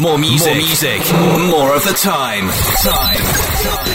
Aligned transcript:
More 0.00 0.18
music. 0.18 0.46
More 0.46 0.56
music. 0.56 1.00
More 1.50 1.74
of 1.74 1.82
the 1.84 1.94
time. 1.94 2.48
Time. 2.84 3.22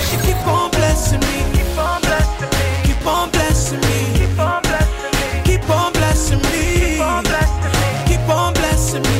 She 0.09 0.17
keep 0.25 0.47
on 0.47 0.69
blessing 0.71 1.19
me. 1.19 1.35
Keep 1.53 1.77
on 1.77 2.01
blessing 2.01 2.49
me. 2.49 2.83
Keep 2.87 3.05
on 3.05 3.29
blessing 3.31 3.79
me. 3.81 3.97
Keep 4.17 4.39
on 4.39 4.61
blessing 4.63 5.11
me. 5.11 5.41
Keep 5.45 5.69
on 5.69 5.93
blessing 5.93 6.39
me. 6.41 6.57
Keep 6.79 6.99
on 7.01 7.23
blessing 7.23 7.71
me. 7.71 8.07
Keep 8.09 8.29
on 8.29 8.53
blessing 8.53 9.03
me. 9.03 9.15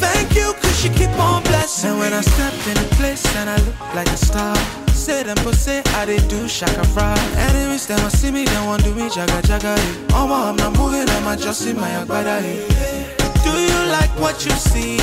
Thank 0.00 0.34
you, 0.36 0.52
cause 0.62 0.80
she 0.80 0.88
keep 0.90 1.10
on 1.18 1.42
blessing 1.42 1.90
And 1.90 1.98
when 1.98 2.12
I 2.12 2.20
step 2.22 2.54
in 2.70 2.76
a 2.78 2.86
place 2.96 3.24
and 3.36 3.50
I 3.50 3.56
look 3.66 3.94
like 3.94 4.08
a 4.08 4.16
star. 4.16 4.56
Say 4.94 5.22
them 5.22 5.36
but 5.44 5.54
say 5.56 5.82
I 5.96 6.04
they 6.04 6.18
do 6.28 6.46
shaka 6.48 6.84
fry. 6.94 7.16
Enemies 7.36 7.86
them 7.86 8.00
a 8.06 8.10
see 8.10 8.30
me, 8.30 8.44
they 8.44 8.54
don't 8.54 8.82
do 8.84 8.94
me 8.94 9.08
jaga 9.10 9.42
jaga. 9.42 9.76
eh. 9.76 10.06
Oh, 10.12 10.48
I'm 10.48 10.56
not 10.56 10.76
moving, 10.78 11.08
I'm 11.08 11.26
adjusting 11.26 11.76
my 11.76 11.88
agbada. 11.90 12.40
eh. 12.42 13.19
Do 13.44 13.52
you 13.58 13.80
like 13.90 14.10
what 14.18 14.44
you 14.44 14.52
see? 14.52 14.98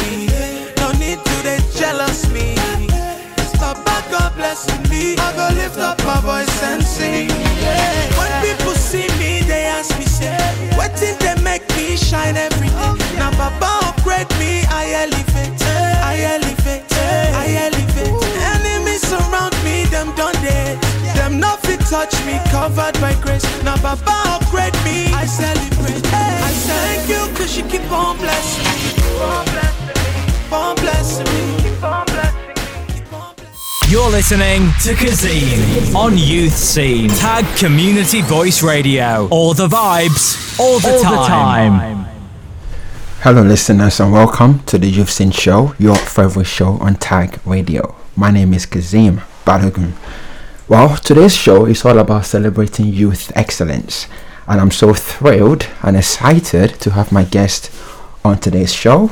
No 0.77 0.91
need 0.93 1.19
to 1.23 1.35
they 1.43 1.59
jealous 1.75 2.29
me. 2.29 2.55
Stop 3.55 3.83
back, 3.85 4.09
God 4.11 4.35
blessing 4.35 4.81
me. 4.89 5.15
I 5.17 5.33
go 5.35 5.47
lift 5.55 5.77
up 5.79 5.97
my 6.05 6.19
voice 6.21 6.63
and 6.63 6.83
sing. 6.83 7.29
When 8.17 8.31
people 8.45 8.73
see 8.75 9.07
me, 9.19 9.41
they 9.47 9.65
ask 9.65 9.97
me, 9.97 10.05
say, 10.05 10.37
What 10.77 10.95
did 10.99 11.19
they 11.19 11.35
make 11.41 11.67
me 11.75 11.97
shine 11.97 12.37
every 12.37 12.67
day? 12.69 13.17
Now, 13.17 13.31
Baba 13.31 13.87
upgrade 13.87 14.29
me, 14.39 14.63
I 14.69 14.83
elevate, 15.03 15.61
I 16.11 16.15
elevate, 16.35 16.85
I 17.43 17.45
elevate. 17.65 18.13
Enemies 18.53 19.01
surround 19.01 19.56
them 19.89 20.13
done 20.15 20.33
dead. 20.41 20.81
Them 21.15 21.39
nothing 21.39 21.79
touch 21.79 22.13
me, 22.25 22.39
covered 22.51 22.93
by 22.99 23.13
grace. 23.21 23.43
Now, 23.63 23.77
Baba 23.81 24.37
upgrade 24.37 24.73
me, 24.85 25.11
I 25.13 25.25
celebrate. 25.25 26.05
I 26.13 26.51
thank 26.69 27.09
you, 27.09 27.35
cause 27.35 27.57
you 27.57 27.63
keep 27.63 27.89
on 27.91 28.17
blessing 28.17 28.63
me. 28.63 28.93
Keep 28.93 29.21
on 29.21 29.45
blessing 29.45 29.85
me. 29.87 30.33
Keep 30.33 30.53
on 30.53 30.75
blessing 30.75 31.25
me. 31.25 31.57
Keep 31.63 31.83
on 31.83 32.05
blessing 32.05 32.47
me. 32.47 32.93
Keep 32.93 33.13
on 33.13 33.35
blessing 33.35 33.87
me. 33.87 33.91
You're 33.91 34.09
listening 34.09 34.71
to 34.83 34.93
Kazim 34.95 35.95
on 35.95 36.17
Youth 36.17 36.55
Scene. 36.55 37.09
Tag 37.09 37.45
Community 37.57 38.21
Voice 38.21 38.61
Radio. 38.63 39.27
All 39.29 39.53
the 39.53 39.67
vibes, 39.67 40.59
all 40.59 40.79
the 40.79 40.99
time. 41.27 42.05
Hello, 43.21 43.41
listeners, 43.41 43.99
and 43.99 44.13
welcome 44.13 44.59
to 44.65 44.77
the 44.77 44.87
Youth 44.87 45.09
Scene 45.09 45.31
Show, 45.31 45.73
your 45.79 45.95
favorite 45.95 46.45
show 46.45 46.77
on 46.79 46.95
Tag 46.95 47.39
Radio. 47.45 47.95
My 48.15 48.31
name 48.31 48.53
is 48.53 48.65
Kazim 48.65 49.21
Balogun. 49.47 49.93
Well, 50.67 50.97
today's 50.97 51.33
show 51.33 51.65
is 51.67 51.85
all 51.85 51.97
about 51.99 52.25
celebrating 52.25 52.87
youth 52.87 53.31
excellence, 53.33 54.07
and 54.45 54.59
I'm 54.59 54.71
so 54.71 54.93
thrilled 54.93 55.65
and 55.81 55.95
excited 55.95 56.81
to 56.81 56.91
have 56.91 57.13
my 57.13 57.23
guest 57.23 57.71
on 58.25 58.39
today's 58.39 58.73
show. 58.73 59.09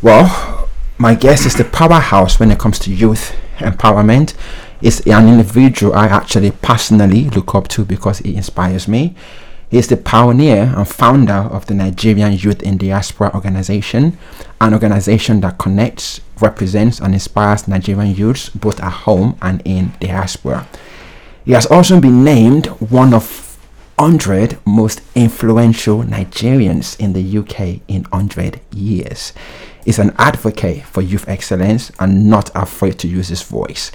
Well, 0.00 0.70
my 0.96 1.14
guest 1.14 1.44
is 1.44 1.54
the 1.54 1.64
powerhouse 1.64 2.40
when 2.40 2.50
it 2.50 2.58
comes 2.58 2.78
to 2.78 2.90
youth 2.94 3.36
empowerment. 3.58 4.32
Is 4.80 5.00
an 5.06 5.28
individual 5.28 5.92
I 5.94 6.06
actually 6.06 6.52
personally 6.52 7.28
look 7.28 7.54
up 7.54 7.68
to 7.68 7.84
because 7.84 8.20
he 8.20 8.36
inspires 8.36 8.88
me. 8.88 9.14
He 9.70 9.76
is 9.76 9.88
the 9.88 9.98
pioneer 9.98 10.72
and 10.74 10.88
founder 10.88 11.32
of 11.52 11.66
the 11.66 11.74
Nigerian 11.74 12.32
Youth 12.32 12.62
in 12.62 12.78
Diaspora 12.78 13.32
organization, 13.34 14.16
an 14.62 14.72
organization 14.72 15.42
that 15.42 15.58
connects, 15.58 16.22
represents, 16.42 17.00
and 17.00 17.14
inspires 17.14 17.68
Nigerian 17.68 18.14
youths 18.14 18.48
both 18.50 18.80
at 18.80 18.92
home 18.92 19.36
and 19.42 19.62
in 19.64 19.92
diaspora. 20.00 20.66
He 21.44 21.52
has 21.52 21.66
also 21.66 22.00
been 22.00 22.24
named 22.24 22.66
one 22.66 23.14
of 23.14 23.44
100 23.96 24.58
most 24.66 25.00
influential 25.14 26.02
Nigerians 26.02 26.98
in 27.00 27.12
the 27.14 27.38
UK 27.38 27.80
in 27.88 28.04
100 28.10 28.60
years. 28.72 29.32
He's 29.84 29.98
an 29.98 30.14
advocate 30.18 30.84
for 30.84 31.02
youth 31.02 31.28
excellence 31.28 31.90
and 31.98 32.28
not 32.28 32.50
afraid 32.54 32.98
to 33.00 33.08
use 33.08 33.28
his 33.28 33.42
voice 33.42 33.90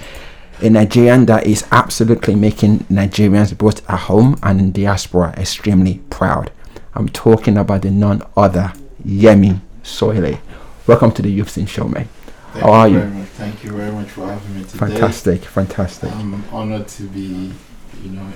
a 0.62 0.70
Nigerian 0.70 1.26
that 1.26 1.46
is 1.46 1.66
absolutely 1.72 2.36
making 2.36 2.80
Nigerians 2.90 3.58
both 3.58 3.88
at 3.90 4.00
home 4.02 4.40
and 4.44 4.60
in 4.62 4.72
diaspora 4.72 5.34
extremely 5.38 5.96
proud. 6.10 6.52
I'm 6.94 7.10
talking 7.10 7.58
about 7.58 7.82
the 7.82 7.92
none 7.92 8.22
other 8.38 8.72
Yemi 9.06 9.60
Soile. 9.84 10.40
Welcome 10.88 11.12
to 11.14 11.22
the 11.22 11.30
Youth 11.32 11.50
Scene 11.50 11.66
Show, 11.66 11.88
mate. 11.88 12.08
Thank 12.54 12.66
How 12.66 12.72
are 12.72 12.88
you? 12.88 12.94
you? 12.96 13.00
Very 13.02 13.14
much. 13.16 13.28
Thank 13.30 13.64
you 13.64 13.72
very 13.72 13.92
much 13.92 14.10
for 14.10 14.28
having 14.28 14.56
me 14.56 14.64
today. 14.64 14.78
Fantastic, 14.78 15.44
fantastic. 15.46 16.12
I'm 16.12 16.44
honored 16.52 16.88
to 16.90 17.04
be, 17.04 17.52
you 18.04 18.10
know, 18.12 18.28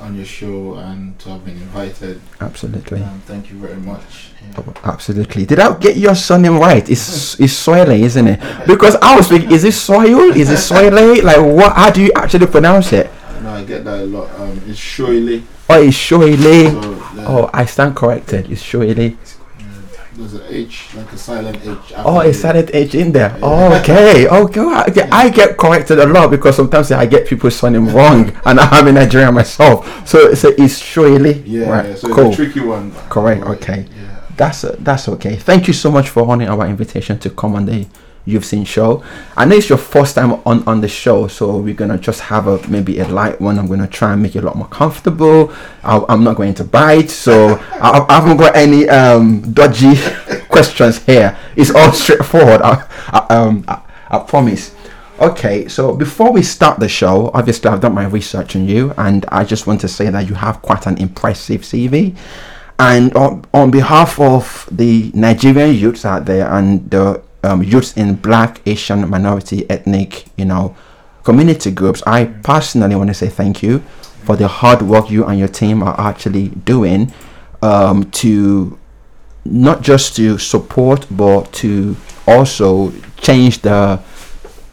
on 0.00 0.14
your 0.16 0.26
show 0.26 0.74
and 0.74 1.18
to 1.20 1.30
have 1.30 1.44
been 1.46 1.56
invited. 1.56 2.20
Absolutely. 2.42 3.02
Um, 3.02 3.22
thank 3.24 3.50
you 3.50 3.56
very 3.58 3.76
much. 3.76 4.32
Yeah. 4.42 4.62
Oh, 4.66 4.74
Absolutely. 4.84 5.46
Did 5.46 5.60
I 5.60 5.74
get 5.78 5.96
your 5.96 6.14
surname 6.14 6.58
right? 6.58 6.86
It's 6.90 7.40
it's 7.40 7.54
Soile, 7.54 7.98
isn't 7.98 8.26
it? 8.28 8.38
Because 8.66 8.96
I 8.96 9.16
was 9.16 9.28
thinking, 9.28 9.50
is 9.52 9.64
it 9.64 9.72
Soil? 9.72 10.36
Is 10.36 10.50
it 10.50 10.58
Soile? 10.58 11.22
Like 11.22 11.38
what? 11.38 11.74
How 11.74 11.90
do 11.90 12.02
you 12.02 12.12
actually 12.14 12.48
pronounce 12.48 12.92
it? 12.92 13.10
No, 13.42 13.50
I 13.50 13.64
get 13.64 13.84
that 13.84 14.00
a 14.00 14.04
lot. 14.04 14.28
Um, 14.38 14.60
it's 14.66 14.78
Shoile. 14.78 15.42
Oh, 15.70 15.80
it's 15.82 15.96
Shoile. 15.96 16.70
So 16.82 16.98
Oh, 17.26 17.50
I 17.54 17.64
stand 17.64 17.96
corrected. 17.96 18.50
It's 18.50 18.62
Shoile. 18.62 19.16
There's 20.18 20.34
an 20.34 20.42
H, 20.48 20.94
like 20.96 21.12
a 21.12 21.16
silent 21.16 21.58
H. 21.64 21.92
Oh, 21.96 22.20
it's 22.20 22.44
added 22.44 22.70
H 22.74 22.94
in 22.94 23.12
there. 23.12 23.30
Yeah. 23.30 23.40
Oh, 23.42 23.78
okay. 23.80 24.26
Oh, 24.30 24.44
okay. 24.44 24.60
okay. 24.90 25.08
I 25.10 25.28
get 25.30 25.56
corrected 25.56 25.98
a 26.00 26.06
lot 26.06 26.30
because 26.30 26.56
sometimes 26.56 26.90
I 26.92 27.06
get 27.06 27.26
people's 27.26 27.56
surname 27.56 27.88
wrong, 27.94 28.32
and 28.44 28.60
I'm 28.74 28.88
in 28.88 28.94
Nigeria 28.96 29.30
myself. 29.32 29.86
So, 30.06 30.34
so 30.34 30.48
it's 30.58 30.80
Shoile. 30.82 31.42
Yeah, 31.46 31.70
Right. 31.70 31.96
so 31.98 32.12
cool. 32.12 32.30
it's 32.30 32.38
a 32.38 32.44
tricky 32.44 32.60
one. 32.60 32.92
Correct, 33.08 33.42
okay. 33.44 33.86
Yeah. 33.88 34.14
That's 34.36 34.62
that's 34.80 35.08
okay. 35.08 35.36
Thank 35.36 35.66
you 35.66 35.72
so 35.74 35.90
much 35.90 36.08
for 36.10 36.22
honoring 36.28 36.48
our 36.48 36.66
invitation 36.66 37.18
to 37.20 37.30
come 37.30 37.54
on 37.56 37.66
the 37.66 37.86
Youth 38.24 38.44
Scene 38.44 38.64
show. 38.64 39.02
I 39.36 39.44
know 39.44 39.56
it's 39.56 39.68
your 39.68 39.78
first 39.78 40.14
time 40.14 40.32
on 40.44 40.62
on 40.66 40.80
the 40.80 40.88
show, 40.88 41.28
so 41.28 41.58
we're 41.58 41.74
gonna 41.74 41.98
just 41.98 42.20
have 42.20 42.46
a 42.46 42.66
maybe 42.68 43.00
a 43.00 43.08
light 43.08 43.40
one. 43.40 43.58
I'm 43.58 43.66
gonna 43.66 43.86
try 43.86 44.12
and 44.12 44.22
make 44.22 44.36
it 44.36 44.40
a 44.44 44.46
lot 44.46 44.56
more 44.56 44.68
comfortable. 44.68 45.52
I, 45.82 46.04
I'm 46.08 46.24
not 46.24 46.36
going 46.36 46.54
to 46.54 46.64
bite, 46.64 47.10
so 47.10 47.56
I, 47.72 48.04
I 48.08 48.14
haven't 48.20 48.36
got 48.36 48.54
any 48.56 48.88
um, 48.88 49.52
dodgy 49.52 49.94
questions 50.48 51.04
here. 51.04 51.36
It's 51.56 51.70
all 51.74 51.92
straightforward. 51.92 52.62
I, 52.62 52.86
I, 53.08 53.34
um, 53.34 53.64
I, 53.66 53.80
I 54.10 54.18
promise. 54.20 54.74
Okay, 55.20 55.66
so 55.66 55.96
before 55.96 56.30
we 56.30 56.42
start 56.44 56.78
the 56.78 56.88
show, 56.88 57.32
obviously 57.34 57.68
I've 57.68 57.80
done 57.80 57.92
my 57.92 58.06
research 58.06 58.54
on 58.54 58.68
you, 58.68 58.94
and 58.96 59.26
I 59.30 59.42
just 59.42 59.66
want 59.66 59.80
to 59.80 59.88
say 59.88 60.10
that 60.10 60.28
you 60.28 60.34
have 60.34 60.62
quite 60.62 60.86
an 60.86 60.96
impressive 60.98 61.62
CV. 61.62 62.16
And 62.78 63.12
on, 63.14 63.44
on 63.52 63.72
behalf 63.72 64.20
of 64.20 64.68
the 64.70 65.10
Nigerian 65.14 65.74
youths 65.74 66.04
out 66.04 66.24
there 66.26 66.48
and 66.48 66.88
the 66.88 67.20
um, 67.42 67.62
youths 67.62 67.96
in 67.96 68.14
Black, 68.16 68.60
Asian, 68.66 69.08
minority, 69.08 69.68
ethnic, 69.70 70.26
you 70.36 70.44
know, 70.44 70.76
community 71.24 71.70
groups, 71.70 72.02
I 72.06 72.24
personally 72.24 72.96
want 72.96 73.08
to 73.08 73.14
say 73.14 73.28
thank 73.28 73.62
you 73.62 73.80
for 74.24 74.36
the 74.36 74.48
hard 74.48 74.82
work 74.82 75.10
you 75.10 75.24
and 75.26 75.38
your 75.38 75.48
team 75.48 75.82
are 75.82 75.98
actually 76.00 76.48
doing 76.48 77.12
um, 77.62 78.10
to 78.12 78.78
not 79.44 79.82
just 79.82 80.16
to 80.16 80.38
support 80.38 81.06
but 81.10 81.52
to 81.52 81.96
also 82.26 82.92
change 83.18 83.62
the 83.62 84.00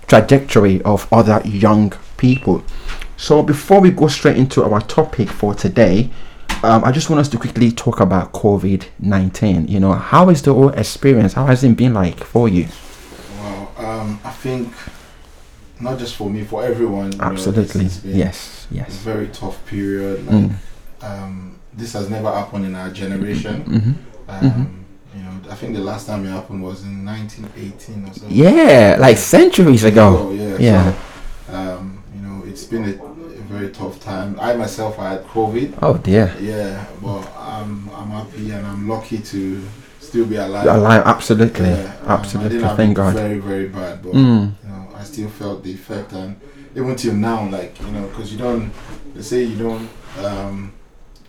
trajectory 0.08 0.82
of 0.84 1.08
other 1.12 1.42
young 1.46 1.94
people. 2.18 2.64
So 3.18 3.44
before 3.44 3.80
we 3.82 3.92
go 3.92 4.08
straight 4.08 4.38
into 4.38 4.64
our 4.64 4.82
topic 4.82 5.30
for 5.30 5.54
today, 5.56 6.10
um, 6.66 6.84
I 6.84 6.92
just 6.92 7.10
want 7.10 7.20
us 7.20 7.30
to 7.30 7.38
quickly 7.38 7.72
talk 7.72 8.00
about 8.00 8.32
COVID 8.34 8.82
nineteen. 9.00 9.68
You 9.68 9.80
know, 9.80 9.94
how 9.94 10.30
is 10.30 10.42
the 10.42 10.54
whole 10.54 10.70
experience? 10.70 11.34
How 11.34 11.46
has 11.46 11.64
it 11.64 11.76
been 11.78 11.94
like 11.94 12.24
for 12.24 12.50
you? 12.50 12.68
Well, 13.40 13.72
um, 13.78 14.20
I 14.24 14.32
think 14.32 14.74
not 15.80 16.00
just 16.00 16.16
for 16.16 16.30
me, 16.30 16.44
for 16.44 16.64
everyone. 16.64 17.12
you 17.12 17.18
know, 17.18 17.26
Absolutely, 17.26 17.86
been 17.86 18.18
yes, 18.18 18.68
A 18.72 18.76
yes. 18.76 18.96
very 18.98 19.28
tough 19.28 19.58
period. 19.66 20.26
Like, 20.26 20.36
Mm. 20.46 20.56
um, 21.02 21.60
this 21.74 21.94
has 21.94 22.10
never 22.10 22.32
happened 22.32 22.66
in 22.66 22.76
our 22.76 22.90
generation. 22.90 23.62
hmm 23.62 23.92
Um, 24.30 24.86
You 25.16 25.22
know, 25.24 25.36
I 25.50 25.56
think 25.56 25.76
the 25.76 25.82
last 25.92 26.08
time 26.08 26.26
it 26.26 26.30
happened 26.30 26.62
was 26.64 26.84
in 26.84 27.06
1918 27.06 28.04
or 28.04 28.14
something. 28.14 28.32
Yeah, 28.32 28.98
like 29.00 29.18
centuries 29.18 29.84
ago. 29.86 30.32
Yeah. 30.32 30.58
Yeah. 30.60 30.94
So, 31.48 31.54
um, 31.56 32.04
you 32.16 32.22
know, 32.26 32.44
it's 32.50 32.66
been 32.66 32.84
a 32.92 32.94
very 33.56 33.70
tough 33.72 34.00
time. 34.00 34.38
I 34.40 34.56
myself 34.56 35.00
I 35.00 35.12
had 35.14 35.24
COVID. 35.26 35.78
Oh 35.82 35.98
dear. 35.98 36.34
Yeah, 36.40 36.86
but 37.02 37.24
I'm 37.38 37.90
I'm 37.98 38.10
happy 38.10 38.52
and 38.52 38.66
I'm 38.66 38.88
lucky 38.90 39.20
to 39.20 39.62
still 40.00 40.26
be 40.26 40.36
alive. 40.36 40.68
Alive, 40.68 41.04
absolutely, 41.06 41.70
Yeah, 41.70 41.96
um, 42.04 42.10
I 42.10 42.14
absolutely. 42.14 42.50
didn't 42.58 42.68
have 42.68 42.78
Thank 42.78 42.98
God. 42.98 43.14
Very 43.16 43.40
very 43.40 43.68
bad, 43.70 44.02
but 44.04 44.14
Mm. 44.14 44.52
you 44.64 44.70
know, 44.70 44.88
I 45.00 45.04
still 45.04 45.30
felt 45.30 45.64
the 45.64 45.72
effect, 45.72 46.14
and 46.14 46.36
even 46.76 46.96
till 46.96 47.14
now, 47.16 47.48
like 47.50 47.74
you 47.82 47.92
know, 47.92 48.08
because 48.08 48.32
you 48.32 48.38
don't, 48.38 48.72
they 49.16 49.22
say 49.22 49.44
you 49.44 49.58
don't 49.58 49.90
um, 50.26 50.72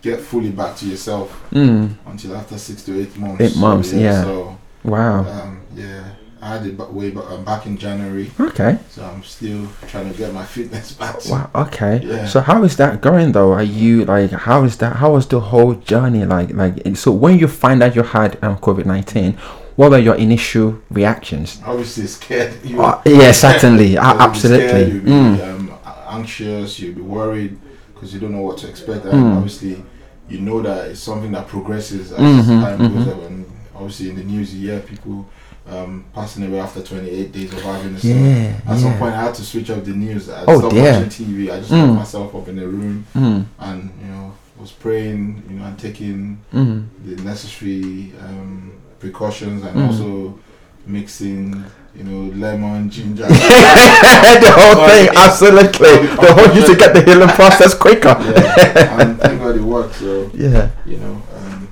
get 0.01 0.19
fully 0.19 0.51
back 0.51 0.75
to 0.77 0.85
yourself 0.85 1.27
Mm. 1.51 1.95
until 2.05 2.35
after 2.35 2.57
six 2.57 2.83
to 2.83 2.91
eight 3.01 3.17
months. 3.17 3.41
Eight 3.41 3.57
months, 3.57 3.93
yeah. 3.93 4.23
So 4.23 4.57
Wow. 4.83 5.19
um, 5.25 5.61
yeah, 5.75 6.03
I 6.41 6.47
had 6.57 6.65
it 6.67 6.77
back 6.77 6.91
way 6.93 7.09
back, 7.11 7.29
um, 7.31 7.43
back 7.43 7.65
in 7.65 7.77
January, 7.77 8.29
Okay. 8.39 8.77
so 8.91 9.03
I'm 9.03 9.23
still 9.23 9.67
trying 9.87 10.11
to 10.11 10.17
get 10.17 10.33
my 10.33 10.43
fitness 10.55 10.91
back. 10.91 11.25
Wow. 11.25 11.49
Okay. 11.55 12.01
Yeah. 12.03 12.25
So 12.25 12.41
how 12.41 12.63
is 12.63 12.77
that 12.77 13.01
going 13.01 13.31
though? 13.31 13.53
Are 13.53 13.63
you 13.63 14.05
like 14.05 14.31
how 14.31 14.63
is 14.63 14.77
that? 14.77 14.97
How 14.97 15.13
was 15.13 15.27
the 15.27 15.39
whole 15.39 15.73
journey 15.75 16.25
like? 16.25 16.51
Like 16.53 16.95
so 16.95 17.11
when 17.11 17.39
you 17.39 17.47
find 17.47 17.81
out 17.83 17.95
you 17.95 18.03
had 18.03 18.37
um, 18.43 18.57
COVID 18.57 18.85
nineteen, 18.85 19.33
what 19.75 19.91
were 19.91 19.97
your 19.97 20.15
initial 20.15 20.79
reactions? 20.91 21.61
Obviously 21.65 22.07
scared. 22.07 22.53
You, 22.63 22.81
Uh, 22.81 23.01
yeah, 23.05 23.31
certainly, 23.31 23.89
be 23.91 23.97
absolutely. 23.97 24.67
Scared, 24.67 24.93
you'll 24.93 25.03
be 25.03 25.11
Mm. 25.11 25.49
um, 25.55 25.71
anxious. 26.09 26.79
You'll 26.79 26.95
be 26.95 27.01
worried 27.01 27.57
because 27.93 28.13
you 28.13 28.19
don't 28.19 28.31
know 28.31 28.41
what 28.41 28.57
to 28.59 28.67
expect. 28.69 29.05
And 29.05 29.13
Mm. 29.13 29.35
obviously, 29.37 29.83
you 30.29 30.39
know 30.41 30.61
that 30.61 30.89
it's 30.91 30.99
something 30.99 31.31
that 31.31 31.47
progresses 31.47 32.11
as 32.11 32.19
Mhm, 32.19 32.61
time 32.61 32.79
mhm. 32.79 32.93
goes 32.95 33.07
on. 33.07 33.45
Obviously, 33.75 34.09
in 34.09 34.15
the 34.17 34.23
news, 34.23 34.53
you 34.55 34.71
hear 34.71 34.79
people 34.81 35.25
um, 35.69 36.05
passing 36.13 36.45
away 36.45 36.59
after 36.59 36.81
28 36.81 37.31
days 37.31 37.51
of 37.53 37.61
having 37.61 37.95
a 37.95 37.99
son. 37.99 38.11
Yeah, 38.25 38.53
At 38.67 38.79
some 38.79 38.97
point, 38.97 39.13
I 39.13 39.21
had 39.23 39.35
to 39.35 39.43
switch 39.43 39.69
off 39.69 39.83
the 39.83 39.91
news. 39.91 40.29
I 40.29 40.43
Oh, 40.47 40.59
stopped 40.59 40.73
dear. 40.75 40.93
watching 40.93 41.09
TV. 41.09 41.51
I 41.51 41.59
just 41.59 41.71
Mm. 41.71 41.81
locked 41.87 41.93
myself 41.99 42.35
up 42.35 42.47
in 42.47 42.59
a 42.59 42.67
room 42.67 43.05
Mm, 43.15 43.45
and 43.59 43.91
you 44.01 44.07
know 44.11 44.31
was 44.59 44.71
praying, 44.71 45.43
you 45.49 45.55
know, 45.59 45.65
and 45.65 45.77
taking 45.77 46.39
mm. 46.53 46.83
the 47.05 47.21
necessary 47.21 48.13
um, 48.23 48.71
precautions 48.99 49.63
and 49.63 49.75
Mm. 49.75 49.87
also 49.87 50.39
mixing, 50.87 51.63
you 51.95 52.03
know, 52.03 52.33
lemon, 52.35 52.89
ginger. 52.89 53.27
the 53.27 54.51
whole 54.55 54.83
Oh, 54.83 54.87
thing, 54.87 55.09
absolutely. 55.15 56.07
The 56.07 56.33
whole 56.33 56.55
you 56.55 56.65
to 56.65 56.75
get 56.75 56.93
the 56.93 57.03
healing 57.03 57.27
process 57.39 57.73
quicker. 57.73 58.15
yeah, 58.19 59.01
and 59.01 59.19
thank 59.19 59.39
God 59.41 59.55
it 59.57 59.61
worked. 59.61 59.95
So 59.95 60.31
Yeah. 60.33 60.69
you 60.85 60.97
know, 60.97 61.21
um, 61.37 61.67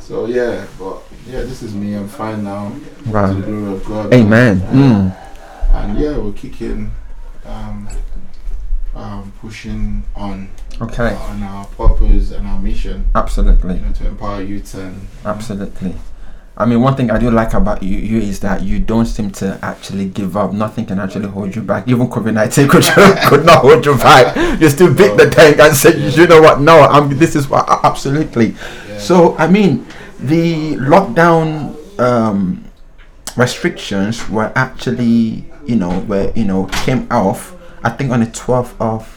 so 0.00 0.26
yeah, 0.26 0.64
but 0.78 1.02
yeah, 1.26 1.40
this 1.42 1.62
is 1.62 1.74
me. 1.74 1.94
I'm 1.94 2.08
fine 2.08 2.44
now. 2.44 2.72
To 3.04 3.34
the 3.34 3.42
glory 3.42 3.72
of 3.72 3.84
God. 3.84 4.12
Amen. 4.14 4.62
And, 4.62 4.78
Mm. 5.12 5.16
and 5.74 5.98
yeah, 5.98 6.18
we're 6.18 6.32
kicking, 6.32 6.90
um, 7.44 7.88
um, 8.94 9.32
pushing 9.40 10.02
on 10.14 10.48
Okay. 10.80 11.14
on 11.30 11.42
our 11.42 11.64
purpose 11.66 12.30
and 12.32 12.46
our 12.46 12.58
mission. 12.58 13.04
Absolutely. 13.14 13.74
You 13.76 13.80
know, 13.80 13.92
to 13.92 14.06
empower 14.08 14.42
youth 14.42 14.74
and 14.74 15.06
Absolutely. 15.24 15.94
I 16.58 16.64
mean, 16.64 16.80
one 16.80 16.96
thing 16.96 17.10
I 17.10 17.18
do 17.18 17.30
like 17.30 17.52
about 17.52 17.82
you, 17.82 17.98
you 17.98 18.18
is 18.18 18.40
that 18.40 18.62
you 18.62 18.78
don't 18.78 19.04
seem 19.04 19.30
to 19.32 19.58
actually 19.60 20.06
give 20.06 20.38
up. 20.38 20.54
Nothing 20.54 20.86
can 20.86 20.98
actually 20.98 21.28
hold 21.28 21.54
you 21.54 21.60
back. 21.60 21.86
Even 21.86 22.08
COVID 22.08 22.32
nineteen 22.32 22.66
could 22.72 22.82
could 23.28 23.44
not 23.44 23.58
hold 23.60 23.84
you 23.84 23.94
back. 23.96 24.34
You 24.60 24.70
still 24.70 24.92
beat 24.94 25.18
the 25.18 25.28
tank 25.28 25.58
and 25.60 25.76
say, 25.76 25.98
Yeah. 25.98 26.08
you 26.22 26.26
know 26.26 26.40
what? 26.40 26.60
No, 26.62 26.80
I'm. 26.80 27.10
This 27.18 27.36
is 27.36 27.46
what. 27.50 27.68
Absolutely. 27.84 28.54
yeah. 28.88 28.98
So 28.98 29.36
I 29.36 29.48
mean, 29.48 29.84
the 30.18 30.76
lockdown 30.76 31.74
um, 32.00 32.64
restrictions 33.36 34.28
were 34.28 34.52
actually, 34.54 35.44
you 35.66 35.76
know, 35.76 36.00
were 36.00 36.32
you 36.34 36.44
know 36.44 36.66
came 36.66 37.06
off. 37.10 37.54
I 37.84 37.90
think 37.90 38.10
on 38.10 38.20
the 38.20 38.26
twelfth 38.30 38.74
of 38.80 39.12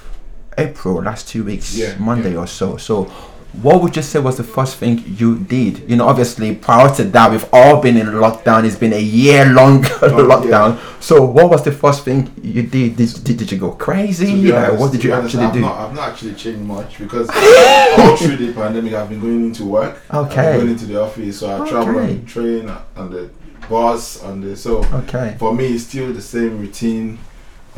April, 0.58 1.02
last 1.02 1.28
two 1.28 1.44
weeks, 1.44 1.78
Yeah, 1.78 1.96
Monday 1.98 2.34
yeah. 2.34 2.40
or 2.40 2.48
so. 2.48 2.78
So, 2.78 3.06
what 3.54 3.82
would 3.82 3.96
you 3.96 4.02
say 4.04 4.20
was 4.20 4.38
the 4.38 4.44
first 4.44 4.78
thing 4.78 5.04
you 5.18 5.40
did? 5.40 5.90
You 5.90 5.96
know, 5.96 6.08
obviously 6.08 6.56
prior 6.56 6.94
to 6.96 7.04
that, 7.04 7.32
we've 7.32 7.48
all 7.52 7.82
been 7.82 7.98
in 7.98 8.08
lockdown. 8.08 8.64
It's 8.64 8.76
been 8.76 8.94
a 8.94 9.02
year 9.02 9.46
long 9.46 9.84
oh, 9.86 10.28
lockdown. 10.28 10.80
So, 11.02 11.26
what 11.26 11.50
was 11.50 11.64
the 11.64 11.72
first 11.72 12.06
thing 12.06 12.32
you 12.44 12.64
did? 12.64 12.96
Did, 12.96 13.24
did, 13.24 13.38
did 13.38 13.52
you 13.52 13.58
go 13.58 13.72
crazy? 13.72 14.44
Be 14.44 14.52
Like, 14.52 14.80
what 14.80 14.92
did 14.92 15.04
you 15.04 15.14
honest, 15.14 15.36
actually 15.36 15.48
I've 15.48 15.54
do? 15.54 15.62
Not, 15.62 15.78
I've 15.78 15.96
not 15.96 16.10
actually 16.10 16.36
changed 16.36 16.62
much 16.62 17.00
because 17.00 17.30
uh, 17.32 17.96
all 18.00 18.18
through 18.18 18.38
the 18.38 18.54
pandemic, 18.54 18.94
I've 18.94 19.10
been 19.10 19.20
going 19.20 19.46
into 19.46 19.66
work. 19.66 20.00
Okay. 20.14 20.58
going 20.58 20.70
into 20.70 20.86
the 20.86 21.02
office, 21.02 21.40
so 21.40 21.50
I 21.52 21.68
travel 21.68 22.00
on 22.00 22.08
the 22.08 22.26
train, 22.28 22.70
on 22.96 23.10
the 23.10 23.32
bus, 23.68 24.22
on 24.24 24.42
the 24.42 24.56
so. 24.56 24.84
Okay. 24.86 25.36
For 25.40 25.56
me, 25.56 25.74
it's 25.74 25.86
still 25.86 26.14
the 26.14 26.22
same 26.22 26.60
routine. 26.60 27.18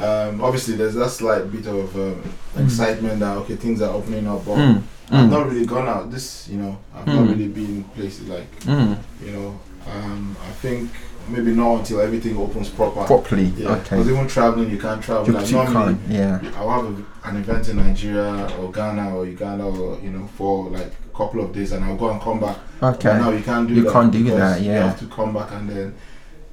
Um, 0.04 0.42
obviously, 0.42 0.76
there's 0.76 0.96
that 0.96 1.10
slight 1.10 1.52
bit 1.52 1.68
of 1.68 1.96
um, 1.96 2.24
excitement 2.58 3.20
that 3.20 3.38
okay, 3.40 3.56
things 3.56 3.82
are 3.82 3.94
opening 3.94 4.28
up, 4.28 4.44
but 4.46 4.56
Mm, 4.58 4.84
I've 5.12 5.28
mm, 5.28 5.30
not 5.30 5.48
really 5.50 5.66
gone 5.66 5.88
out. 5.88 6.10
This, 6.12 6.48
you 6.50 6.58
know, 6.58 6.78
I've 6.96 7.06
not 7.08 7.28
really 7.28 7.48
been 7.48 7.66
in 7.66 7.84
places 7.84 8.28
like, 8.30 8.48
you 8.66 9.32
know, 9.32 9.60
um, 9.94 10.36
I 10.48 10.52
think 10.54 10.90
maybe 11.28 11.54
not 11.54 11.80
until 11.80 12.00
everything 12.02 12.38
opens 12.38 12.70
proper. 12.70 13.04
Properly. 13.06 13.46
Yeah, 13.58 13.70
Okay. 13.74 13.82
because 13.98 14.10
even 14.10 14.28
traveling, 14.28 14.70
you 14.70 14.78
can't 14.80 15.04
travel. 15.04 15.28
You, 15.28 15.34
like 15.34 15.48
you 15.48 15.54
normally, 15.58 15.96
can't. 15.96 16.10
Yeah. 16.44 16.52
I'll 16.58 16.70
have 16.70 16.86
a, 16.86 17.30
an 17.30 17.38
event 17.38 17.70
in 17.70 17.78
Nigeria 17.78 18.50
or 18.60 18.72
Ghana 18.72 19.16
or 19.16 19.26
Uganda 19.26 19.66
or 19.66 20.00
you 20.00 20.10
know 20.12 20.28
for 20.38 20.70
like 20.70 20.92
a 21.14 21.18
couple 21.18 21.42
of 21.44 21.54
days 21.54 21.72
and 21.74 21.84
I'll 21.86 21.96
go 21.98 22.10
and 22.10 22.20
come 22.22 22.40
back. 22.40 22.58
But 22.80 23.04
now 23.04 23.30
you 23.32 23.44
can't 23.44 23.68
do 23.68 23.76
You 23.76 23.84
that. 23.84 23.94
can't 23.94 24.12
do 24.12 24.24
because 24.24 24.62
Yeah. 24.62 24.74
You 24.76 24.88
have 24.88 25.00
to 25.00 25.06
come 25.08 25.34
back 25.34 25.52
and 25.52 25.70
then 25.70 25.96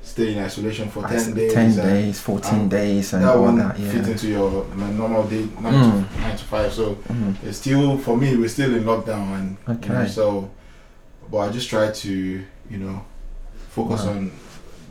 stay 0.09 0.33
in 0.33 0.39
isolation 0.43 0.89
for 0.91 1.03
ten 1.07 1.35
days. 1.35 1.53
10 1.53 1.65
and 1.67 1.77
days, 1.77 2.21
14 2.21 2.55
um, 2.61 2.69
days, 2.69 3.13
and 3.13 3.23
That 3.25 3.37
all 3.37 3.53
that. 3.53 3.77
fit 3.77 4.09
into 4.09 4.29
your 4.29 4.65
normal 4.77 5.25
day 5.25 5.47
nine 5.61 5.75
Mm. 5.75 6.09
to 6.15 6.21
nine 6.21 6.37
to 6.37 6.45
five. 6.45 6.73
So 6.73 6.97
Mm. 7.09 7.35
it's 7.45 7.59
still 7.59 7.99
for 7.99 8.17
me 8.17 8.37
we're 8.37 8.49
still 8.49 8.75
in 8.75 8.85
lockdown 8.85 9.27
and 9.39 9.57
you 9.85 9.89
know, 9.93 10.01
Okay. 10.01 10.09
so 10.11 10.51
but 11.31 11.39
I 11.39 11.49
just 11.51 11.69
try 11.69 11.91
to 11.91 12.11
you 12.71 12.79
know 12.79 13.03
focus 13.71 14.05
Wow. 14.05 14.11
on 14.13 14.31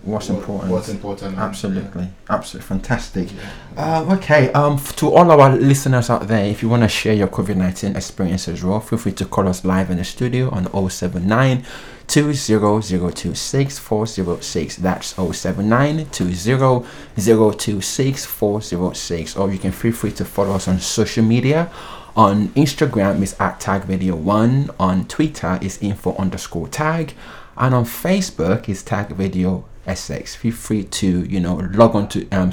What's 0.03 0.29
what- 0.29 0.37
important? 0.39 0.71
What's 0.71 0.89
important. 0.89 1.33
and- 1.33 1.41
Absolutely, 1.41 2.07
absolutely 2.29 2.67
fantastic. 2.67 3.27
Yeah. 3.33 3.97
Um, 3.99 4.11
okay, 4.11 4.51
um, 4.53 4.73
f- 4.75 4.95
to 4.97 5.09
all 5.13 5.29
our 5.31 5.49
listeners 5.57 6.09
out 6.09 6.27
there, 6.27 6.45
if 6.45 6.61
you 6.63 6.69
want 6.69 6.83
to 6.83 6.87
share 6.87 7.13
your 7.13 7.27
COVID 7.27 7.57
19 7.57 7.95
experience 7.95 8.47
as 8.47 8.63
well, 8.63 8.79
feel 8.79 8.99
free 8.99 9.11
to 9.13 9.25
call 9.25 9.47
us 9.49 9.65
live 9.65 9.89
in 9.91 9.97
the 9.97 10.05
studio 10.05 10.49
on 10.51 10.67
079 10.89 11.63
20026 12.07 13.79
406. 13.79 14.75
That's 14.77 15.07
079 15.07 16.05
20026 16.09 18.25
406. 18.25 19.35
Or 19.35 19.51
you 19.51 19.59
can 19.59 19.71
feel 19.71 19.91
free 19.91 20.11
to 20.13 20.25
follow 20.25 20.55
us 20.55 20.67
on 20.67 20.79
social 20.79 21.23
media. 21.23 21.69
On 22.15 22.47
Instagram 22.49 23.21
is 23.21 23.35
at 23.39 23.59
tag 23.59 23.87
radio 23.89 24.15
one. 24.15 24.71
On 24.79 25.05
Twitter 25.07 25.59
is 25.61 25.77
info 25.81 26.15
underscore 26.15 26.67
tag. 26.69 27.13
And 27.57 27.75
on 27.75 27.85
Facebook 27.85 28.69
is 28.69 28.83
tag 28.83 29.17
radio 29.19 29.65
SX. 29.85 30.37
Feel 30.37 30.53
free 30.53 30.83
to, 30.85 31.25
you 31.25 31.39
know, 31.39 31.55
log 31.73 31.95
on 31.95 32.07
to 32.09 32.27
um 32.29 32.51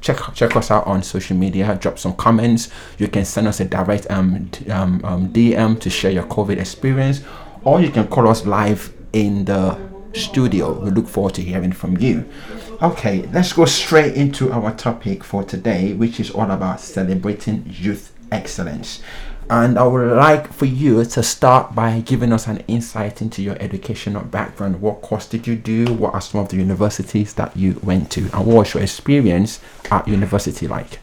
check 0.00 0.18
check 0.34 0.56
us 0.56 0.70
out 0.70 0.86
on 0.86 1.02
social 1.02 1.36
media 1.36 1.76
drop 1.78 1.98
some 1.98 2.14
comments 2.14 2.70
you 2.96 3.06
can 3.06 3.26
send 3.26 3.46
us 3.46 3.60
a 3.60 3.64
direct 3.66 4.10
um, 4.10 4.50
um, 4.70 5.04
um 5.04 5.28
dm 5.28 5.78
to 5.78 5.90
share 5.90 6.10
your 6.10 6.24
covid 6.24 6.56
experience 6.58 7.20
or 7.64 7.80
you 7.80 7.90
can 7.90 8.06
call 8.08 8.28
us 8.28 8.46
live 8.46 8.92
in 9.12 9.44
the 9.44 9.78
studio 10.14 10.72
we 10.80 10.90
look 10.90 11.08
forward 11.08 11.34
to 11.34 11.42
hearing 11.42 11.72
from 11.72 11.96
you 11.98 12.28
okay 12.82 13.22
let's 13.32 13.52
go 13.52 13.64
straight 13.64 14.14
into 14.14 14.52
our 14.52 14.74
topic 14.74 15.24
for 15.24 15.42
today 15.42 15.92
which 15.94 16.20
is 16.20 16.30
all 16.30 16.50
about 16.50 16.80
celebrating 16.80 17.64
youth 17.68 18.12
excellence 18.30 19.00
and 19.50 19.78
I 19.78 19.86
would 19.86 20.16
like 20.16 20.50
for 20.50 20.64
you 20.64 21.04
to 21.04 21.22
start 21.22 21.74
by 21.74 22.00
giving 22.00 22.32
us 22.32 22.46
an 22.46 22.64
insight 22.68 23.20
into 23.20 23.42
your 23.42 23.56
educational 23.60 24.22
background. 24.22 24.80
What 24.80 25.02
course 25.02 25.26
did 25.26 25.46
you 25.46 25.56
do? 25.56 25.92
What 25.92 26.14
are 26.14 26.22
some 26.22 26.40
of 26.40 26.48
the 26.48 26.56
universities 26.56 27.34
that 27.34 27.54
you 27.54 27.78
went 27.82 28.10
to? 28.12 28.20
And 28.32 28.46
what 28.46 28.56
was 28.56 28.74
your 28.74 28.82
experience 28.82 29.60
at 29.90 30.08
university 30.08 30.66
like? 30.68 31.00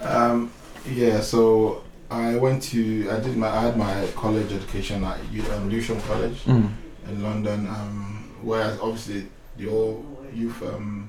Um, 0.00 0.52
yeah, 0.90 1.20
so 1.20 1.84
I 2.10 2.36
went 2.36 2.62
to 2.64 3.10
I 3.10 3.20
did 3.20 3.36
my 3.36 3.48
I 3.48 3.60
had 3.62 3.76
my 3.76 4.06
college 4.14 4.52
education 4.52 5.02
at 5.04 5.18
um, 5.54 5.68
Lewisham 5.70 6.00
College 6.02 6.44
Mm. 6.44 6.70
in 7.08 7.22
London, 7.22 7.66
um, 7.66 8.30
where 8.42 8.76
obviously 8.82 9.26
the 9.58 9.66
whole 9.68 10.04
youth 10.32 10.62
um, 10.62 11.08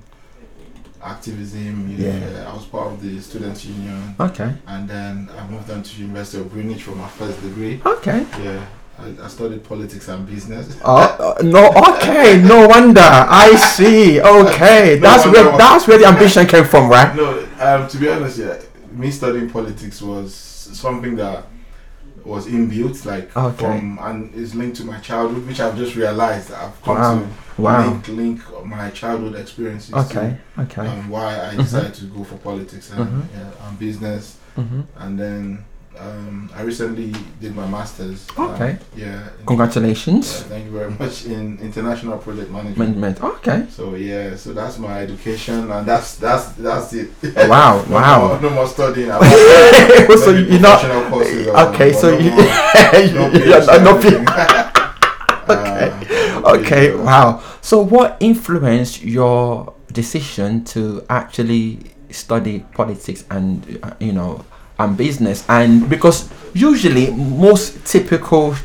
activism. 1.03 1.89
You 1.91 2.05
Yeah. 2.07 2.45
uh, 2.47 2.51
I 2.51 2.55
was 2.55 2.65
part 2.65 2.87
of 2.93 3.01
the 3.01 3.19
students' 3.21 3.65
union, 3.65 4.15
Okay. 4.19 4.51
and 4.67 4.89
then 4.89 5.29
I 5.37 5.47
moved 5.51 5.69
on 5.69 5.83
to 5.83 6.01
University 6.01 6.41
of 6.41 6.51
Greenwich 6.51 6.83
for 6.83 6.95
my 6.95 7.07
first 7.07 7.41
degree. 7.41 7.79
Okay. 7.85 8.25
Yeah, 8.43 8.65
I, 8.99 9.25
I 9.25 9.27
studied 9.27 9.63
politics 9.63 10.07
and 10.07 10.25
business. 10.25 10.75
Oh 10.83 11.35
uh, 11.37 11.43
no. 11.43 11.67
Okay. 11.93 12.41
No 12.41 12.67
wonder. 12.67 13.01
I 13.45 13.55
see. 13.55 14.19
Okay. 14.21 14.99
No 14.99 15.01
That's 15.01 15.25
where 15.27 15.57
that's 15.57 15.87
where 15.87 15.99
the 15.99 16.05
ambition 16.07 16.47
came 16.47 16.65
from, 16.65 16.89
right? 16.89 17.15
No, 17.21 17.45
um, 17.59 17.87
to 17.87 17.97
be 17.97 18.09
honest, 18.09 18.39
yeah, 18.39 18.57
me 18.91 19.11
studying 19.11 19.49
politics 19.49 20.01
was 20.01 20.46
something 20.75 21.15
that 21.17 21.45
was 22.25 22.47
inbuilt, 22.47 23.05
like 23.05 23.35
Okay. 23.37 23.57
from 23.65 23.99
and 24.01 24.33
is 24.35 24.53
linked 24.55 24.77
to 24.77 24.83
my 24.85 24.99
childhood, 24.99 25.47
which 25.47 25.59
I've 25.59 25.77
just 25.77 25.95
realized 25.95 26.49
that 26.49 26.61
I've 26.63 26.81
come 26.83 26.95
Wow. 26.97 27.19
to 27.55 27.61
Wow. 27.61 27.85
link 27.91 28.07
link 28.09 28.41
my 28.65 28.89
childhood 28.89 29.35
experiences 29.35 29.93
Okay. 29.93 30.37
to 30.55 30.61
Okay. 30.63 30.85
um, 30.87 31.09
why 31.09 31.39
I 31.51 31.55
decided 31.55 31.93
to 31.95 32.05
go 32.05 32.23
for 32.23 32.35
politics 32.37 32.91
and, 32.91 32.99
Mhm. 32.99 33.23
yeah, 33.33 33.67
and 33.69 33.79
business, 33.79 34.35
hmm 34.55 34.81
and 34.99 35.17
then 35.19 35.63
um, 35.99 36.49
I 36.55 36.61
recently 36.61 37.13
did 37.41 37.55
my 37.55 37.67
masters. 37.67 38.27
um, 38.37 38.51
Okay. 38.51 38.77
yeah. 38.95 39.29
in- 39.39 39.45
Congratulations. 39.45 40.25
yeah, 40.41 40.47
thank 40.49 40.65
you 40.65 40.71
very 40.71 40.91
much 40.91 41.25
in 41.25 41.57
international 41.61 42.17
project 42.17 42.49
management. 42.51 42.97
Management. 42.97 43.23
Okay. 43.37 43.65
So 43.69 43.95
yeah, 43.95 44.35
so 44.35 44.53
that's 44.53 44.77
my 44.77 44.99
education, 45.01 45.71
and 45.71 45.85
that's 45.87 46.15
that's 46.15 46.45
that's 46.53 46.93
it. 46.93 47.09
Wow. 47.49 47.83
No 47.89 47.95
Wow. 47.95 48.27
more, 48.27 48.41
no 48.41 48.49
more 48.51 48.67
studying. 48.67 49.09
so 50.23 50.31
you're 50.31 50.59
not 50.59 50.81
courses 51.09 51.47
okay. 51.47 51.93
So 51.93 52.11
no 52.11 52.17
you, 52.17 52.31
more- 52.31 52.43
no 53.13 53.31
you're 53.33 53.65
not- 53.65 53.81
no 53.83 53.93
PhD. 53.99 54.67
Okay. 55.49 55.87
Uh, 56.43 56.53
okay 56.59 56.89
yeah. 56.91 57.03
wow 57.03 57.41
so 57.61 57.81
what 57.81 58.17
influenced 58.19 59.01
your 59.01 59.73
decision 59.93 60.63
to 60.65 61.03
actually 61.09 61.79
study 62.11 62.59
politics 62.73 63.23
and 63.31 63.79
uh, 63.83 63.91
you 63.99 64.11
know 64.11 64.43
and 64.79 64.97
business, 64.97 65.43
and 65.49 65.89
because 65.89 66.29
usually 66.53 67.11
most 67.11 67.85
typical, 67.85 68.55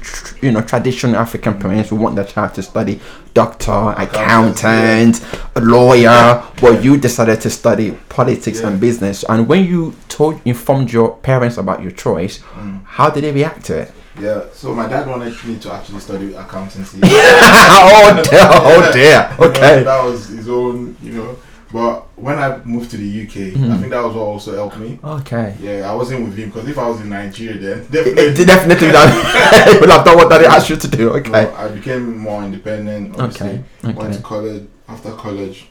you 0.41 0.51
know, 0.51 0.63
traditional 0.63 1.17
African 1.17 1.59
parents 1.59 1.91
will 1.91 1.99
want 1.99 2.17
their 2.17 2.25
child 2.25 2.55
to 2.55 2.63
study 2.63 3.01
doctor, 3.35 3.95
accountant, 3.97 5.25
a 5.55 5.61
lawyer, 5.61 6.43
but 6.61 6.83
you 6.83 6.97
decided 6.97 7.41
to 7.41 7.51
study 7.51 7.93
politics 8.09 8.61
and 8.61 8.81
business. 8.81 9.25
And 9.29 9.49
when 9.49 9.65
you 9.65 9.95
told, 10.09 10.41
informed 10.45 10.93
your 10.93 11.17
parents 11.19 11.57
about 11.59 11.83
your 11.83 11.93
choice, 11.93 12.39
mm. 12.39 12.85
how 12.85 13.11
did 13.11 13.25
they 13.25 13.33
react 13.33 13.65
to 13.67 13.81
it? 13.81 13.93
Yeah, 14.21 14.45
so 14.53 14.75
my 14.75 14.87
dad 14.89 15.09
wanted 15.09 15.43
me 15.45 15.59
to 15.61 15.73
actually 15.73 16.01
study 16.01 16.35
accountancy. 16.35 17.01
oh 17.05 18.23
dear, 18.31 18.49
oh 18.51 18.91
dear. 18.93 19.31
You 19.33 19.45
know, 19.45 19.51
Okay. 19.51 19.83
that 19.83 20.05
was 20.05 20.29
his 20.29 20.49
own, 20.49 20.97
you 21.03 21.13
know. 21.13 21.37
But 21.73 22.07
when 22.19 22.39
I 22.39 22.59
moved 22.65 22.91
to 22.91 22.97
the 22.99 23.23
UK, 23.23 23.33
Mm-hmm. 23.55 23.73
I 23.73 23.77
think 23.79 23.91
that 23.91 24.05
was 24.05 24.15
what 24.15 24.23
also 24.25 24.55
helped 24.55 24.77
me. 24.79 24.99
Okay. 25.03 25.57
Yeah, 25.61 25.91
I 25.91 25.95
wasn't 25.95 26.25
with 26.29 26.37
him 26.37 26.51
because 26.51 26.69
if 26.69 26.77
I 26.79 26.87
was 26.89 27.01
in 27.01 27.09
Nigeria, 27.09 27.55
then 27.59 27.87
definitely. 27.91 28.23
it 28.43 28.47
definitely 28.47 28.89
that 28.89 29.79
will 29.81 29.91
have 29.91 30.05
done 30.05 30.17
what 30.17 30.29
daddy 30.29 30.45
asked 30.47 30.69
you 30.69 30.77
to 30.77 30.89
do. 30.89 31.11
Okay. 31.11 31.31
No, 31.31 31.55
I 31.55 31.69
became 31.69 32.19
more 32.19 32.43
independent. 32.45 33.19
Obviously, 33.19 33.65
Okay, 33.85 33.93
went 33.95 34.15
to 34.15 34.21
college. 34.21 34.69
After 34.89 35.13
college, 35.13 35.69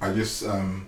I 0.00 0.12
just 0.12 0.44
um, 0.46 0.86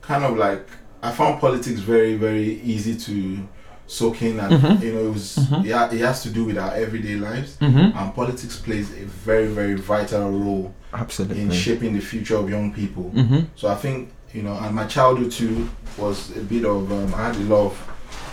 kind 0.00 0.24
of 0.24 0.36
like 0.36 0.66
I 1.02 1.12
found 1.12 1.40
politics 1.40 1.78
very, 1.80 2.16
very 2.16 2.60
easy 2.62 2.96
to 2.96 3.46
soak 3.88 4.22
in, 4.22 4.38
and 4.38 4.52
Mhm. 4.52 4.82
you 4.82 4.92
know, 4.92 5.04
it 5.08 5.12
was 5.14 5.38
it, 5.38 5.72
ha- 5.72 5.88
it 5.90 6.00
has 6.00 6.22
to 6.22 6.30
do 6.30 6.44
with 6.44 6.58
our 6.58 6.72
everyday 6.74 7.16
lives, 7.16 7.56
Mm-hmm. 7.60 7.98
and 7.98 8.14
politics 8.14 8.56
plays 8.56 8.90
a 8.92 9.04
very, 9.26 9.46
very 9.48 9.74
vital 9.74 10.30
role 10.30 10.74
absolutely 10.92 11.40
in 11.42 11.50
shaping 11.50 11.92
the 11.94 12.00
future 12.00 12.36
of 12.36 12.48
young 12.50 12.72
people. 12.72 13.10
Mm-hmm. 13.14 13.40
So 13.56 13.68
I 13.68 13.74
think 13.74 14.10
you 14.34 14.42
know, 14.42 14.52
and 14.62 14.74
my 14.74 14.84
childhood 14.86 15.32
too 15.32 15.68
was 15.96 16.30
a 16.36 16.40
bit 16.40 16.64
of 16.64 16.92
um, 16.92 17.14
I 17.14 17.26
had 17.28 17.36
a 17.36 17.46
lot 17.54 17.66
of 17.72 17.74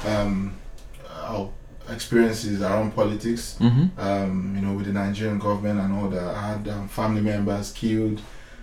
um, 0.07 0.53
uh, 1.09 1.45
experiences 1.89 2.61
around 2.61 2.93
politics. 2.95 3.57
Mm-hmm. 3.59 3.99
Um, 3.99 4.53
you 4.55 4.61
know, 4.61 4.73
with 4.73 4.85
the 4.87 4.93
Nigerian 4.93 5.39
government 5.39 5.79
and 5.79 5.93
all 5.97 6.09
that. 6.09 6.35
I 6.35 6.47
had 6.49 6.67
um, 6.67 6.87
family 6.89 7.21
members 7.21 7.71
killed, 7.71 8.19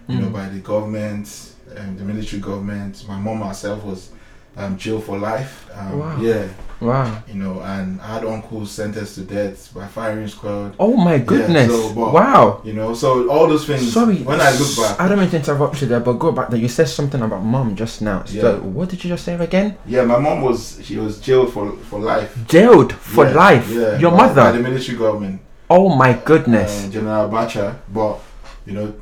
you 0.08 0.18
know, 0.20 0.26
Mm. 0.28 0.32
by 0.32 0.48
the 0.48 0.58
government, 0.60 1.28
and 1.76 1.98
the 1.98 2.04
military 2.04 2.42
government. 2.42 3.04
My 3.08 3.18
mom 3.18 3.40
herself 3.40 3.82
was 3.84 4.10
um, 4.56 4.76
jailed 4.76 5.04
for 5.04 5.18
life. 5.18 5.66
Um, 5.74 5.98
Wow. 5.98 6.20
Yeah, 6.20 6.44
Wow. 6.82 7.22
you 7.28 7.34
know, 7.34 7.60
and 7.60 8.00
I 8.00 8.14
had 8.14 8.24
uncles 8.24 8.70
sentenced 8.72 9.14
to 9.16 9.20
death 9.22 9.72
by 9.74 9.86
firing 9.86 10.26
squad. 10.28 10.74
Oh 10.78 10.96
my 10.96 11.18
goodness. 11.18 11.68
so, 11.70 11.94
but- 11.94 12.12
wow. 12.12 12.60
You 12.64 12.72
know, 12.72 12.92
so 12.94 13.28
all 13.30 13.46
those 13.48 13.64
things. 13.66 13.92
Sorry. 13.92 14.16
When 14.22 14.40
I 14.40 14.50
look 14.58 14.76
back, 14.76 15.00
I 15.00 15.08
don't 15.08 15.18
mean 15.18 15.30
to 15.30 15.36
interrupt 15.36 15.80
you 15.80 15.86
there, 15.88 16.00
but 16.00 16.14
go 16.14 16.32
back 16.32 16.50
there. 16.50 16.58
You 16.58 16.68
said 16.68 16.88
something 16.88 17.22
about 17.22 17.42
mom 17.44 17.76
just 17.76 18.02
now. 18.02 18.24
So 18.24 18.34
Yeah. 18.34 18.58
what 18.58 18.88
did 18.88 19.02
you 19.04 19.08
just 19.10 19.24
say 19.24 19.34
again? 19.34 19.76
yeah, 19.86 20.04
my 20.04 20.18
mom 20.18 20.42
was 20.42 20.80
she 20.82 20.96
was 20.96 21.20
jailed 21.20 21.52
for 21.52 21.72
for 21.90 21.98
life. 22.00 22.36
Jailed 22.48 22.92
for 22.92 23.24
Yeah, 23.26 23.34
life. 23.34 23.68
Yeah, 23.70 23.98
Your 23.98 24.10
by- 24.10 24.16
mother. 24.26 24.42
by 24.42 24.52
the 24.52 24.60
military 24.68 24.98
government. 24.98 25.40
oh 25.70 25.88
my 26.02 26.12
goodness. 26.24 26.86
uh, 26.86 26.90
General 26.90 27.28
Abacha. 27.28 27.76
but 27.92 28.18
you 28.66 28.72
know, 28.74 28.92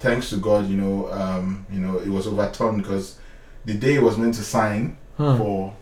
thanks 0.00 0.30
to 0.30 0.36
God, 0.36 0.68
you 0.68 0.76
know, 0.76 1.10
um, 1.12 1.64
you 1.72 1.80
know, 1.80 1.98
it 1.98 2.08
was 2.08 2.26
overturned 2.26 2.82
because 2.82 3.16
the 3.64 3.74
day 3.74 3.94
it 3.94 4.02
was 4.02 4.16
meant 4.16 4.34
to 4.34 4.42
sign 4.42 4.96
Huh. 5.16 5.36
for 5.36 5.72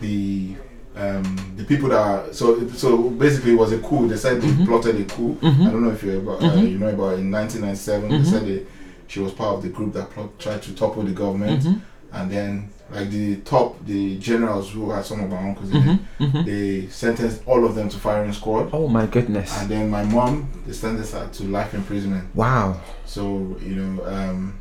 the 0.00 0.54
um, 0.96 1.54
the 1.56 1.64
people 1.64 1.88
that 1.88 1.98
are, 1.98 2.32
so 2.32 2.68
so 2.68 3.10
basically 3.10 3.52
it 3.52 3.58
was 3.58 3.72
a 3.72 3.78
coup. 3.78 4.06
They 4.06 4.16
said 4.16 4.40
they 4.40 4.46
Mhm. 4.48 4.66
plotted 4.66 5.00
a 5.00 5.04
coup. 5.04 5.36
Mhm. 5.42 5.66
I 5.66 5.70
don't 5.72 5.82
know 5.82 5.90
if 5.90 6.02
you 6.04 6.18
about, 6.18 6.40
uh, 6.40 6.52
Mhm. 6.52 6.70
you 6.70 6.78
know 6.78 6.88
about 6.88 7.18
in 7.18 7.30
1997. 7.32 8.10
Mhm. 8.10 8.18
They 8.22 8.30
said 8.30 8.46
they, 8.46 8.62
she 9.08 9.18
was 9.20 9.32
part 9.32 9.56
of 9.56 9.62
the 9.62 9.70
group 9.70 9.92
that 9.94 10.10
plot, 10.10 10.38
tried 10.38 10.62
to 10.62 10.72
topple 10.72 11.02
the 11.02 11.10
government, 11.10 11.64
Mhm. 11.64 11.80
and 12.12 12.30
then 12.30 12.68
like 12.94 13.10
the 13.10 13.36
top, 13.36 13.84
the 13.86 14.18
generals 14.18 14.70
who 14.70 14.90
had 14.92 15.04
some 15.04 15.18
of 15.24 15.30
my 15.30 15.38
uncles 15.48 15.70
in 15.72 15.82
Mhm. 15.82 15.98
it, 16.20 16.32
Mhm. 16.32 16.44
they 16.44 16.86
sentenced 16.90 17.40
all 17.46 17.64
of 17.64 17.74
them 17.74 17.88
to 17.88 17.98
firing 17.98 18.32
squad. 18.32 18.68
Oh 18.72 18.86
my 18.86 19.06
goodness. 19.06 19.50
And 19.60 19.68
then 19.68 19.90
my 19.90 20.04
mom, 20.04 20.46
they 20.64 20.72
sentenced 20.72 21.12
her 21.14 21.26
to 21.32 21.42
life 21.44 21.74
imprisonment. 21.74 22.24
Wow. 22.36 22.76
So, 23.04 23.56
you 23.66 23.74
know, 23.74 24.04
um, 24.06 24.52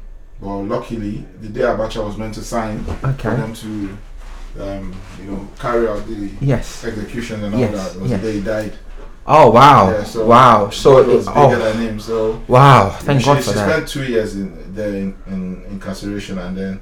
well, 0.41 0.63
luckily, 0.65 1.25
the 1.41 1.49
day 1.49 1.61
Abacha 1.61 2.03
was 2.03 2.17
meant 2.17 2.33
to 2.35 2.41
sign 2.41 2.83
for 2.85 3.07
Okay. 3.09 3.35
them 3.35 3.53
to, 3.53 3.89
um, 4.59 4.93
you 5.19 5.31
know, 5.31 5.47
carry 5.59 5.87
out 5.87 6.05
the 6.07 6.29
Yes. 6.41 6.83
execution 6.85 7.43
and 7.43 7.53
all 7.55 7.59
Yes, 7.61 7.93
that 7.93 8.01
was 8.01 8.11
yes. 8.11 8.21
the 8.21 8.27
day 8.31 8.37
he 8.37 8.43
died. 8.43 8.73
Oh 9.25 9.51
wow. 9.51 9.89
Yeah, 9.91 10.03
so 10.03 10.25
wow. 10.25 10.69
So 10.69 11.01
God 11.03 11.07
was 11.15 11.27
bigger 11.27 11.39
oh 11.39 11.59
than 11.59 11.77
him. 11.81 11.99
So, 11.99 12.41
wow. 12.47 12.89
Thank 12.89 13.21
she, 13.21 13.25
God 13.25 13.37
she 13.37 13.43
for 13.43 13.51
that. 13.53 13.69
spent 13.69 13.87
two 13.87 14.03
years 14.03 14.35
in 14.35 14.73
there 14.75 14.89
in, 14.89 15.15
in 15.27 15.63
incarceration, 15.69 16.37
and 16.39 16.57
then 16.57 16.81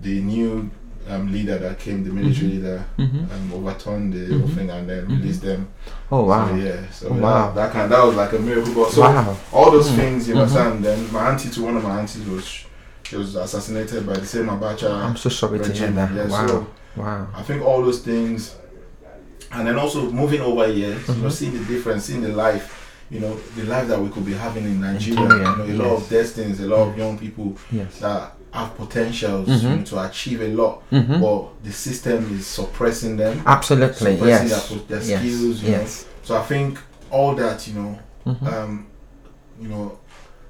the 0.00 0.20
new 0.22 0.70
um, 1.10 1.32
leader 1.32 1.58
that 1.58 1.80
came, 1.80 2.04
the 2.04 2.10
military 2.12 2.46
leader, 2.52 2.84
Mhm. 2.96 3.28
um, 3.34 3.52
overturned 3.52 4.12
the 4.12 4.26
whole 4.38 4.46
Mhm. 4.46 4.54
thing 4.54 4.70
and 4.70 4.88
then 4.88 5.04
Mhm. 5.06 5.18
released 5.18 5.42
them. 5.42 5.66
Oh 6.12 6.22
wow. 6.22 6.46
So, 6.48 6.54
yeah. 6.54 6.76
So 6.92 7.08
Oh, 7.08 7.14
wow. 7.14 7.52
that 7.56 7.72
kind 7.72 7.90
that 7.90 8.04
was 8.06 8.14
like 8.14 8.32
a 8.32 8.38
miracle. 8.38 8.72
But 8.74 8.92
so 8.92 9.00
wow. 9.00 9.36
all 9.52 9.72
those 9.72 9.90
Mm. 9.90 9.96
things 9.96 10.28
you 10.28 10.36
understand 10.36 10.84
then 10.84 11.12
my 11.12 11.30
auntie 11.30 11.50
to 11.50 11.62
one 11.64 11.76
of 11.76 11.82
my 11.82 11.98
aunties 11.98 12.24
was 12.28 12.46
she 13.02 13.16
was 13.16 13.34
assassinated 13.34 14.06
by 14.06 14.14
the 14.14 14.24
same 14.26 14.46
abacha 14.46 14.88
I'm 14.88 15.16
so 15.16 15.28
sorry 15.28 15.58
to 15.58 15.72
hear 15.72 15.88
that. 15.90 16.12
Yeah, 16.14 16.28
wow. 16.28 16.46
so 16.46 16.66
wow. 16.96 17.26
i 17.34 17.42
think 17.42 17.62
all 17.64 17.82
those 17.82 18.00
things 18.00 18.54
and 19.52 19.66
then 19.66 19.76
also 19.78 20.10
moving 20.10 20.40
over 20.40 20.66
here 20.66 20.90
you 20.90 20.94
know 20.94 21.28
Mhm. 21.28 21.32
seeing 21.32 21.52
the 21.52 21.64
difference 21.64 22.04
seeing 22.04 22.22
the 22.22 22.28
life 22.28 22.78
you 23.10 23.20
know 23.20 23.34
the 23.56 23.64
life 23.64 23.86
that 23.88 24.00
we 24.00 24.08
could 24.08 24.24
be 24.24 24.32
having 24.34 24.64
in 24.64 24.80
nigeria, 24.80 25.20
Nigeria, 25.20 25.66
you 25.66 25.74
know, 25.74 25.84
a 25.84 25.88
lot 25.88 25.96
of 26.02 26.08
destinies 26.08 26.60
a 26.60 26.66
lot 26.66 26.88
of 26.88 26.96
young 26.98 27.18
people 27.18 27.56
Yes. 27.70 27.98
that 28.00 28.32
have 28.52 28.76
potentials 28.76 29.48
Mhm. 29.48 29.62
you 29.62 29.76
know, 29.76 29.84
to 29.84 30.00
achieve 30.08 30.40
a 30.42 30.48
lot 30.48 30.82
Mm-hmm. 30.90 31.20
but 31.20 31.64
the 31.64 31.72
system 31.72 32.38
is 32.38 32.46
suppressing 32.46 33.16
them 33.16 33.42
Absolutely. 33.46 34.16
suppressing 34.16 34.48
Yes. 34.48 34.68
their, 34.68 34.78
their 34.98 35.02
Yes. 35.08 35.20
skills 35.20 35.62
Yes. 35.62 36.04
know 36.04 36.08
so 36.24 36.36
i 36.36 36.42
think 36.42 36.78
all 37.10 37.34
that 37.34 37.66
you 37.68 37.74
know 37.74 37.98
um, 38.46 38.86
you 39.60 39.68
know, 39.68 39.98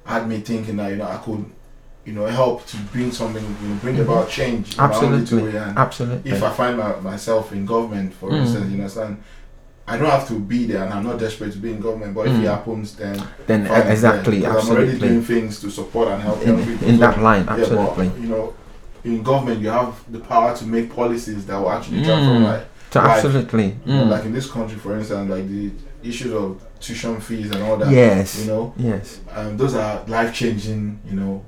had 0.05 0.27
me 0.27 0.39
thinking 0.39 0.75
that 0.77 0.91
you 0.91 0.97
know 0.97 1.05
I 1.07 1.17
could, 1.17 1.43
you 2.05 2.13
know, 2.13 2.25
help 2.25 2.65
to 2.67 2.77
bring 2.91 3.11
something, 3.11 3.43
you 3.61 3.67
know, 3.69 3.75
bring 3.81 3.95
Mhm. 3.95 4.01
about 4.01 4.29
change. 4.29 4.73
in 4.73 4.77
my 4.77 4.85
own 4.95 5.11
little 5.19 5.39
Absolutely. 5.39 5.59
Absolutely. 5.59 6.31
if 6.31 6.43
I 6.43 6.49
find 6.49 6.77
my, 6.77 6.99
myself 6.99 7.51
in 7.53 7.65
government, 7.65 8.13
for 8.13 8.29
Mm. 8.29 8.39
instance, 8.41 8.65
you 8.71 8.77
understand, 8.77 9.17
I 9.87 9.97
don't 9.97 10.09
have 10.09 10.27
to 10.29 10.33
be 10.39 10.65
there, 10.65 10.83
and 10.83 10.93
I'm 10.93 11.03
not 11.03 11.19
desperate 11.19 11.51
to 11.53 11.57
be 11.59 11.71
in 11.71 11.79
government. 11.81 12.13
But 12.13 12.27
if 12.27 12.33
Mm. 12.33 12.43
it 12.43 12.47
happens, 12.47 12.95
then 12.95 13.21
then 13.47 13.67
uh, 13.67 13.73
exactly. 13.87 14.37
yeah, 14.41 14.49
'cause 14.53 14.63
I'm 14.69 14.75
already 14.75 14.91
Absolutely. 14.93 15.09
doing 15.09 15.23
things 15.23 15.59
to 15.61 15.69
support 15.69 16.07
and 16.09 16.21
help 16.21 16.45
In, 16.45 16.57
people. 16.65 16.87
in 16.87 16.95
So, 16.95 17.01
that 17.05 17.21
line. 17.21 17.45
yeah, 17.45 17.53
Absolutely. 17.55 18.07
but, 18.09 18.19
you 18.21 18.27
know, 18.29 18.53
in 19.05 19.23
government, 19.23 19.59
you 19.61 19.69
have 19.69 19.93
the 20.11 20.19
power 20.19 20.55
to 20.55 20.65
make 20.65 20.93
policies 20.95 21.45
that 21.45 21.57
will 21.59 21.71
actually 21.71 22.01
transform 22.03 22.43
Mm. 22.43 22.45
life. 22.45 22.63
Life. 22.95 23.05
absolutely. 23.15 23.75
You 23.85 23.93
know, 23.95 24.03
Mm. 24.05 24.09
like 24.11 24.25
in 24.25 24.33
this 24.33 24.49
country, 24.51 24.77
for 24.77 24.95
instance, 24.97 25.29
like 25.29 25.47
the 25.49 25.71
issues 26.03 26.31
of 26.33 26.57
tuition 26.79 27.19
fees 27.19 27.49
and 27.51 27.63
all 27.63 27.77
that. 27.77 27.89
yes. 27.91 28.39
You 28.41 28.51
know, 28.51 28.73
Yes. 28.77 29.19
um, 29.35 29.57
those 29.57 29.73
are 29.73 30.01
life 30.07 30.31
changing, 30.33 30.99
you 31.09 31.15
know, 31.19 31.41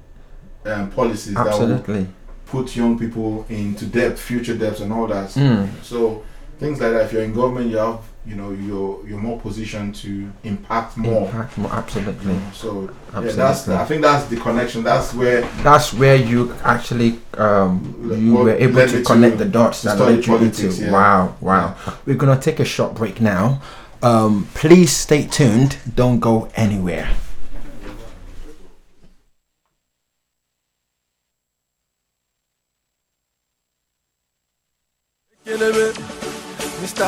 um, 0.66 0.92
policies 0.92 1.34
that 1.34 1.46
will 1.60 2.08
put 2.46 2.76
young 2.76 2.98
people 2.98 3.46
into 3.50 3.86
debt, 3.86 4.18
future 4.18 4.56
debts, 4.58 4.80
and 4.80 4.92
all 4.94 5.08
that. 5.08 5.30
Mm. 5.30 5.68
So 5.84 6.24
things 6.60 6.80
like 6.80 6.92
that. 6.92 7.06
If 7.06 7.14
you're 7.14 7.24
in 7.24 7.34
government, 7.34 7.70
you 7.70 7.78
have, 7.78 8.02
you 8.26 8.36
know, 8.36 8.52
you're 8.52 9.08
you're 9.08 9.20
more 9.20 9.40
positioned 9.40 9.96
to 9.96 10.32
impact 10.44 10.98
more. 10.98 11.26
Impact 11.28 11.58
more. 11.58 11.72
you 11.72 11.78
Absolutely. 11.78 12.34
know. 12.34 12.42
So 12.54 12.90
yeah, 13.14 13.22
that's 13.32 13.68
I 13.68 13.86
think 13.86 14.02
that's 14.02 14.26
the 14.26 14.38
connection. 14.38 14.84
That's 14.84 15.14
where 15.14 15.42
That's 15.64 15.94
where 15.94 16.16
you 16.16 16.54
actually 16.64 17.20
um, 17.38 18.12
you 18.18 18.34
were 18.36 18.52
able 18.52 18.88
to 18.88 19.04
connect 19.04 19.38
to- 19.38 19.44
the 19.46 19.50
dots 19.50 19.82
that 19.84 20.00
led 20.00 20.26
you 20.26 20.36
into. 20.38 20.68
yeah. 20.70 20.92
Wow, 20.92 21.36
wow. 21.42 21.76
We're 22.06 22.16
gonna 22.18 22.40
take 22.40 22.60
a 22.60 22.66
short 22.66 22.96
break 22.96 23.22
now. 23.22 23.62
Um, 24.02 24.48
please 24.54 24.92
stay 24.92 25.26
tuned. 25.26 25.78
Don't 25.96 26.20
go 26.20 26.50
anywhere. 26.56 27.10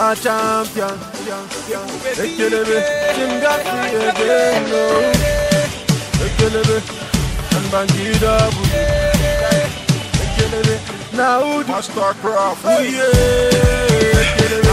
Mr. 0.07 0.23
Champion, 0.23 0.97
Ekelebe, 2.15 2.79
Mastercraft, 11.67 12.63
oh 12.63 12.79
yeah. 12.79 13.11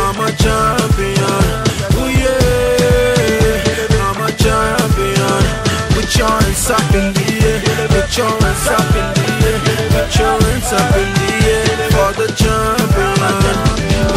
I'm 0.04 0.20
a 0.20 0.30
champion, 0.38 1.26
oh 1.98 2.06
yeah. 2.14 2.54
I'm 4.06 4.20
a 4.22 4.30
champion. 4.38 5.42
Put 5.94 6.14
your 6.16 6.30
hands 6.30 6.70
up 6.70 6.94
in 6.94 7.12
the 7.12 7.26
air, 7.42 7.88
put 7.88 8.16
your 8.16 8.30
hands 8.30 8.68
up 8.68 8.94
in 8.94 9.08
the 9.18 9.26
air, 9.48 9.58
put 9.90 10.14
your 10.16 10.34
hands 10.40 10.72
up 10.72 10.94
in 10.94 11.08
the 11.12 11.26
air 11.48 11.63
are 12.04 12.12
the 12.12 12.28
champion. 12.37 13.16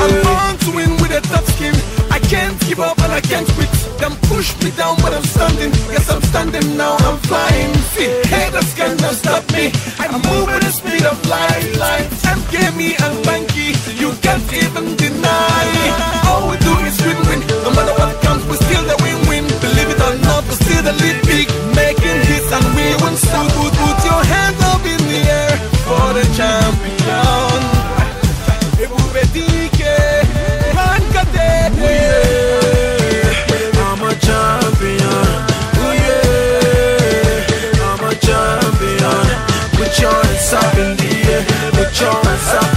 I 0.03 0.07
want 0.27 0.59
to 0.67 0.71
win 0.75 0.91
with 0.99 1.15
a 1.15 1.21
tough 1.31 1.47
skin. 1.55 1.75
I 2.11 2.19
can't 2.19 2.59
give 2.67 2.81
up 2.81 2.99
and 2.99 3.13
I 3.13 3.21
can't 3.21 3.47
quit. 3.55 3.71
Them 4.01 4.13
push 4.27 4.51
me 4.61 4.71
down, 4.75 4.99
but 4.99 5.13
I'm 5.15 5.23
standing. 5.23 5.71
Yes, 5.87 6.11
I'm 6.11 6.21
standing 6.31 6.67
now. 6.75 6.99
I'm 7.07 7.17
flying. 7.29 7.71
See, 7.95 8.11
haters 8.27 8.73
cannot 8.75 9.15
stop 9.15 9.43
me. 9.55 9.71
I 10.03 10.11
move 10.27 10.49
at 10.51 10.61
the 10.67 10.71
speed 10.79 11.05
of 11.07 11.15
light. 11.31 11.63
Light 11.79 12.11
and 12.27 12.41
Gammy 12.51 12.91
and 12.99 13.15
Banky, 13.23 13.71
you 13.95 14.11
can't 14.19 14.47
even 14.51 14.85
deny. 14.99 15.67
All 16.27 16.43
we 16.51 16.57
do 16.67 16.73
is 16.83 16.99
win-win. 16.99 17.39
No 17.63 17.71
matter 17.71 17.95
what 17.95 18.11
comes, 18.19 18.43
we 18.51 18.55
still 18.67 18.83
the 18.83 18.97
win-win. 18.99 19.47
Believe 19.63 19.89
it 19.95 20.01
or 20.03 20.15
not, 20.27 20.43
we 20.49 20.55
still 20.59 20.83
the 20.83 20.95
lead 20.99 21.19
big, 21.23 21.47
making 21.71 22.19
hits 22.27 22.51
and 22.51 22.67
we 22.75 22.85
win. 22.99 23.15
So 23.15 23.39
put, 23.55 23.71
put 23.79 23.97
your 24.03 24.23
hands 24.35 24.59
up 24.71 24.83
in 24.83 25.01
the 25.07 25.21
air 25.39 25.55
for 25.87 26.07
the 26.11 26.25
champion. 26.35 26.96
Put 41.97 42.03
your 42.03 42.76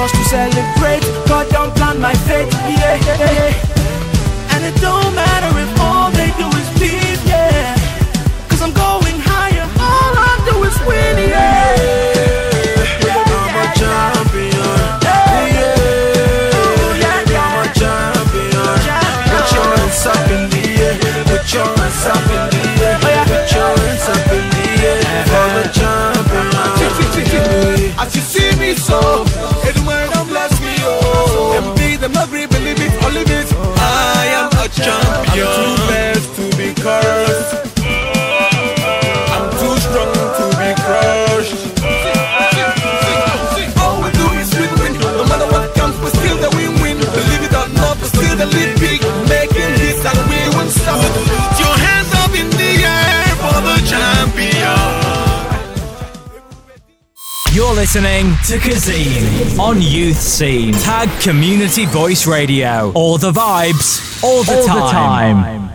Must 0.00 0.14
to 0.14 0.24
celebrate. 0.24 1.02
God 1.28 1.46
don't 1.50 1.76
plan 1.76 2.00
my 2.00 2.14
fate. 2.14 2.50
Yeah. 2.50 3.52
And 4.52 4.64
it 4.64 4.80
don't 4.80 5.14
matter 5.14 5.58
if 5.58 5.78
all 5.78 5.99
You're 57.70 57.78
listening 57.78 58.34
to 58.48 58.58
Kazim 58.58 59.60
on 59.60 59.80
Youth 59.80 60.16
Scene. 60.16 60.74
Tag 60.74 61.08
Community 61.22 61.86
Voice 61.86 62.26
Radio. 62.26 62.90
All 62.96 63.16
the 63.16 63.30
vibes, 63.30 64.20
all 64.24 64.42
the 64.42 64.66
time. 64.66 65.70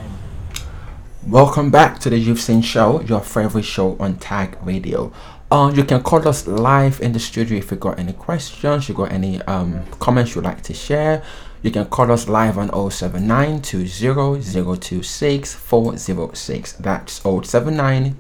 Welcome 1.25 1.71
back 1.71 1.99
to 1.99 2.09
the 2.09 2.17
Youth 2.17 2.41
Scene 2.41 2.61
Show, 2.61 2.99
your 2.99 3.21
favorite 3.21 3.63
show 3.63 3.95
on 3.97 4.17
Tag 4.17 4.57
Radio. 4.61 5.13
Uh, 5.49 5.71
you 5.73 5.85
can 5.85 6.03
call 6.03 6.27
us 6.27 6.45
live 6.47 6.99
in 6.99 7.13
the 7.13 7.19
studio 7.19 7.59
if 7.59 7.71
you 7.71 7.77
got 7.77 7.97
any 7.97 8.11
questions, 8.11 8.89
you 8.89 8.95
got 8.95 9.13
any 9.13 9.41
um, 9.43 9.85
comments 10.01 10.35
you'd 10.35 10.43
like 10.43 10.63
to 10.63 10.73
share. 10.73 11.23
You 11.61 11.71
can 11.71 11.85
call 11.85 12.11
us 12.11 12.27
live 12.27 12.57
on 12.57 12.91
079 12.91 13.61
026 13.61 15.53
406. 15.55 16.73
That's 16.73 17.21
079 17.21 18.15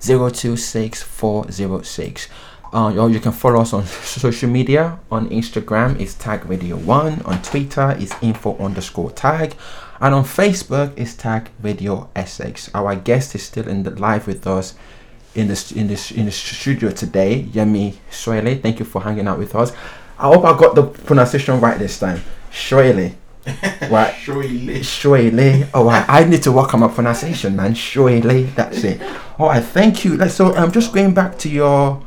026 0.00 1.02
406. 1.02 2.28
Uh, 2.72 2.94
or 2.96 3.10
you 3.10 3.18
can 3.18 3.32
follow 3.32 3.60
us 3.60 3.72
on 3.72 3.84
social 3.86 4.48
media. 4.48 4.98
On 5.10 5.28
Instagram, 5.30 5.98
it's 6.00 6.14
tag 6.14 6.46
radio 6.46 6.76
one. 6.76 7.20
On 7.22 7.40
Twitter, 7.42 7.96
it's 7.98 8.14
info 8.22 8.56
underscore 8.58 9.10
tag. 9.10 9.54
And 10.00 10.14
on 10.14 10.24
Facebook, 10.24 10.92
it's 10.96 11.14
tag 11.14 11.50
radio 11.60 12.08
SX. 12.14 12.70
Our 12.74 12.96
guest 12.96 13.34
is 13.34 13.42
still 13.42 13.68
in 13.68 13.82
the 13.82 13.90
live 13.90 14.26
with 14.26 14.46
us 14.46 14.74
in 15.34 15.48
the 15.48 15.72
in 15.76 15.86
the 15.88 16.12
in 16.16 16.26
the 16.26 16.32
studio 16.32 16.90
today. 16.90 17.44
Yemi 17.44 17.94
Shoele, 18.10 18.60
thank 18.62 18.78
you 18.78 18.84
for 18.84 19.02
hanging 19.02 19.28
out 19.28 19.38
with 19.38 19.54
us. 19.54 19.72
I 20.18 20.24
hope 20.28 20.44
I 20.44 20.58
got 20.58 20.74
the 20.74 20.84
pronunciation 20.84 21.60
right 21.60 21.78
this 21.78 21.98
time. 21.98 22.22
Shoele. 22.50 23.14
Right. 23.46 24.14
Shoele. 24.22 24.80
Shoele. 24.80 25.68
Oh, 25.72 25.88
I, 25.88 26.04
I 26.08 26.24
need 26.24 26.42
to 26.42 26.52
work 26.52 26.74
on 26.74 26.80
my 26.80 26.88
pronunciation, 26.88 27.56
man. 27.56 27.74
Shoele. 27.74 28.54
That's 28.54 28.84
it. 28.84 29.00
All 29.38 29.48
right. 29.48 29.64
Thank 29.64 30.04
you. 30.04 30.28
So, 30.28 30.54
I'm 30.54 30.72
just 30.72 30.92
going 30.92 31.14
back 31.14 31.38
to 31.38 31.48
your 31.48 32.02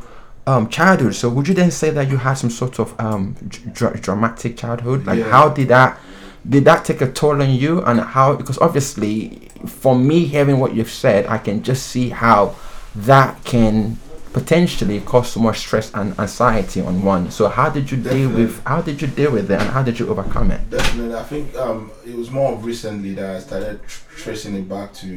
um 0.47 0.67
childhood. 0.69 1.15
So, 1.15 1.29
would 1.29 1.47
you 1.47 1.53
then 1.53 1.71
say 1.71 1.89
that 1.91 2.09
you 2.09 2.17
had 2.17 2.33
some 2.35 2.49
sort 2.49 2.79
of 2.79 2.99
um 2.99 3.35
dr- 3.73 4.01
dramatic 4.01 4.57
childhood? 4.57 5.05
Like, 5.05 5.19
Yeah. 5.19 5.31
how 5.31 5.49
did 5.49 5.69
that 5.69 5.99
did 6.47 6.65
that 6.65 6.83
take 6.85 7.01
a 7.01 7.09
toll 7.11 7.41
on 7.41 7.49
you? 7.51 7.81
And 7.83 8.01
how? 8.01 8.35
Because 8.35 8.57
obviously, 8.57 9.49
for 9.65 9.95
me, 9.95 10.25
hearing 10.25 10.59
what 10.59 10.73
you've 10.75 10.91
said, 10.91 11.25
I 11.27 11.37
can 11.37 11.63
just 11.63 11.87
see 11.87 12.09
how 12.09 12.55
that 12.95 13.43
can 13.45 13.97
potentially 14.33 14.99
cause 14.99 15.31
so 15.31 15.39
much 15.39 15.59
stress 15.59 15.93
and 15.93 16.19
anxiety 16.19 16.81
on 16.81 17.03
one. 17.03 17.29
So, 17.31 17.47
how 17.47 17.69
did 17.69 17.89
you 17.91 17.97
deal 17.97 18.29
with 18.29 18.61
how 18.65 18.81
did 18.81 19.01
you 19.01 19.07
deal 19.07 19.31
with 19.31 19.49
it, 19.51 19.61
and 19.61 19.69
how 19.69 19.83
did 19.83 19.97
you 19.99 20.09
overcome 20.09 20.51
it? 20.51 20.69
Definitely, 20.69 21.15
I 21.15 21.23
think 21.23 21.55
um, 21.55 21.91
it 22.05 22.15
was 22.15 22.29
more 22.31 22.57
recently 22.57 23.13
that 23.13 23.35
I 23.37 23.39
started 23.39 23.79
tr- 23.87 24.01
tracing 24.17 24.55
it 24.55 24.67
back 24.67 24.93
to, 24.95 25.07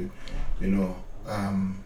you 0.60 0.68
know, 0.68 0.94
um, 1.26 1.78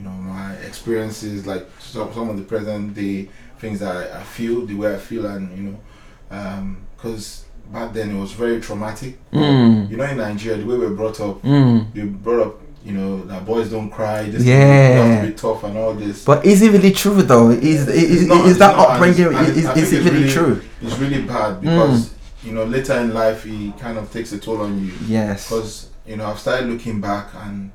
you 0.00 0.06
know, 0.06 0.10
my 0.12 0.54
experiences, 0.54 1.46
like 1.46 1.66
some, 1.78 2.12
some 2.14 2.30
of 2.30 2.36
the 2.38 2.42
present 2.42 2.94
day 2.94 3.28
things 3.58 3.80
that 3.80 3.94
I, 3.94 4.20
I 4.20 4.22
feel, 4.22 4.64
the 4.64 4.74
way 4.74 4.94
I 4.94 4.98
feel, 4.98 5.26
and 5.26 5.56
you 5.56 5.62
know, 5.64 6.76
because 6.96 7.44
back 7.72 7.92
then 7.92 8.16
it 8.16 8.18
was 8.18 8.32
very 8.32 8.60
traumatic. 8.60 9.18
Mm. 9.32 9.90
You 9.90 9.96
know, 9.98 10.04
in 10.04 10.16
Nigeria, 10.16 10.58
the 10.58 10.64
way 10.66 10.78
we 10.78 10.86
were 10.86 10.94
brought 10.94 11.20
up, 11.20 11.42
Mm. 11.42 11.92
we 11.94 12.02
brought 12.04 12.46
up, 12.46 12.60
you 12.84 12.92
know, 12.92 13.22
that 13.26 13.44
boys 13.44 13.70
don't 13.70 13.90
cry. 13.90 14.22
This 14.24 14.42
Yeah. 14.42 14.54
you 14.56 15.02
have 15.12 15.24
to 15.24 15.30
be 15.30 15.34
tough 15.34 15.64
and 15.64 15.76
all 15.76 15.92
this. 15.94 16.24
But 16.24 16.46
is 16.46 16.62
it 16.62 16.72
really 16.72 16.92
true 16.92 17.20
though? 17.22 17.50
Is 17.50 17.86
is, 17.88 18.22
is, 18.22 18.26
not- 18.26 18.46
is 18.46 18.58
that 18.58 18.76
not, 18.76 18.86
and 18.86 18.92
upbringing? 18.94 19.32
it's- 19.32 19.66
and 19.66 19.78
Is, 19.78 19.92
is, 19.92 19.92
it 19.92 20.04
really, 20.04 20.20
really- 20.22 20.32
true? 20.32 20.62
it's 20.80 20.98
really 20.98 21.22
Mm. 21.22 21.28
bad 21.28 21.60
because 21.60 22.14
you 22.42 22.52
know 22.52 22.64
later 22.64 22.94
in 22.94 23.12
life 23.12 23.44
it 23.44 23.78
kind 23.78 23.98
of 23.98 24.10
takes 24.10 24.32
a 24.32 24.38
toll 24.38 24.62
on 24.62 24.82
you. 24.86 24.92
Yes. 25.06 25.48
because 25.48 25.88
you 26.06 26.16
know 26.16 26.26
I've 26.26 26.38
started 26.38 26.68
looking 26.70 27.00
back 27.02 27.28
and 27.44 27.70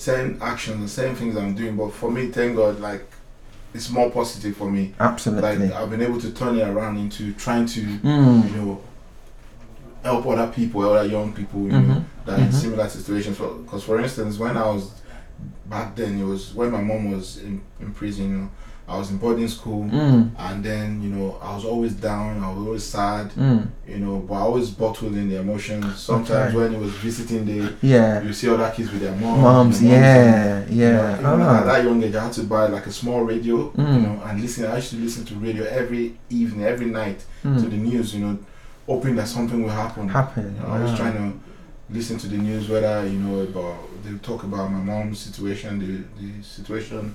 same 0.00 0.38
actions, 0.40 0.80
the 0.80 0.88
same 1.02 1.14
things 1.14 1.36
I'm 1.36 1.54
doing. 1.54 1.76
But 1.76 1.92
for 1.92 2.10
me, 2.10 2.28
thank 2.28 2.56
God, 2.56 2.80
like 2.80 3.04
it's 3.74 3.90
more 3.90 4.10
positive 4.10 4.56
for 4.56 4.70
me. 4.70 4.94
Absolutely. 4.98 5.68
Like 5.68 5.72
I've 5.72 5.90
been 5.90 6.02
able 6.02 6.20
to 6.20 6.30
turn 6.32 6.58
it 6.58 6.66
around 6.66 6.96
into 6.98 7.32
trying 7.34 7.66
to, 7.66 7.80
you 7.80 7.98
Mm. 7.98 8.56
know, 8.56 8.80
help 10.02 10.26
other 10.26 10.46
people, 10.50 10.82
other 10.88 11.06
young 11.06 11.32
people, 11.32 11.60
you 11.62 11.72
know, 11.72 11.78
Mhm. 11.94 12.04
that 12.24 12.38
are 12.38 12.42
in 12.42 12.52
similar 12.52 12.88
situations. 12.88 13.36
Because 13.38 13.82
for 13.84 14.00
instance, 14.00 14.38
when 14.38 14.56
I 14.56 14.64
was 14.66 14.90
back 15.68 15.94
then, 15.94 16.18
it 16.18 16.24
was 16.24 16.54
when 16.54 16.70
my 16.70 16.80
mom 16.82 17.12
was 17.12 17.36
in, 17.38 17.60
in 17.80 17.92
prison. 17.92 18.30
You 18.30 18.36
know, 18.38 18.50
I 18.90 18.98
was 18.98 19.10
in 19.12 19.18
boarding 19.18 19.46
school, 19.48 19.84
Mm. 19.84 20.30
and 20.46 20.64
then 20.64 21.00
you 21.02 21.10
know 21.14 21.38
I 21.40 21.54
was 21.54 21.64
always 21.64 21.92
down. 21.94 22.42
I 22.42 22.48
was 22.52 22.66
always 22.66 22.84
sad. 22.84 23.30
Mm. 23.36 23.68
You 23.92 23.98
know, 23.98 24.16
but 24.28 24.34
I 24.34 24.40
always 24.40 24.70
bottled 24.70 25.14
in 25.14 25.28
the 25.30 25.36
emotions. 25.40 25.86
Sometimes 26.10 26.48
Okay. 26.54 26.56
when 26.58 26.74
it 26.74 26.80
was 26.80 26.92
visiting 27.06 27.44
day, 27.44 27.64
Yeah. 27.82 28.20
you 28.26 28.32
see 28.32 28.48
other 28.48 28.70
kids 28.76 28.90
with 28.92 29.02
their 29.02 29.14
moms. 29.14 29.42
Moms. 29.42 29.80
their 29.80 29.90
Yeah. 29.90 30.64
you 30.68 30.76
know, 30.76 31.02
Yeah. 31.02 31.18
even 31.34 31.40
at 31.42 31.62
Ah. 31.62 31.64
that 31.70 31.84
young 31.84 32.02
age, 32.02 32.14
I 32.16 32.24
had 32.24 32.32
to 32.32 32.42
buy 32.54 32.66
like 32.66 32.86
a 32.86 32.92
small 32.92 33.20
radio, 33.32 33.56
Mm. 33.76 33.94
you 33.94 34.00
know, 34.06 34.16
and 34.26 34.40
listen. 34.40 34.66
I 34.66 34.76
used 34.76 34.90
to 34.90 34.96
listen 35.06 35.24
to 35.26 35.34
radio 35.46 35.64
every 35.80 36.04
evening, 36.28 36.64
every 36.66 36.86
night 36.86 37.20
to 37.42 37.48
Mm. 37.48 37.70
the 37.70 37.76
news, 37.76 38.14
you 38.14 38.20
know, 38.24 38.36
hoping 38.86 39.14
that 39.16 39.28
something 39.28 39.62
will 39.62 39.70
happen. 39.84 40.08
Happen. 40.08 40.54
You 40.56 40.62
know, 40.66 40.74
I 40.74 40.82
was 40.82 40.94
trying 40.98 41.14
to 41.22 41.26
listen 41.96 42.18
to 42.18 42.28
the 42.28 42.38
news, 42.38 42.68
whether 42.68 43.06
you 43.06 43.18
know 43.24 43.40
about 43.42 43.76
they 44.04 44.12
talk 44.28 44.42
about 44.42 44.66
my 44.72 44.82
mom's 44.92 45.18
situation, 45.20 45.78
the 45.78 45.92
the 46.20 46.30
situation, 46.42 47.14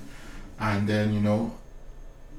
and 0.58 0.88
then 0.88 1.12
you 1.12 1.20
know, 1.20 1.50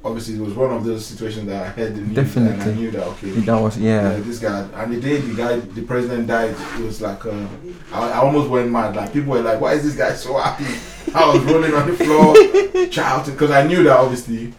obviously 0.07 0.35
it 0.35 0.41
was 0.41 0.53
one 0.53 0.71
of 0.71 0.83
those 0.83 1.05
situations 1.05 1.47
that 1.47 1.61
I 1.67 1.69
heard 1.69 1.95
the 1.95 2.01
news 2.01 2.17
and 2.37 2.47
I 2.49 2.51
Definitely. 2.53 2.73
knew 2.81 2.91
that 2.91 3.07
okay, 3.07 3.29
That 3.31 3.59
was 3.61 3.77
yeah, 3.77 4.11
yeah. 4.13 4.19
this 4.19 4.39
guy. 4.39 4.67
And 4.73 4.93
the 4.93 5.01
day 5.01 5.17
the 5.17 5.35
guy, 5.35 5.59
the 5.59 5.81
president 5.83 6.27
died, 6.27 6.55
it 6.79 6.83
was 6.83 7.01
like, 7.01 7.25
uh, 7.25 7.45
I, 7.93 8.11
I 8.11 8.17
almost 8.17 8.49
went 8.49 8.71
mad. 8.71 8.95
Like 8.95 9.13
people 9.13 9.33
were 9.33 9.41
like, 9.41 9.59
"Why 9.59 9.73
is 9.73 9.83
this 9.83 9.95
guy 9.95 10.13
so 10.13 10.37
happy?" 10.37 10.65
I 11.13 11.25
was 11.33 11.43
rolling 11.43 11.73
on 11.73 11.87
the 11.89 11.95
floor, 11.95 12.91
shouting 12.91 13.33
because 13.33 13.51
I 13.51 13.65
knew 13.67 13.83
that 13.83 13.97
obviously 13.97 14.53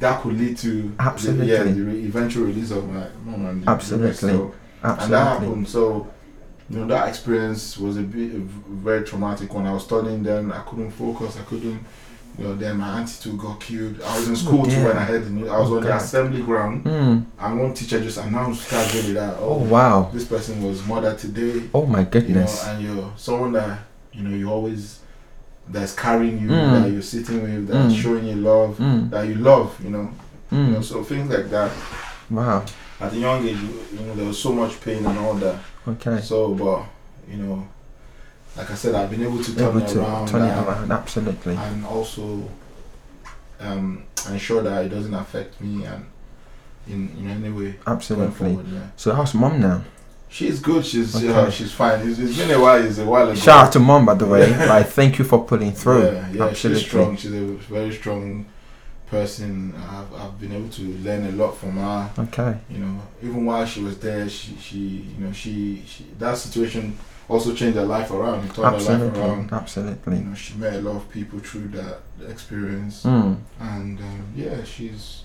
that 0.00 0.20
could 0.20 0.38
lead 0.38 0.56
to 0.58 0.94
Absolutely. 0.98 1.46
the, 1.46 1.52
yeah, 1.52 1.62
the 1.62 1.80
re- 1.82 2.04
eventual 2.06 2.44
release 2.44 2.70
of 2.70 2.88
my 2.88 3.06
mom 3.24 3.46
and 3.46 3.68
Absolutely. 3.68 4.12
So, 4.14 4.54
and 4.82 5.12
that 5.12 5.40
happened. 5.40 5.68
So, 5.68 6.06
you 6.68 6.78
know, 6.80 6.86
that 6.88 7.08
experience 7.08 7.78
was 7.78 7.96
a 7.96 8.02
bit 8.02 8.34
a 8.34 8.38
very 8.40 9.04
traumatic. 9.04 9.52
When 9.54 9.66
I 9.66 9.72
was 9.72 9.84
studying, 9.84 10.22
then 10.22 10.52
I 10.52 10.60
couldn't 10.62 10.90
focus. 10.90 11.36
I 11.38 11.42
couldn't. 11.44 11.82
You 12.38 12.44
know, 12.44 12.54
then 12.54 12.76
my 12.76 12.98
auntie 13.00 13.22
too 13.22 13.36
got 13.36 13.58
killed. 13.60 14.00
I 14.02 14.16
was 14.18 14.28
in 14.28 14.36
school 14.36 14.64
too 14.66 14.84
when 14.84 14.96
I 14.96 15.04
heard 15.04 15.24
the 15.24 15.30
news. 15.30 15.48
I 15.48 15.58
was 15.58 15.70
Oh, 15.70 15.76
on 15.78 15.82
the 15.84 15.96
assembly 15.96 16.42
ground. 16.42 16.84
Mm. 16.84 17.24
And 17.38 17.60
one 17.60 17.72
teacher 17.74 17.98
just 18.00 18.18
announced 18.18 18.68
casually 18.68 19.14
that 19.14 19.36
Oh 19.38 19.60
oh, 19.60 19.64
wow. 19.64 20.10
this 20.12 20.24
person 20.26 20.62
was 20.62 20.86
murdered 20.86 21.18
today. 21.18 21.62
Oh 21.72 21.86
my 21.86 22.00
You 22.00 22.04
know, 22.04 22.10
goodness. 22.10 22.64
and 22.66 22.82
you're 22.84 23.12
someone 23.16 23.52
that 23.52 23.78
you 24.12 24.22
know 24.22 24.36
you 24.36 24.50
always 24.50 25.00
that's 25.68 25.94
carrying 25.94 26.38
you, 26.40 26.48
Mm. 26.48 26.82
that 26.82 26.90
you're 26.92 27.02
sitting 27.02 27.42
with, 27.42 27.68
that's 27.68 27.92
Mm. 27.94 28.02
showing 28.02 28.26
you 28.26 28.36
love, 28.36 28.76
Mm. 28.78 29.10
that 29.10 29.26
you 29.26 29.34
love. 29.36 29.74
You 29.82 29.90
know, 29.90 30.10
you 30.52 30.58
know. 30.58 30.78
Mm. 30.80 30.84
So 30.84 31.02
things 31.02 31.28
like 31.30 31.48
that. 31.50 31.70
Wow. 32.30 32.64
at 33.00 33.12
a 33.12 33.16
young 33.16 33.46
age, 33.46 33.56
you 33.92 34.00
know, 34.06 34.14
there 34.14 34.26
was 34.26 34.38
so 34.38 34.52
much 34.52 34.80
pain 34.80 35.04
and 35.04 35.18
all 35.18 35.34
that. 35.34 35.56
Okay. 35.88 36.18
So, 36.22 36.48
but 36.54 36.82
you 37.30 37.36
know, 37.42 37.66
like 38.56 38.70
I 38.70 38.74
said, 38.74 38.94
I've 38.94 39.10
been 39.10 39.22
able 39.22 39.42
to 39.42 39.54
turn 39.54 39.68
Able 39.68 39.82
it 39.82 39.88
to 39.88 40.00
around, 40.00 40.28
turn 40.28 40.42
it 40.42 40.48
and, 40.50 40.66
around. 40.66 40.92
Absolutely. 40.92 41.56
and 41.56 41.84
also 41.84 42.48
um, 43.60 44.04
ensure 44.30 44.62
that 44.62 44.86
it 44.86 44.88
doesn't 44.88 45.14
affect 45.14 45.60
me 45.60 45.84
and 45.84 46.06
in 46.88 47.08
in 47.18 47.28
any 47.30 47.50
way 47.50 47.74
Absolutely. 47.86 48.34
forward. 48.34 48.68
Yeah. 48.68 48.86
So 48.96 49.14
how's 49.14 49.34
mom 49.34 49.60
now? 49.60 49.84
She's 50.28 50.60
good. 50.60 50.84
She's 50.84 51.14
Okay. 51.16 51.28
uh, 51.28 51.50
she's 51.50 51.72
fine. 51.72 52.00
It's, 52.08 52.18
it's 52.18 52.36
been 52.36 52.50
a 52.50 52.60
while. 52.60 52.84
It's 52.84 52.98
a 52.98 53.04
while 53.06 53.24
ago. 53.30 53.34
Shout 53.34 53.66
out 53.66 53.72
to 53.72 53.78
mom, 53.78 54.06
by 54.06 54.14
the 54.14 54.26
way. 54.26 54.50
like, 54.66 54.88
thank 54.88 55.18
you 55.18 55.24
for 55.24 55.44
pulling 55.44 55.72
through. 55.72 56.04
Yeah, 56.04 56.30
yeah, 56.30 56.44
Absolutely. 56.44 56.80
she's 56.80 56.88
strong. 56.88 57.16
She's 57.16 57.32
a 57.32 57.44
very 57.76 57.92
strong 57.94 58.46
person. 59.06 59.74
I've, 59.88 60.12
I've 60.14 60.38
been 60.40 60.52
able 60.52 60.68
to 60.68 60.82
learn 60.98 61.26
a 61.26 61.32
lot 61.32 61.56
from 61.56 61.76
her. 61.76 62.10
Okay. 62.18 62.58
You 62.68 62.78
know, 62.78 63.00
even 63.22 63.46
while 63.46 63.64
she 63.66 63.82
was 63.82 63.98
there, 63.98 64.28
she, 64.28 64.56
she 64.56 64.78
you 64.78 65.24
know, 65.24 65.32
she, 65.32 65.84
she 65.86 66.06
that 66.18 66.36
situation 66.36 66.98
also 67.28 67.54
changed 67.54 67.76
her 67.76 67.84
life 67.84 68.10
around. 68.10 68.44
It 68.44 68.54
turned 68.54 68.80
her 68.82 68.98
life 68.98 69.16
around. 69.16 69.52
Absolutely. 69.52 69.52
You 69.52 69.56
Absolutely. 69.56 70.18
know, 70.18 70.34
she 70.34 70.54
met 70.54 70.74
a 70.74 70.80
lot 70.80 70.96
of 70.96 71.08
people 71.10 71.38
through 71.40 71.68
that 71.68 72.00
experience, 72.28 73.02
Mm. 73.04 73.36
and 73.60 73.98
um, 73.98 74.22
yeah, 74.36 74.62
she's 74.64 75.22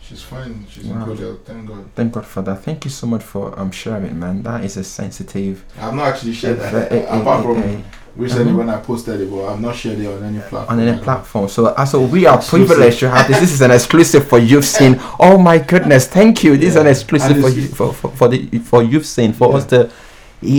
she's 0.00 0.22
fine. 0.22 0.66
She's 0.70 0.84
Wow. 0.86 1.00
in 1.00 1.04
good 1.06 1.18
health. 1.18 1.38
Thank 1.44 1.66
God. 1.68 1.84
Thank 1.94 2.12
God 2.12 2.26
for 2.26 2.42
that. 2.42 2.62
Thank 2.64 2.84
you 2.84 2.90
so 2.90 3.06
much 3.06 3.22
for 3.22 3.58
um 3.58 3.70
sharing, 3.70 4.18
man. 4.18 4.42
That 4.42 4.64
is 4.64 4.76
a 4.76 4.84
sensitive. 4.84 5.64
I've 5.80 5.94
not 5.94 6.06
actually 6.08 6.32
shared 6.34 6.60
that 6.60 6.74
a- 6.92 7.14
a- 7.14 7.20
apart 7.20 7.40
a- 7.40 7.42
from 7.42 7.84
recently 8.16 8.52
Mhm. 8.52 8.56
when 8.56 8.70
I 8.70 8.78
posted 8.78 9.20
it, 9.20 9.30
but 9.30 9.44
I've 9.46 9.60
not 9.60 9.76
shared 9.76 10.00
it 10.00 10.06
on 10.06 10.22
any 10.24 10.38
platform. 10.40 10.78
on 10.80 10.86
any 10.88 10.98
platform. 10.98 11.48
So, 11.48 11.66
uh, 11.66 11.84
so 11.84 12.00
we 12.00 12.26
are 12.26 12.36
Exclusive. 12.38 12.66
privileged 12.68 12.98
to 13.00 13.10
have 13.10 13.28
this. 13.28 13.38
This 13.40 13.52
is 13.52 13.60
an 13.62 13.70
exclusive 13.70 14.26
for 14.26 14.38
Youth 14.38 14.64
Scene. 14.64 14.98
Oh 15.20 15.38
my 15.38 15.58
goodness! 15.58 16.06
Thank 16.08 16.42
you. 16.44 16.56
This 16.56 16.70
is 16.70 16.76
an 16.76 16.86
exclusive 16.86 17.40
for 17.40 17.48
you 17.50 17.68
for, 17.68 17.92
for, 17.92 18.10
for 18.10 18.28
the 18.28 18.38
for 18.70 18.82
Youth 18.82 19.06
Scene 19.06 19.32
for 19.32 19.50
Yeah. 19.50 19.56
us 19.58 19.64
to 19.66 19.90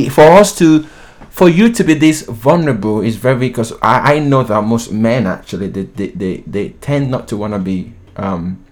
for 0.09 0.21
us 0.21 0.57
to 0.57 0.83
for 1.29 1.47
you 1.47 1.71
to 1.71 1.83
be 1.83 1.93
this 1.93 2.23
vulnerable 2.23 3.01
is 3.01 3.15
very 3.15 3.37
because 3.39 3.71
I, 3.81 4.15
I 4.15 4.19
know 4.19 4.43
that 4.43 4.61
most 4.63 4.91
men 4.91 5.27
actually 5.27 5.67
they, 5.67 5.83
they, 5.83 6.07
they, 6.07 6.37
they 6.47 6.69
tend 6.81 7.11
not 7.11 7.27
to 7.29 7.37
want 7.37 7.53
to 7.53 7.59
be 7.59 7.93
um 8.17 8.65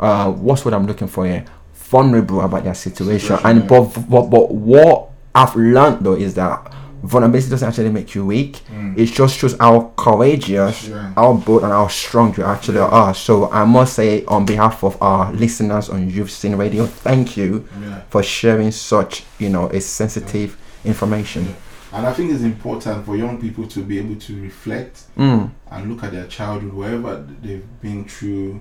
uh 0.00 0.30
what's 0.32 0.64
what 0.64 0.74
I'm 0.74 0.86
looking 0.86 1.06
for 1.08 1.26
here? 1.26 1.44
Vulnerable 1.74 2.40
about 2.40 2.64
their 2.64 2.74
situation. 2.74 3.38
And 3.44 3.68
but, 3.68 3.84
but 4.08 4.22
but 4.30 4.50
what 4.52 5.10
I've 5.34 5.54
learned 5.54 6.04
though 6.04 6.14
is 6.14 6.34
that 6.34 6.73
vulnerability 7.04 7.50
doesn't 7.50 7.68
actually 7.68 7.90
make 7.90 8.14
you 8.14 8.24
weak 8.26 8.60
Mm. 8.72 8.96
it 8.98 9.06
just 9.20 9.36
shows 9.38 9.54
how 9.58 9.92
courageous 9.96 10.88
Yeah. 10.88 11.12
how 11.14 11.32
bold 11.34 11.62
and 11.62 11.72
how 11.72 11.88
strong 11.88 12.34
you 12.36 12.44
actually 12.44 12.78
Yeah. 12.78 12.86
are 13.02 13.14
so 13.14 13.50
I 13.52 13.64
must 13.64 13.92
say 13.94 14.24
on 14.26 14.44
behalf 14.46 14.82
of 14.84 14.96
our 15.02 15.32
listeners 15.32 15.88
on 15.88 16.08
Youth 16.08 16.30
Scene 16.30 16.56
Radio 16.56 16.86
thank 16.86 17.36
you 17.36 17.64
Yeah. 17.82 18.00
for 18.10 18.22
sharing 18.22 18.70
such 18.72 19.24
you 19.38 19.48
know 19.50 19.66
a 19.68 19.80
sensitive 19.80 20.56
information 20.84 21.54
And 21.96 22.06
I 22.08 22.12
think 22.12 22.32
it's 22.32 22.42
important 22.42 23.04
for 23.06 23.14
young 23.16 23.36
people 23.40 23.66
to 23.68 23.80
be 23.80 23.98
able 23.98 24.16
to 24.26 24.32
reflect 24.42 25.02
mm. 25.16 25.48
and 25.70 25.88
look 25.90 26.02
at 26.02 26.10
their 26.10 26.26
childhood, 26.26 26.72
wherever 26.72 27.24
they've 27.42 27.64
been 27.80 28.04
through. 28.04 28.58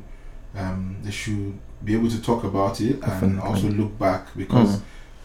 Um, 0.55 0.97
they 1.03 1.09
should 1.09 1.53
be 1.83 1.95
able 1.95 2.09
to 2.09 2.21
talk 2.21 2.43
about 2.43 2.79
it 2.79 2.95
and 3.03 3.39
also 3.41 3.67
look 3.69 3.97
back 3.97 4.27
because 4.37 4.71
Mm. 4.77 4.81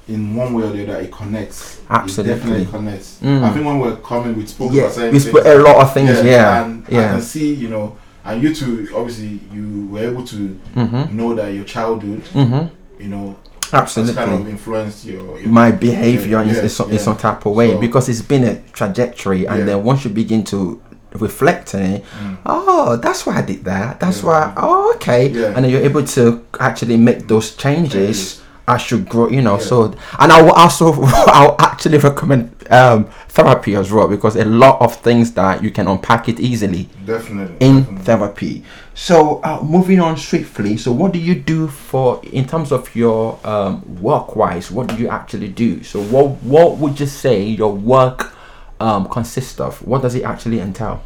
In 0.08 0.34
one 0.34 0.54
way 0.54 0.64
or 0.64 0.70
the 0.72 0.82
other 0.90 1.00
it 1.02 1.12
connects. 1.12 1.80
Absolutely. 1.90 2.32
It 2.32 2.36
definitely 2.38 2.66
connects. 2.66 3.18
Mm. 3.22 3.42
I 3.42 3.50
think 3.52 3.66
when 3.66 3.78
we're 3.80 3.96
coming, 3.96 4.36
we 4.36 4.46
spoke 4.46 4.72
yeah 4.72 4.84
about 4.90 5.12
we 5.12 5.18
spoke 5.18 5.44
a 5.44 5.54
lot 5.56 5.76
of 5.76 5.92
things 5.94 6.10
yeah 6.24 6.64
And 6.64 6.84
I 6.86 6.90
can 6.90 7.20
see, 7.20 7.54
you 7.54 7.68
know, 7.68 7.96
and 8.24 8.42
you 8.42 8.54
two, 8.54 8.88
obviously, 8.94 9.40
you 9.52 9.86
were 9.90 10.00
able 10.10 10.24
to 10.26 10.58
mm-hmm. 10.74 11.16
know 11.16 11.34
that 11.34 11.48
your 11.54 11.64
childhood, 11.64 12.22
Mm-hmm. 12.34 13.02
you 13.02 13.08
know, 13.08 13.36
has 13.70 13.70
kind 13.70 13.82
absolutely 13.82 14.22
of 14.34 14.48
influenced 14.48 15.04
your, 15.04 15.38
your 15.40 15.48
my 15.48 15.70
behavior 15.70 16.40
in, 16.42 16.48
Yeah, 16.48 16.62
in, 16.62 16.68
some, 16.70 16.90
in 16.90 16.98
some 16.98 17.16
type 17.18 17.44
of 17.46 17.54
way 17.54 17.72
So- 17.72 17.78
because 17.80 18.08
it's 18.08 18.22
been 18.22 18.44
a 18.44 18.60
trajectory 18.72 19.46
and 19.46 19.58
Yeah. 19.60 19.64
then 19.66 19.84
once 19.84 20.04
you 20.04 20.10
begin 20.10 20.42
to 20.44 20.80
reflect 21.14 21.74
on 21.74 21.82
it 21.82 22.04
Mm. 22.22 22.36
oh 22.44 22.96
that's 22.96 23.24
why 23.24 23.38
i 23.38 23.42
did 23.42 23.64
that 23.64 23.98
that's 23.98 24.18
Yeah. 24.22 24.26
why 24.28 24.52
oh 24.58 24.92
okay 24.96 25.28
Yeah. 25.30 25.46
and 25.54 25.64
then 25.64 25.70
you're 25.72 25.80
able 25.82 26.04
to 26.04 26.44
actually 26.60 26.96
make 26.98 27.26
those 27.28 27.54
changes 27.56 28.40
As 28.68 28.90
you 28.90 28.98
grow 28.98 29.28
you 29.36 29.40
know 29.42 29.56
Yeah. 29.58 29.64
so 29.70 29.76
and 30.18 30.30
i 30.30 30.42
will 30.42 30.52
also 30.52 30.92
i'll 31.38 31.56
actually 31.58 31.98
recommend 31.98 32.50
um 32.70 33.06
therapy 33.28 33.74
as 33.76 33.90
well 33.90 34.06
because 34.08 34.36
a 34.36 34.44
lot 34.44 34.80
of 34.82 34.94
things 34.96 35.32
that 35.32 35.62
you 35.64 35.70
can 35.70 35.86
unpack 35.88 36.28
it 36.28 36.38
easily 36.38 36.88
Definitely. 37.06 37.56
in 37.66 37.76
definitely. 37.80 38.04
therapy. 38.04 38.64
So, 38.94 39.40
uh, 39.44 39.60
moving 39.62 40.00
on 40.00 40.16
swiftly. 40.16 40.76
So, 40.76 40.90
what 40.90 41.12
do 41.12 41.20
you 41.20 41.36
do 41.36 41.68
for 41.68 42.20
in 42.32 42.44
terms 42.48 42.72
of 42.72 42.82
your 42.96 43.38
um, 43.44 43.82
work-wise? 44.02 44.72
What 44.72 44.88
do 44.88 44.96
you 44.96 45.08
actually 45.08 45.48
do? 45.48 45.84
So, 45.84 46.02
what 46.02 46.26
what 46.42 46.78
would 46.78 46.98
you 46.98 47.06
say 47.06 47.44
your 47.44 47.72
work 47.72 48.34
um, 48.80 49.08
consists 49.08 49.60
of? 49.60 49.80
What 49.86 50.02
does 50.02 50.14
it 50.16 50.24
actually 50.24 50.58
entail? 50.60 51.00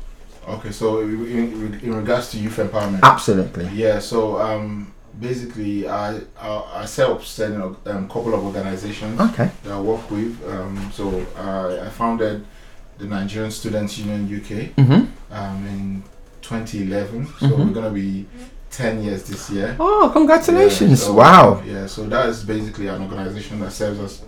Okay, 0.48 0.72
so 0.72 1.00
in, 1.00 1.26
in, 1.26 1.80
in 1.82 1.94
regards 1.94 2.30
to 2.30 2.38
youth 2.38 2.56
empowerment, 2.56 3.00
Absolutely. 3.02 3.68
yeah. 3.74 3.98
So 4.00 4.40
um, 4.40 4.92
basically, 5.20 5.88
I 5.88 6.20
I, 6.40 6.82
I 6.82 6.84
set 6.86 7.08
up 7.10 7.20
a 7.86 7.96
um, 7.96 8.08
couple 8.08 8.34
of 8.34 8.44
organizations 8.44 9.20
Okay. 9.20 9.50
that 9.64 9.72
I 9.72 9.80
work 9.80 10.10
with. 10.10 10.38
Um, 10.48 10.90
so 10.92 11.24
I, 11.36 11.86
I 11.86 11.88
founded 11.90 12.44
the 12.98 13.06
Nigerian 13.06 13.50
Students 13.50 13.98
Union 13.98 14.24
UK 14.26 14.74
Mm-hmm. 14.76 15.34
um, 15.34 15.66
in 15.66 16.02
2011. 16.42 17.26
So 17.26 17.46
Mhm. 17.48 17.58
we're 17.66 17.72
gonna 17.74 17.90
be 17.90 18.26
10 18.70 19.02
years 19.04 19.22
this 19.24 19.50
year. 19.50 19.76
Oh, 19.78 20.10
congratulations! 20.12 21.00
Yeah, 21.00 21.06
so- 21.06 21.14
wow. 21.14 21.62
Yeah, 21.66 21.86
so 21.86 22.04
that 22.06 22.28
is 22.28 22.42
basically 22.44 22.88
an 22.88 23.02
organization 23.02 23.60
that 23.60 23.72
serves 23.72 24.00
as 24.00 24.22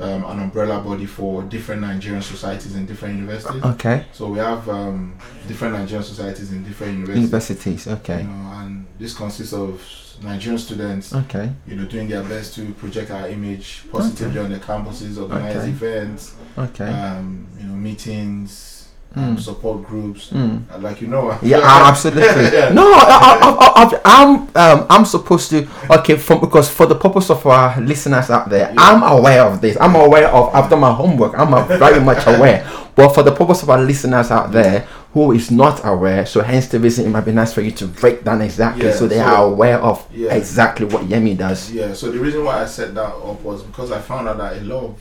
um, 0.00 0.24
an 0.26 0.38
umbrella 0.40 0.80
body 0.80 1.06
for 1.06 1.42
different 1.42 1.80
Nigerian 1.82 2.22
societies 2.22 2.76
in 2.76 2.86
different 2.86 3.16
universities. 3.16 3.62
Okay. 3.64 4.04
So 4.12 4.28
we 4.28 4.38
have 4.38 4.68
um, 4.68 5.14
different 5.48 5.74
Nigerian 5.74 6.04
societies 6.04 6.52
in 6.52 6.62
different 6.62 6.92
universities. 6.92 7.22
Universities. 7.24 7.86
Okay. 7.88 8.20
You 8.22 8.28
know, 8.28 8.52
and 8.60 8.86
this 8.98 9.12
consists 9.14 9.52
of 9.54 9.80
Nigerian 10.22 10.58
students, 10.58 11.14
Okay. 11.14 11.50
you 11.66 11.76
know, 11.76 11.84
doing 11.84 12.08
their 12.08 12.22
best 12.22 12.54
to 12.56 12.72
project 12.74 13.10
our 13.10 13.28
image 13.28 13.82
positively 13.92 14.40
on 14.40 14.50
the 14.50 14.58
campuses, 14.58 15.20
organize 15.20 15.56
Okay. 15.56 15.68
events, 15.68 16.32
Okay. 16.58 16.88
um, 16.88 17.46
you 17.60 17.66
know, 17.66 17.74
meetings, 17.74 18.74
Mm. 19.16 19.40
support 19.40 19.86
groups. 19.88 20.28
Mm. 20.34 20.60
Uh, 20.72 20.78
Like 20.80 21.00
you 21.00 21.08
know, 21.08 21.34
Yeah, 21.40 21.58
a- 21.64 21.88
absolutely. 21.88 22.44
Yeah. 22.52 22.68
No, 22.74 22.82
I, 22.92 23.06
I, 23.40 23.48
I, 23.50 23.84
I, 23.84 24.00
I'm 24.04 24.30
um, 24.54 24.86
I'm 24.90 25.04
supposed 25.06 25.48
to 25.50 25.66
okay 25.90 26.16
from 26.18 26.40
because 26.40 26.68
for 26.68 26.84
the 26.86 26.94
purpose 26.94 27.30
of 27.30 27.44
our 27.46 27.80
listeners 27.80 28.28
out 28.30 28.50
there, 28.50 28.68
Yeah. 28.70 28.74
I'm 28.76 29.02
aware 29.02 29.42
of 29.44 29.62
this. 29.62 29.78
I'm 29.80 29.94
aware 29.96 30.28
of. 30.28 30.54
I've 30.54 30.68
done 30.68 30.80
my 30.80 30.92
homework. 30.92 31.32
I'm 31.38 31.54
uh, 31.54 31.62
very 31.64 32.00
much 32.00 32.26
aware. 32.26 32.66
But 32.94 33.14
for 33.14 33.22
the 33.22 33.32
purpose 33.32 33.62
of 33.62 33.70
our 33.70 33.78
listeners 33.80 34.30
out 34.30 34.52
there 34.52 34.86
who 35.14 35.32
is 35.32 35.50
not 35.50 35.80
aware, 35.86 36.26
so 36.26 36.42
hence 36.42 36.68
the 36.68 36.78
reason 36.78 37.06
it 37.06 37.08
might 37.08 37.24
be 37.24 37.32
nice 37.32 37.52
for 37.52 37.62
you 37.62 37.70
to 37.72 37.86
break 37.86 38.24
down 38.24 38.42
exactly 38.42 38.84
Yeah, 38.86 38.92
so 38.92 39.06
they 39.08 39.16
so- 39.16 39.22
are 39.24 39.44
aware 39.46 39.78
of 39.80 40.06
Yeah. 40.12 40.34
exactly 40.34 40.86
what 40.86 41.02
Yemi 41.08 41.36
does. 41.36 41.70
Yeah, 41.72 41.94
so 41.94 42.10
the 42.10 42.18
reason 42.18 42.44
why 42.44 42.62
I 42.62 42.66
set 42.66 42.94
that 42.94 43.06
up 43.14 43.42
was 43.42 43.62
because 43.62 43.90
I 43.90 44.00
found 44.00 44.28
out 44.28 44.38
that 44.38 44.58
a 44.58 44.60
lot 44.64 44.84
of, 44.84 44.96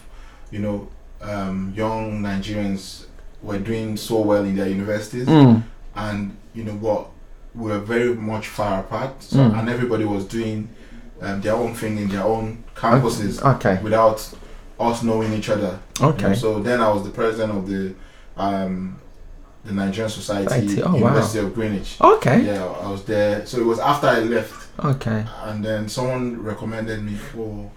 you 0.49 0.59
know, 0.59 0.87
um, 1.21 1.73
young 1.75 2.21
Nigerians 2.21 3.05
were 3.43 3.59
doing 3.59 3.97
so 3.97 4.21
well 4.21 4.43
in 4.43 4.55
their 4.55 4.67
universities, 4.69 5.27
Mm. 5.27 5.63
and 5.95 6.35
you 6.53 6.63
know 6.63 6.73
what, 6.73 7.07
we 7.53 7.71
were 7.71 7.79
very 7.79 8.13
much 8.15 8.47
far 8.47 8.79
apart, 8.79 9.11
so, 9.21 9.37
Mm. 9.37 9.59
and 9.59 9.69
everybody 9.69 10.05
was 10.05 10.23
doing 10.25 10.69
um, 11.19 11.41
their 11.41 11.55
own 11.55 11.73
thing 11.73 11.97
in 11.97 12.07
their 12.09 12.23
own 12.23 12.63
campuses 12.75 13.41
Okay. 13.55 13.79
without 13.81 14.23
us 14.79 15.01
knowing 15.01 15.33
each 15.33 15.49
other. 15.49 15.79
you 15.99 16.05
know. 16.05 16.09
Okay. 16.11 16.35
So 16.35 16.59
then 16.59 16.79
I 16.79 16.89
was 16.91 17.01
the 17.03 17.09
president 17.09 17.51
of 17.57 17.67
the 17.67 17.93
um, 18.37 18.97
the 19.67 19.73
Nigerian 19.73 20.09
Society, 20.09 20.81
oh, 20.81 20.91
wow. 20.93 20.97
University 20.97 21.39
of 21.39 21.53
Greenwich. 21.53 21.97
Okay. 22.01 22.45
Yeah, 22.45 22.63
I 22.65 22.89
was 22.89 23.03
there. 23.05 23.45
So 23.45 23.59
it 23.59 23.65
was 23.65 23.79
after 23.79 24.07
I 24.07 24.19
left 24.19 24.67
Okay. 24.83 25.25
and 25.43 25.63
then 25.63 25.89
someone 25.89 26.41
recommended 26.41 27.03
me 27.03 27.15
for 27.15 27.69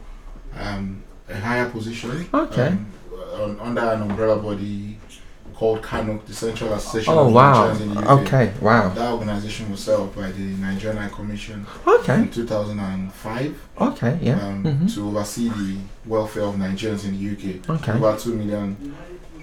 um, 0.58 1.02
a 1.28 1.36
higher 1.36 1.68
position. 1.68 2.28
Okay. 2.32 2.76
Um, 3.34 3.58
under 3.60 3.80
an 3.82 4.02
umbrella 4.02 4.36
body 4.40 4.98
called 5.54 5.82
CANUK, 5.82 6.24
the 6.26 6.32
Central 6.32 6.72
Association 6.72 7.12
Oh 7.12 7.26
of 7.26 7.32
wow. 7.34 7.68
Nigerians 7.70 7.80
in 7.82 7.94
the 7.94 8.00
UK. 8.00 8.20
Okay. 8.26 8.52
Wow. 8.62 8.88
That 8.90 9.12
organization 9.12 9.70
was 9.70 9.80
set 9.80 9.98
up 10.00 10.14
by 10.16 10.30
the 10.32 10.40
Nigerian 10.40 10.96
High 10.96 11.08
Commission 11.10 11.66
Okay. 11.86 12.14
in 12.14 12.30
2005 12.30 13.54
Okay. 13.80 14.18
Yeah. 14.22 14.40
um, 14.46 14.64
Mhm. 14.64 14.94
to 14.94 15.08
oversee 15.08 15.48
the 15.50 15.76
welfare 16.06 16.44
of 16.44 16.54
Nigerians 16.56 17.04
in 17.04 17.12
the 17.12 17.18
UK. 17.32 17.60
Okay. 17.68 17.92
About 17.92 18.18
2 18.20 18.34
million, 18.34 18.94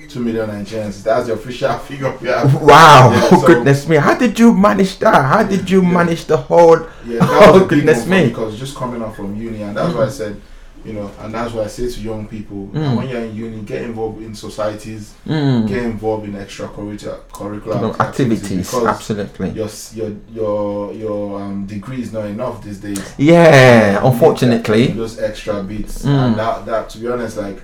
2 0.09 0.19
million 0.19 0.49
Nigerians. 0.49 1.03
That's 1.03 1.27
the 1.27 1.33
official 1.33 1.73
figure 1.87 2.15
we 2.21 2.27
have. 2.29 2.53
Wow, 2.61 3.11
Yeah, 3.11 3.29
oh 3.31 3.41
so- 3.41 3.47
goodness 3.47 3.87
me! 3.87 3.97
How 3.97 4.15
did 4.17 4.37
you 4.39 4.53
manage 4.53 4.97
that? 4.99 5.15
How 5.25 5.43
did 5.43 5.69
you 5.69 5.81
Yeah. 5.81 5.91
manage 5.91 6.25
the 6.25 6.37
whole? 6.37 6.79
Yeah, 7.05 7.19
Oh, 7.21 7.65
goodness 7.67 8.05
me. 8.07 8.27
Because 8.27 8.57
just 8.59 8.75
coming 8.75 9.01
out 9.01 9.15
from 9.15 9.35
uni, 9.35 9.61
and 9.63 9.75
that's 9.75 9.93
why 9.93 10.05
I 10.05 10.09
said 10.09 10.39
you 10.85 10.93
know, 10.93 11.11
and 11.19 11.33
that's 11.33 11.51
why 11.53 11.63
I 11.63 11.67
say 11.67 11.89
to 11.89 11.99
young 11.99 12.27
people, 12.27 12.69
Mm. 12.71 12.95
when 12.95 13.09
you're 13.09 13.19
in 13.21 13.35
uni, 13.35 13.61
get 13.63 13.81
involved 13.81 14.21
in 14.21 14.33
societies, 14.33 15.15
Mm. 15.27 15.67
get 15.67 15.83
involved 15.83 16.25
in 16.25 16.33
extracurricular 16.35 17.17
curricular 17.33 17.81
No, 17.81 17.93
activities, 17.99 18.71
because 18.71 18.85
absolutely. 18.87 19.49
your 19.49 19.67
your 19.95 20.11
your 20.33 20.93
your 20.93 21.41
um, 21.41 21.65
degree 21.65 22.01
is 22.01 22.13
not 22.13 22.25
enough 22.27 22.63
these 22.63 22.77
days. 22.77 23.01
Yeah, 23.17 23.99
unfortunately. 24.05 24.87
those 24.87 25.19
extra 25.19 25.61
bits, 25.63 26.05
Mm. 26.05 26.09
and 26.27 26.39
that 26.39 26.65
that 26.67 26.89
to 26.91 26.99
be 26.99 27.07
honest, 27.09 27.35
like 27.37 27.59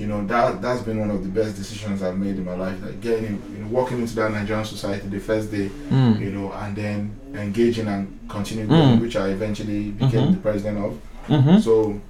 you 0.00 0.06
know 0.06 0.26
that 0.26 0.62
that's 0.62 0.82
been 0.82 0.98
one 0.98 1.10
of 1.10 1.22
the 1.22 1.28
best 1.28 1.56
decisions 1.56 2.02
I've 2.02 2.16
made 2.16 2.36
in 2.36 2.44
my 2.44 2.54
life. 2.54 2.76
Like 2.82 3.00
getting 3.02 3.26
in, 3.26 3.42
you 3.52 3.58
know, 3.62 3.68
walking 3.68 3.98
into 4.00 4.14
that 4.16 4.32
Nigerian 4.32 4.64
society 4.64 5.06
the 5.08 5.20
first 5.20 5.50
day, 5.50 5.70
Mm. 5.90 6.18
you 6.20 6.30
know, 6.30 6.52
and 6.52 6.74
then 6.74 6.96
engaging 7.34 7.86
and 7.86 8.18
continuing, 8.28 8.70
Mm. 8.70 9.00
which 9.02 9.16
I 9.16 9.28
eventually 9.28 9.90
became 9.90 10.28
Mhm. 10.28 10.34
the 10.36 10.40
president 10.40 10.78
of. 10.86 10.92
Mm-hmm. 11.28 11.58
So 11.58 12.00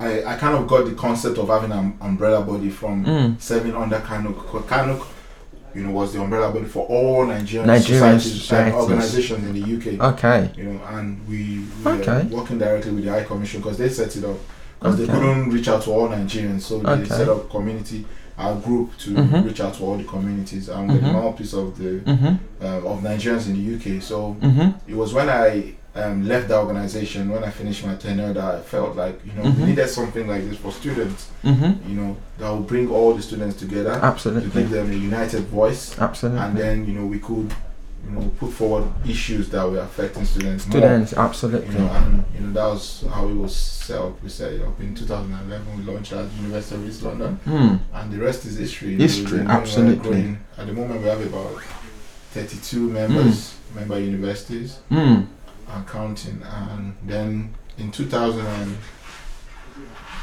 I 0.00 0.24
I 0.24 0.34
kind 0.36 0.56
of 0.56 0.66
got 0.66 0.84
the 0.86 0.94
concept 0.94 1.38
of 1.38 1.48
having 1.48 1.70
an 1.72 1.94
umbrella 2.00 2.40
body 2.44 2.70
from 2.70 3.04
Mm. 3.04 3.40
serving 3.40 3.74
under 3.76 3.98
CANUK. 4.00 4.66
CANUK, 4.68 5.02
you 5.76 5.82
know, 5.84 5.90
was 5.92 6.12
the 6.12 6.20
umbrella 6.20 6.50
body 6.52 6.64
for 6.66 6.86
all 6.86 7.24
Nigerian, 7.26 7.68
Nigerian 7.68 8.18
societies, 8.20 8.42
societies. 8.42 8.74
and 8.74 8.82
organizations 8.82 9.42
in 9.48 9.52
the 9.58 9.64
UK. 9.76 10.00
Okay. 10.12 10.50
You 10.56 10.64
know, 10.64 10.80
and 10.90 11.20
we, 11.28 11.60
we 11.84 11.90
Okay. 11.92 12.26
were 12.30 12.38
working 12.38 12.58
directly 12.58 12.90
with 12.92 13.04
the 13.04 13.10
High 13.10 13.22
Commission 13.24 13.60
because 13.60 13.78
they 13.78 13.88
set 13.88 14.14
it 14.16 14.24
up 14.24 14.38
because 14.78 14.94
Okay. 15.00 15.04
they 15.06 15.12
couldn't 15.18 15.50
reach 15.50 15.68
out 15.68 15.82
to 15.82 15.90
all 15.90 16.08
Nigerians, 16.08 16.62
so 16.62 16.78
they 16.78 16.90
Okay. 16.90 17.04
set 17.06 17.28
up 17.28 17.50
community 17.50 18.04
our 18.36 18.56
group 18.56 18.90
to 18.98 19.10
Mhm. 19.10 19.44
reach 19.44 19.60
out 19.60 19.74
to 19.74 19.84
all 19.84 19.96
the 19.96 20.02
communities 20.04 20.68
and 20.68 20.88
we're 20.90 20.98
the 20.98 21.06
Mhm. 21.06 21.12
mouthpiece 21.12 21.52
of 21.54 21.78
the 21.78 22.00
Mm-hmm. 22.04 22.34
uh, 22.64 22.90
of 22.90 23.00
Nigerians 23.02 23.46
in 23.46 23.54
the 23.54 23.74
UK. 23.76 24.00
So 24.02 24.36
Mm-hmm. 24.42 24.70
it 24.90 24.96
was 24.96 25.12
when 25.14 25.28
I 25.28 25.74
um, 25.96 26.26
left 26.26 26.48
the 26.48 26.58
organization 26.58 27.28
when 27.30 27.44
I 27.44 27.50
finished 27.50 27.86
my 27.86 27.94
tenure 27.94 28.32
that 28.32 28.54
I 28.56 28.58
felt 28.62 28.96
like 28.96 29.20
you 29.24 29.30
know 29.36 29.48
Mhm. 29.48 29.58
we 29.60 29.64
needed 29.66 29.88
something 29.88 30.26
like 30.26 30.42
this 30.50 30.58
for 30.58 30.72
students. 30.72 31.28
Mm-hmm. 31.44 31.88
You 31.88 31.94
know 32.00 32.16
that 32.38 32.50
will 32.50 32.62
bring 32.72 32.90
all 32.90 33.14
the 33.14 33.22
students 33.22 33.54
together 33.60 33.92
Absolutely. 34.02 34.50
to 34.50 34.58
give 34.58 34.70
them 34.70 34.90
a 34.90 34.94
united 34.96 35.44
voice, 35.46 35.94
Absolutely. 35.96 36.42
and 36.42 36.56
then 36.58 36.84
you 36.88 36.94
know 36.98 37.06
we 37.06 37.20
could 37.20 37.48
you 38.06 38.10
know 38.12 38.30
put 38.38 38.52
forward 38.52 38.84
issues 39.08 39.48
that 39.50 39.68
were 39.68 39.80
affecting 39.80 40.24
students. 40.24 40.66
more. 40.66 40.78
Students, 40.78 41.12
You 41.12 41.18
absolutely. 41.18 41.74
know, 41.78 41.86
and 41.88 42.24
you 42.34 42.40
know 42.46 42.52
that 42.52 42.66
was 42.66 43.04
how 43.12 43.28
it 43.28 43.34
was 43.34 43.54
set 43.56 43.98
up. 44.00 44.22
We 44.22 44.28
set 44.28 44.52
it 44.52 44.62
up 44.62 44.78
in 44.80 44.94
2011. 44.94 45.76
We 45.78 45.92
launched 45.92 46.12
at 46.12 46.26
University 46.40 46.74
of 46.76 46.88
East 46.88 47.02
London, 47.02 47.38
Mm. 47.46 47.80
and 47.94 48.12
the 48.12 48.18
rest 48.18 48.44
is 48.46 48.56
history. 48.56 48.94
History, 48.96 49.24
been 49.38 49.46
growing, 49.46 49.50
absolutely. 49.50 50.36
At 50.58 50.66
the 50.66 50.72
moment, 50.72 51.00
we 51.02 51.08
have 51.08 51.20
about 51.26 51.60
32 52.32 52.88
members, 52.90 53.54
member 53.74 53.98
universities, 53.98 54.78
Mm. 54.90 55.26
and 55.70 55.86
counting. 55.86 56.42
And 56.42 56.94
then 57.06 57.54
in 57.78 57.90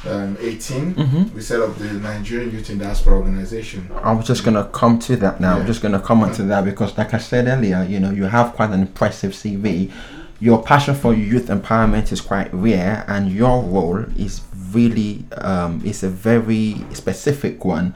2018, 0.04 0.96
Mm-hmm. 0.96 1.36
we 1.36 1.42
set 1.42 1.62
up 1.62 1.76
the 1.78 1.86
Nigerian 1.94 2.52
Youth 2.52 2.70
in 2.70 2.80
Diaspora 2.80 3.16
Organization. 3.18 3.90
I 4.04 4.12
was 4.14 4.26
just 4.26 4.44
gonna 4.44 4.66
come 4.66 4.98
to 5.00 5.16
that 5.18 5.40
now. 5.40 5.58
I'm 5.60 5.66
just 5.68 5.82
gonna 5.82 6.00
come 6.00 6.24
on 6.24 6.32
to 6.34 6.44
that 6.44 6.66
because, 6.66 6.98
like 6.98 7.14
I 7.14 7.18
said 7.20 7.48
earlier, 7.48 7.84
you 7.84 8.00
know, 8.00 8.12
you 8.12 8.24
have 8.24 8.54
quite 8.54 8.72
an 8.72 8.82
impressive 8.82 9.32
CV. 9.32 9.92
Your 10.40 10.64
passion 10.64 10.96
for 10.96 11.14
youth 11.14 11.48
empowerment 11.48 12.12
is 12.12 12.20
quite 12.20 12.52
rare, 12.54 13.06
and 13.08 13.32
your 13.32 13.62
role 13.62 14.00
is 14.18 14.42
really 14.72 15.24
um, 15.38 15.82
is 15.86 16.02
a 16.04 16.10
very 16.10 16.78
specific 16.94 17.64
one. 17.64 17.94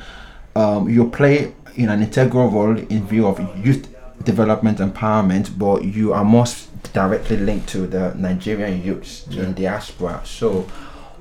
Um, 0.56 0.88
you 0.88 1.10
play 1.10 1.54
in 1.76 1.90
an 1.90 2.02
integral 2.04 2.50
role 2.50 2.78
in 2.78 3.08
view 3.08 3.26
of 3.28 3.40
youth 3.66 3.88
development 4.24 4.78
empowerment, 4.78 5.58
but 5.58 5.84
you 5.84 6.14
are 6.14 6.24
most 6.24 6.70
directly 6.94 7.38
linked 7.38 7.68
to 7.70 7.88
the 7.88 8.14
Nigerian 8.16 8.82
youths 8.84 9.26
Yeah. 9.30 9.44
in 9.46 9.54
diaspora. 9.56 10.22
So, 10.24 10.62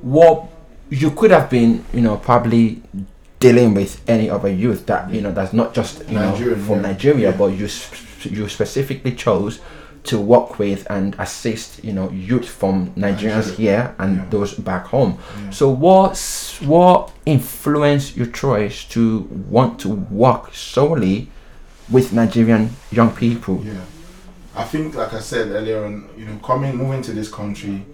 what 0.02 0.46
you 0.90 1.10
could 1.10 1.30
have 1.30 1.48
been, 1.50 1.84
you 1.92 2.00
know, 2.00 2.16
probably 2.16 2.82
dealing 3.40 3.74
with 3.74 4.00
any 4.08 4.30
other 4.30 4.48
youth 4.48 4.86
that 4.86 5.12
you 5.12 5.20
know 5.20 5.30
that's 5.32 5.52
not 5.52 5.74
just 5.74 6.06
you 6.08 6.14
know 6.14 6.34
from 6.34 6.76
yeah. 6.76 6.80
Nigeria, 6.92 7.30
Yeah. 7.30 7.36
but 7.36 7.46
you 7.48 7.68
sp- 7.68 8.30
you 8.30 8.48
specifically 8.48 9.12
chose 9.12 9.60
to 10.04 10.18
work 10.18 10.58
with 10.58 10.86
and 10.90 11.14
assist 11.18 11.82
you 11.84 11.92
know 11.92 12.10
youth 12.10 12.48
from 12.48 12.90
Nigerians 12.96 13.48
Nigeria. 13.50 13.56
here 13.56 13.94
and 13.98 14.16
Yeah. 14.16 14.24
those 14.30 14.54
back 14.54 14.86
home. 14.86 15.18
So 15.50 15.68
what 15.68 16.16
what 16.64 17.10
influenced 17.26 18.16
your 18.16 18.26
choice 18.26 18.84
to 18.90 19.28
want 19.50 19.78
to 19.80 19.88
work 20.10 20.54
solely 20.54 21.28
with 21.90 22.12
Nigerian 22.12 22.70
young 22.90 23.10
people? 23.10 23.60
Yeah, 23.64 23.72
I 24.56 24.64
think, 24.64 24.94
like 24.94 25.12
I 25.12 25.20
said 25.20 25.48
earlier 25.50 25.84
on, 25.84 26.08
you 26.16 26.24
know, 26.26 26.36
coming 26.42 26.76
moving 26.76 27.02
to 27.02 27.12
this 27.12 27.28
country, 27.30 27.84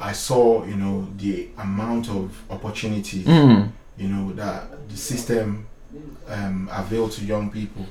I 0.00 0.12
saw, 0.12 0.64
you 0.64 0.76
know, 0.76 1.06
the 1.16 1.48
amount 1.58 2.08
of 2.10 2.30
opportunities, 2.50 3.26
Mm. 3.26 3.70
you 3.96 4.08
know, 4.08 4.32
that 4.34 4.88
the 4.88 4.96
system 4.96 5.66
um, 6.28 6.68
avail 6.72 7.08
to 7.08 7.24
young 7.24 7.50
people. 7.50 7.86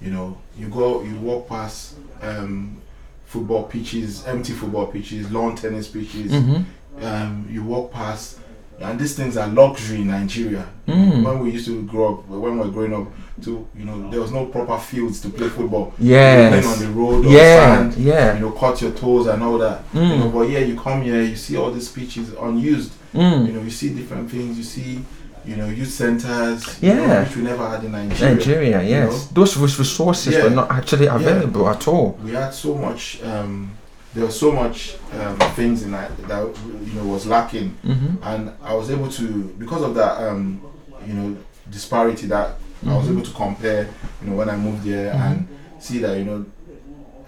You 0.00 0.10
know, 0.10 0.38
you 0.58 0.68
go, 0.68 1.02
you 1.02 1.14
walk 1.16 1.48
past 1.48 1.94
um, 2.20 2.80
football 3.26 3.64
pitches, 3.64 4.24
empty 4.26 4.52
football 4.52 4.86
pitches, 4.88 5.30
lawn 5.30 5.56
tennis 5.56 5.88
pitches. 5.88 6.32
Mm-hmm. 6.32 7.04
Um, 7.04 7.48
you 7.50 7.62
walk 7.62 7.92
past, 7.92 8.38
and 8.80 8.98
these 8.98 9.14
things 9.16 9.36
are 9.36 9.48
luxury 9.48 10.00
in 10.02 10.08
Nigeria. 10.08 10.66
Mm. 10.86 11.24
When 11.24 11.38
we 11.40 11.50
used 11.52 11.66
to 11.66 11.82
grow 11.84 12.14
up, 12.14 12.28
when 12.28 12.58
we 12.58 12.66
were 12.66 12.70
growing 12.72 12.94
up, 12.94 13.06
to 13.42 13.66
you 13.76 13.84
know, 13.84 14.10
there 14.10 14.20
was 14.20 14.30
no 14.30 14.46
proper 14.46 14.78
fields 14.78 15.20
to 15.22 15.28
play 15.28 15.48
football. 15.48 15.92
Yeah, 15.98 16.48
playing 16.50 16.66
on 16.66 16.78
the 16.78 16.88
road 16.88 17.26
or 17.26 17.28
Yeah. 17.30 17.76
sand, 17.76 17.94
Yeah. 17.96 18.34
you 18.34 18.40
know, 18.40 18.50
cut 18.52 18.80
your 18.80 18.92
toes 18.92 19.26
and 19.26 19.42
all 19.42 19.58
that. 19.58 19.82
You 19.92 20.00
know, 20.00 20.26
Mm. 20.28 20.32
but 20.32 20.48
yeah, 20.48 20.60
you 20.60 20.76
come 20.78 21.02
here, 21.02 21.20
you 21.22 21.36
see 21.36 21.56
all 21.56 21.70
these 21.72 21.88
pitches 21.88 22.28
unused. 22.40 22.92
You 23.12 23.20
Mm. 23.20 23.52
know, 23.54 23.62
you 23.62 23.70
see 23.70 23.88
different 23.90 24.30
things. 24.30 24.56
You 24.56 24.62
see, 24.64 25.04
you 25.44 25.56
know, 25.56 25.66
youth 25.68 25.90
centers. 25.90 26.64
you 26.80 26.88
Yeah. 26.90 27.06
know, 27.06 27.20
which 27.22 27.36
we 27.36 27.42
never 27.42 27.68
had 27.68 27.82
in 27.84 27.92
Nigeria. 27.92 28.34
Nigeria, 28.34 28.82
you 28.82 28.88
yes. 28.88 29.10
know. 29.10 29.18
Those 29.44 29.56
resources 29.78 30.32
Yeah. 30.34 30.44
were 30.44 30.50
not 30.50 30.70
actually 30.70 31.06
available 31.06 31.68
at 31.68 31.86
all. 31.88 32.16
We 32.24 32.32
had 32.32 32.54
so 32.54 32.74
much. 32.76 33.20
Um, 33.24 33.70
there 34.14 34.24
was 34.26 34.38
so 34.38 34.52
much 34.52 34.94
um, 35.20 35.36
things 35.56 35.82
in 35.82 35.90
that 35.90 36.10
that 36.28 36.46
you 36.86 36.92
know 37.00 37.04
was 37.12 37.26
lacking, 37.26 37.74
Mm-hmm. 37.84 38.22
and 38.22 38.50
I 38.64 38.74
was 38.74 38.90
able 38.90 39.08
to 39.08 39.24
because 39.58 39.82
of 39.82 39.94
that. 39.96 40.22
Um, 40.22 40.60
you 41.06 41.12
know, 41.14 41.36
disparity 41.70 42.26
that 42.28 42.56
I 42.86 42.96
was 42.96 43.06
Mhm. 43.06 43.12
able 43.12 43.22
to 43.22 43.30
compare. 43.32 43.88
You 44.22 44.30
know, 44.30 44.36
when 44.36 44.48
I 44.50 44.56
moved 44.56 44.84
here 44.84 45.12
Mhm. 45.14 45.20
and 45.30 45.48
see 45.78 45.98
that 46.00 46.18
you 46.18 46.24
know. 46.24 46.44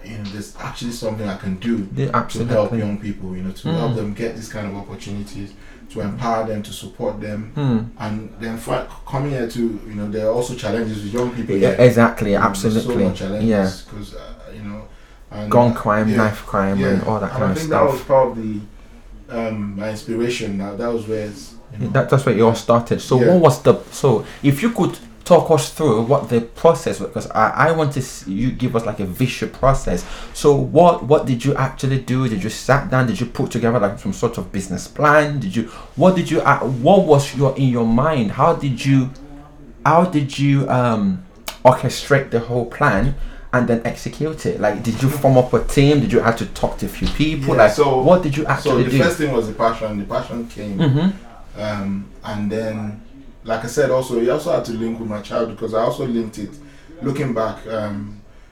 You 0.05 0.17
know, 0.19 0.23
there's 0.31 0.53
actually 0.57 0.91
something 0.93 1.27
I 1.27 1.35
can 1.35 1.55
do 1.55 1.85
Yeah, 1.93 2.11
to 2.29 2.45
help 2.45 2.71
young 2.71 2.97
people, 2.97 3.35
you 3.35 3.43
know, 3.43 3.51
to 3.51 3.67
Mm. 3.67 3.73
help 3.77 3.95
them 3.95 4.13
get 4.13 4.37
these 4.37 4.47
kind 4.47 4.65
of 4.67 4.75
opportunities, 4.77 5.49
to 5.89 5.99
empower 5.99 6.47
them, 6.47 6.61
to 6.63 6.71
support 6.71 7.19
them, 7.19 7.51
Mm. 7.57 7.85
and 7.99 8.29
then 8.39 8.57
for, 8.57 8.87
coming 9.05 9.31
here 9.31 9.49
to, 9.49 9.59
you 9.59 9.95
know, 9.95 10.07
there 10.09 10.27
are 10.27 10.31
also 10.33 10.53
challenges 10.55 11.03
with 11.03 11.13
young 11.13 11.31
people. 11.31 11.55
Yeah, 11.57 11.75
here. 11.75 11.85
exactly, 11.85 12.31
You 12.31 12.37
know, 12.37 12.45
absolutely. 12.45 12.93
So 12.93 12.99
much 13.09 13.19
yeah. 13.21 13.27
challenges 13.27 13.81
because 13.81 14.13
uh, 14.13 14.19
you 14.55 14.63
know, 14.69 14.81
and, 15.29 15.51
Gun 15.51 15.73
crime, 15.73 16.07
yeah, 16.09 16.17
knife 16.17 16.45
crime, 16.45 16.81
and 16.81 17.03
all 17.03 17.19
that 17.19 17.31
and 17.31 17.39
kind 17.39 17.43
I 17.43 17.51
of 17.51 17.57
think 17.57 17.69
that 17.71 17.83
was 17.83 17.95
stuff. 17.95 18.07
probably 18.07 18.61
um, 19.29 19.75
my 19.75 19.89
inspiration. 19.89 20.57
Now 20.57 20.73
that 20.77 20.93
was 20.93 21.05
where 21.05 21.25
it's, 21.25 21.55
you 21.73 21.79
know, 21.79 21.91
That, 21.91 22.09
that's 22.09 22.25
where 22.25 22.33
it 22.37 22.41
all 22.41 22.55
started. 22.55 23.01
So, 23.01 23.19
Yeah. 23.19 23.33
what 23.33 23.41
was 23.41 23.61
the 23.61 23.75
so? 23.91 24.23
If 24.41 24.61
you 24.63 24.69
could 24.69 24.97
talk 25.27 25.51
us 25.51 25.73
through 25.73 26.03
what 26.03 26.29
the 26.29 26.39
process 26.41 26.99
was, 26.99 27.09
because 27.09 27.29
I, 27.31 27.49
I 27.49 27.71
want 27.73 27.91
to 27.93 28.01
see 28.01 28.31
you 28.31 28.51
give 28.51 28.75
us 28.75 28.85
like 28.85 29.01
a 29.01 29.05
visual 29.05 29.51
process. 29.53 30.05
So, 30.33 30.55
what 30.55 31.03
what 31.03 31.25
did 31.25 31.43
you 31.43 31.53
actually 31.55 31.99
do? 31.99 32.27
Did 32.29 32.43
you 32.43 32.49
sat 32.49 32.89
down? 32.89 33.07
Did 33.07 33.19
you 33.19 33.25
put 33.25 33.51
together 33.51 33.79
like 33.79 33.99
some 33.99 34.13
sort 34.13 34.37
of 34.37 34.51
business 34.51 34.87
plan? 34.87 35.39
Did 35.39 35.55
you 35.55 35.63
what 35.95 36.15
did 36.15 36.31
you 36.31 36.39
uh, 36.41 36.59
what 36.59 37.05
was 37.05 37.35
your 37.35 37.55
in 37.57 37.69
your 37.69 37.85
mind? 37.85 38.31
How 38.31 38.53
did 38.55 38.83
you 38.85 39.09
how 39.85 40.05
did 40.05 40.39
you 40.39 40.67
um 40.69 41.25
orchestrate 41.65 42.31
the 42.31 42.39
whole 42.39 42.65
plan? 42.65 43.15
And 43.53 43.67
then 43.67 43.81
execute 43.85 44.45
it. 44.45 44.59
Like, 44.59 44.83
did 44.83 45.01
you 45.01 45.09
form 45.09 45.37
up 45.37 45.53
a 45.53 45.63
team? 45.63 46.01
Did 46.01 46.11
you 46.11 46.19
have 46.19 46.35
to 46.37 46.45
talk 46.47 46.77
to 46.79 46.85
a 46.85 46.89
few 46.89 47.07
people? 47.07 47.55
Yeah, 47.55 47.63
like, 47.63 47.71
so- 47.71 48.03
what 48.03 48.21
did 48.21 48.35
you 48.35 48.45
actually 48.45 48.83
so 48.83 48.89
the 48.89 48.97
do? 48.97 49.03
first 49.03 49.17
thing 49.17 49.31
was 49.31 49.47
the 49.47 49.53
passion. 49.53 49.97
The 49.99 50.05
passion 50.05 50.47
came, 50.49 50.77
mm-hmm. 50.77 51.59
um, 51.59 52.09
and 52.25 52.51
then, 52.51 53.01
like 53.47 53.63
I 53.63 53.67
said, 53.67 53.89
also 53.91 54.19
you 54.19 54.31
also 54.31 54.51
had 54.51 54.65
to 54.65 54.73
link 54.73 54.99
with 54.99 55.09
my 55.09 55.21
child 55.21 55.49
because 55.49 55.73
I 55.73 55.81
also 55.81 56.05
linked 56.05 56.37
it. 56.37 56.51
Looking 57.01 57.33
back, 57.33 57.57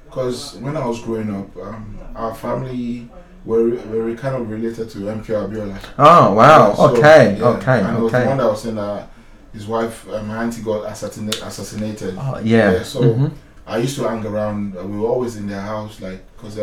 because 0.06 0.56
when 0.62 0.78
I 0.78 0.86
was 0.86 1.02
growing 1.02 1.34
up, 1.36 1.56
um, 1.58 1.98
our 2.16 2.34
family 2.36 3.10
were, 3.44 3.70
were 3.92 4.16
kind 4.16 4.36
of 4.36 4.50
related 4.50 4.90
to 4.92 4.98
MKO 5.00 5.48
Abiola. 5.50 5.78
Oh 5.98 6.34
wow! 6.34 6.70
Yeah, 6.70 6.76
so, 6.76 6.98
okay, 6.98 7.38
yeah, 7.38 7.46
okay, 7.46 7.80
And 7.82 7.96
there 7.96 8.04
was 8.04 8.12
the 8.12 8.18
one 8.20 8.28
okay. 8.28 8.38
that 8.38 8.50
was 8.52 8.62
saying 8.64 8.76
that 8.76 9.10
his 9.54 9.68
wife, 9.68 10.08
uh, 10.10 10.22
my 10.24 10.44
auntie, 10.44 10.62
got 10.62 10.92
assassinated. 10.92 11.42
assassinated. 11.44 12.16
Oh, 12.18 12.40
yeah. 12.44 12.72
Yeah, 12.74 12.84
so- 12.84 13.02
mhm. 13.02 13.32
I 13.68 13.78
used 13.80 13.96
to 13.98 14.08
hang 14.08 14.24
around. 14.24 14.78
Uh, 14.78 14.84
we 14.86 14.98
were 15.00 15.08
always 15.08 15.38
in 15.38 15.48
their 15.48 15.62
house, 15.62 16.00
like 16.00 16.22
because 16.36 16.56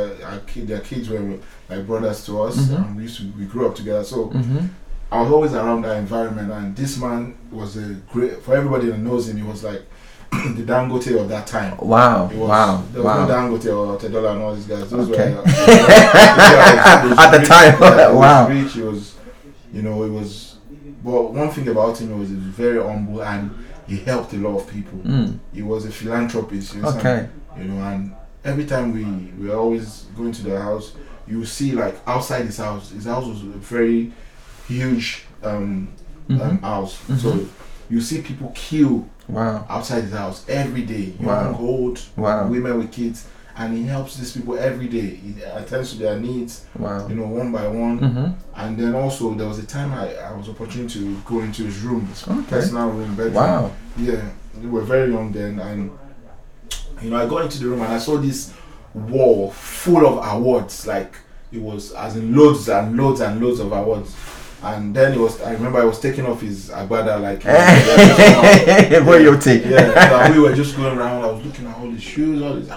kid, 0.47 0.69
their 0.69 0.79
kids 0.81 1.09
were 1.09 1.37
like 1.69 1.85
brothers 1.87 2.25
to 2.27 2.43
us, 2.43 2.57
Mhm. 2.57 2.77
and 2.77 2.97
we 2.97 3.03
used 3.05 3.17
to 3.19 3.25
we 3.37 3.45
grew 3.47 3.67
up 3.67 3.75
together. 3.75 4.05
So 4.05 4.27
Mhm. 4.29 4.69
I 5.13 5.21
was 5.21 5.31
always 5.31 5.53
around 5.55 5.83
that 5.83 5.99
environment, 5.99 6.51
and 6.51 6.75
this 6.77 6.97
man 6.99 7.35
was 7.51 7.77
a 7.77 7.95
great 8.13 8.43
for 8.43 8.57
everybody 8.57 8.87
that 8.87 8.99
knows 8.99 9.29
him. 9.29 9.37
He 9.37 9.43
was 9.43 9.63
like 9.63 9.83
the 10.31 10.63
Dangote 10.65 11.21
of 11.21 11.29
that 11.29 11.47
time. 11.47 11.77
Wow! 11.77 12.27
Was, 12.29 12.35
wow! 12.37 12.83
There 12.93 13.03
was 13.03 13.05
Wow! 13.05 13.27
no 13.27 13.35
Dangote 13.35 13.67
or 13.77 13.99
Tedola 13.99 14.33
and 14.33 14.43
all 14.43 14.55
these 14.55 14.65
guys. 14.67 14.89
Those 14.91 15.11
Okay. 15.11 15.33
were, 15.35 15.41
uh, 15.41 15.45
At 17.19 17.31
the 17.39 17.45
time, 17.47 17.77
yeah, 17.81 18.09
he 18.09 18.15
was 18.15 18.17
wow. 18.21 18.49
rich. 18.49 18.73
He 18.73 18.81
was, 18.81 19.15
you 19.73 19.83
know, 19.83 20.03
it 20.05 20.09
was. 20.11 20.57
But 21.05 21.33
one 21.35 21.51
thing 21.51 21.69
about 21.69 21.99
him 22.01 22.19
was 22.19 22.29
he 22.31 22.37
was 22.37 22.45
very 22.45 22.83
humble 22.83 23.23
and 23.23 23.51
he 23.87 23.97
helped 23.99 24.33
a 24.33 24.37
lot 24.37 24.61
of 24.61 24.69
people. 24.71 24.99
Mm. 25.01 25.39
He 25.53 25.61
was 25.63 25.85
a 25.85 25.91
philanthropist. 25.91 26.75
You? 26.75 26.87
Okay. 26.87 27.29
You 27.59 27.65
know, 27.65 27.83
and 27.85 28.15
every 28.45 28.65
time 28.65 28.93
we 28.95 29.05
we 29.39 29.49
were 29.51 29.57
always 29.57 30.07
going 30.17 30.33
to 30.33 30.43
the 30.43 30.59
house, 30.61 30.93
you 31.27 31.45
see 31.45 31.73
like 31.73 31.97
outside 32.07 32.47
his 32.47 32.57
house. 32.57 32.91
His 32.93 33.05
house 33.05 33.27
was 33.27 33.41
very 33.41 34.13
huge 34.69 35.25
um, 35.43 35.89
um 36.31 36.39
Mhm. 36.39 36.61
house. 36.61 36.99
Mhm. 37.09 37.19
So 37.19 37.39
you 37.91 38.01
see 38.01 38.21
people 38.23 38.53
queue 38.55 39.05
Wow. 39.29 39.65
outside 39.69 40.03
his 40.05 40.13
house 40.13 40.45
every 40.49 40.83
day. 40.83 41.15
Young, 41.21 41.27
Wow. 41.53 41.57
old, 41.61 42.01
Wow. 42.17 42.47
women 42.49 42.79
with 42.79 42.91
kids, 42.93 43.25
and 43.57 43.77
he 43.77 43.85
helps 43.85 44.17
these 44.17 44.33
people 44.33 44.57
every 44.59 44.89
day. 44.89 45.15
He 45.25 45.35
attends 45.43 45.93
to 45.93 45.99
their 45.99 46.19
needs, 46.19 46.63
Wow. 46.79 47.07
you 47.09 47.15
know, 47.17 47.27
one 47.27 47.53
by 47.53 47.67
one. 47.67 47.99
Mm-hmm. 48.01 48.27
And 48.57 48.77
then 48.79 48.95
also 48.95 49.35
there 49.35 49.47
was 49.49 49.59
a 49.59 49.67
time 49.67 49.93
I, 49.93 50.15
I 50.17 50.33
was 50.37 50.49
opportunity 50.49 50.99
to 51.01 51.17
go 51.27 51.41
into 51.41 51.65
his 51.65 51.81
room, 51.83 52.07
his 52.07 52.27
Okay. 52.27 52.43
personal 52.49 52.89
room, 52.91 53.15
bedroom. 53.15 53.35
Wow. 53.35 53.71
Yeah, 53.97 54.21
we 54.61 54.69
were 54.69 54.83
very 54.83 55.13
young 55.13 55.33
then, 55.33 55.59
and 55.61 55.91
you 57.03 57.11
know, 57.11 57.17
I 57.17 57.27
got 57.27 57.43
into 57.45 57.59
the 57.59 57.67
room 57.67 57.83
and 57.83 57.93
I 57.93 57.99
saw 57.99 58.17
this 58.17 58.53
wall 58.95 59.51
full 59.51 60.07
of 60.07 60.25
awards. 60.35 60.87
Like 60.87 61.15
it 61.51 61.61
was 61.61 61.93
as 61.93 62.17
in 62.17 62.35
loads 62.35 62.69
and 62.69 62.97
loads 62.97 63.21
and 63.21 63.41
loads 63.41 63.61
of 63.61 63.73
awards. 63.73 64.15
And 64.65 64.95
then 64.95 65.13
it 65.15 65.19
was. 65.19 65.41
I 65.43 65.53
remember 65.55 65.81
I 65.81 65.85
was 65.85 65.99
taking 66.01 66.25
off 66.27 66.41
his 66.41 66.71
agbada 66.71 67.21
like. 67.21 67.43
Royalty. 69.07 69.63
Yeah, 69.73 70.27
so 70.29 70.33
we 70.33 70.41
were 70.41 70.55
just 70.55 70.77
going 70.77 70.97
around. 70.97 71.25
I 71.25 71.31
was 71.33 71.45
looking 71.45 71.67
at 71.67 71.77
all 71.77 71.91
his 71.91 72.03
shoes, 72.03 72.41
all 72.43 72.55
his. 72.55 72.69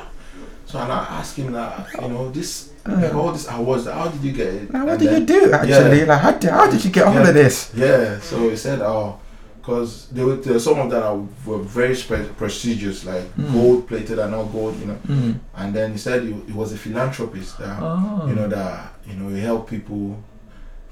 So 0.66 0.80
and 0.80 0.92
I 0.92 0.98
asked 1.20 1.38
him 1.38 1.52
that, 1.54 1.88
you 2.02 2.08
know, 2.10 2.32
this 2.32 2.72
like, 2.86 3.14
all 3.14 3.32
these 3.32 3.48
awards. 3.48 3.86
How 3.86 4.08
did 4.08 4.22
you 4.24 4.32
get 4.32 4.48
it? 4.54 4.74
Now, 4.74 4.86
what 4.86 4.94
And 4.94 5.00
did 5.02 5.20
you 5.20 5.26
do 5.26 5.52
actually? 5.54 6.00
Yeah. 6.00 6.06
Like, 6.06 6.22
how 6.22 6.32
did, 6.32 6.50
how 6.50 6.70
did 6.72 6.84
you 6.84 6.92
get 6.92 7.06
all 7.06 7.14
Yeah. 7.14 7.28
of 7.28 7.34
this? 7.34 7.72
Yeah, 7.76 8.20
so 8.20 8.50
he 8.50 8.56
said, 8.56 8.82
oh, 8.82 9.20
because 9.62 10.08
there 10.10 10.26
were 10.26 10.36
there, 10.38 10.58
some 10.60 10.80
of 10.80 10.90
that 10.90 11.04
are, 11.04 11.18
were 11.46 11.60
very 11.60 11.96
spe- 11.96 12.36
prestigious, 12.38 13.06
like 13.06 13.24
Mm. 13.38 13.54
gold 13.54 13.88
plated 13.88 14.18
and 14.20 14.32
not 14.32 14.46
gold, 14.52 14.78
you 14.80 14.88
know. 14.88 15.00
Mm. 15.08 15.40
And 15.56 15.74
then 15.74 15.92
he 15.92 15.98
said 16.00 16.24
he, 16.24 16.34
he 16.34 16.52
was 16.52 16.74
a 16.74 16.78
philanthropist 16.78 17.60
that 17.60 17.78
Oh. 17.82 18.26
you 18.28 18.34
know 18.36 18.48
that 18.48 18.94
you 19.08 19.14
know 19.16 19.30
he 19.30 19.40
helped 19.42 19.70
people 19.70 20.18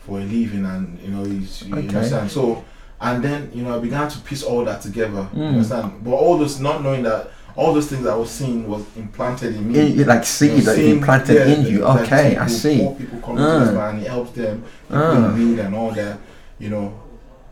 for 0.05 0.19
a 0.19 0.23
living, 0.23 0.65
and 0.65 0.99
you 0.99 1.09
know 1.09 1.23
he's 1.23 1.63
you 1.63 1.75
Okay. 1.75 1.87
understand. 1.87 2.29
So 2.31 2.63
and 3.01 3.23
then 3.23 3.51
you 3.53 3.63
know 3.63 3.75
I 3.75 3.79
began 3.79 4.07
to 4.09 4.19
piece 4.19 4.43
all 4.43 4.63
that 4.65 4.81
together. 4.81 5.27
You 5.33 5.39
Mm. 5.41 5.47
understand? 5.53 5.91
But 6.03 6.11
all 6.11 6.37
those 6.37 6.59
not 6.59 6.83
knowing 6.83 7.03
that 7.03 7.29
all 7.55 7.73
those 7.73 7.87
things 7.87 8.05
I 8.07 8.15
was 8.15 8.31
seeing 8.31 8.67
was 8.67 8.81
implanted 8.97 9.55
in 9.55 9.71
me. 9.71 9.87
You 9.91 10.05
like 10.05 10.25
seed 10.25 10.51
You 10.51 10.57
know, 10.57 10.63
that 10.63 10.75
seeing- 10.75 10.97
implanted 10.97 11.35
yeah, 11.35 11.53
in 11.55 11.65
you. 11.67 11.79
like 11.81 12.01
Okay, 12.01 12.29
people, 12.29 12.43
I 12.43 12.47
see. 12.47 12.77
Poor 12.79 12.95
people 12.95 13.19
come 13.19 13.35
to 13.37 13.41
this 13.43 13.69
Ah. 13.69 13.71
man, 13.73 13.99
he 13.99 14.05
helps 14.07 14.31
them, 14.31 14.63
people 14.89 15.03
Ah. 15.03 15.35
need 15.35 15.59
and 15.59 15.75
all 15.75 15.91
that. 15.91 16.17
You 16.59 16.69
know, 16.69 16.93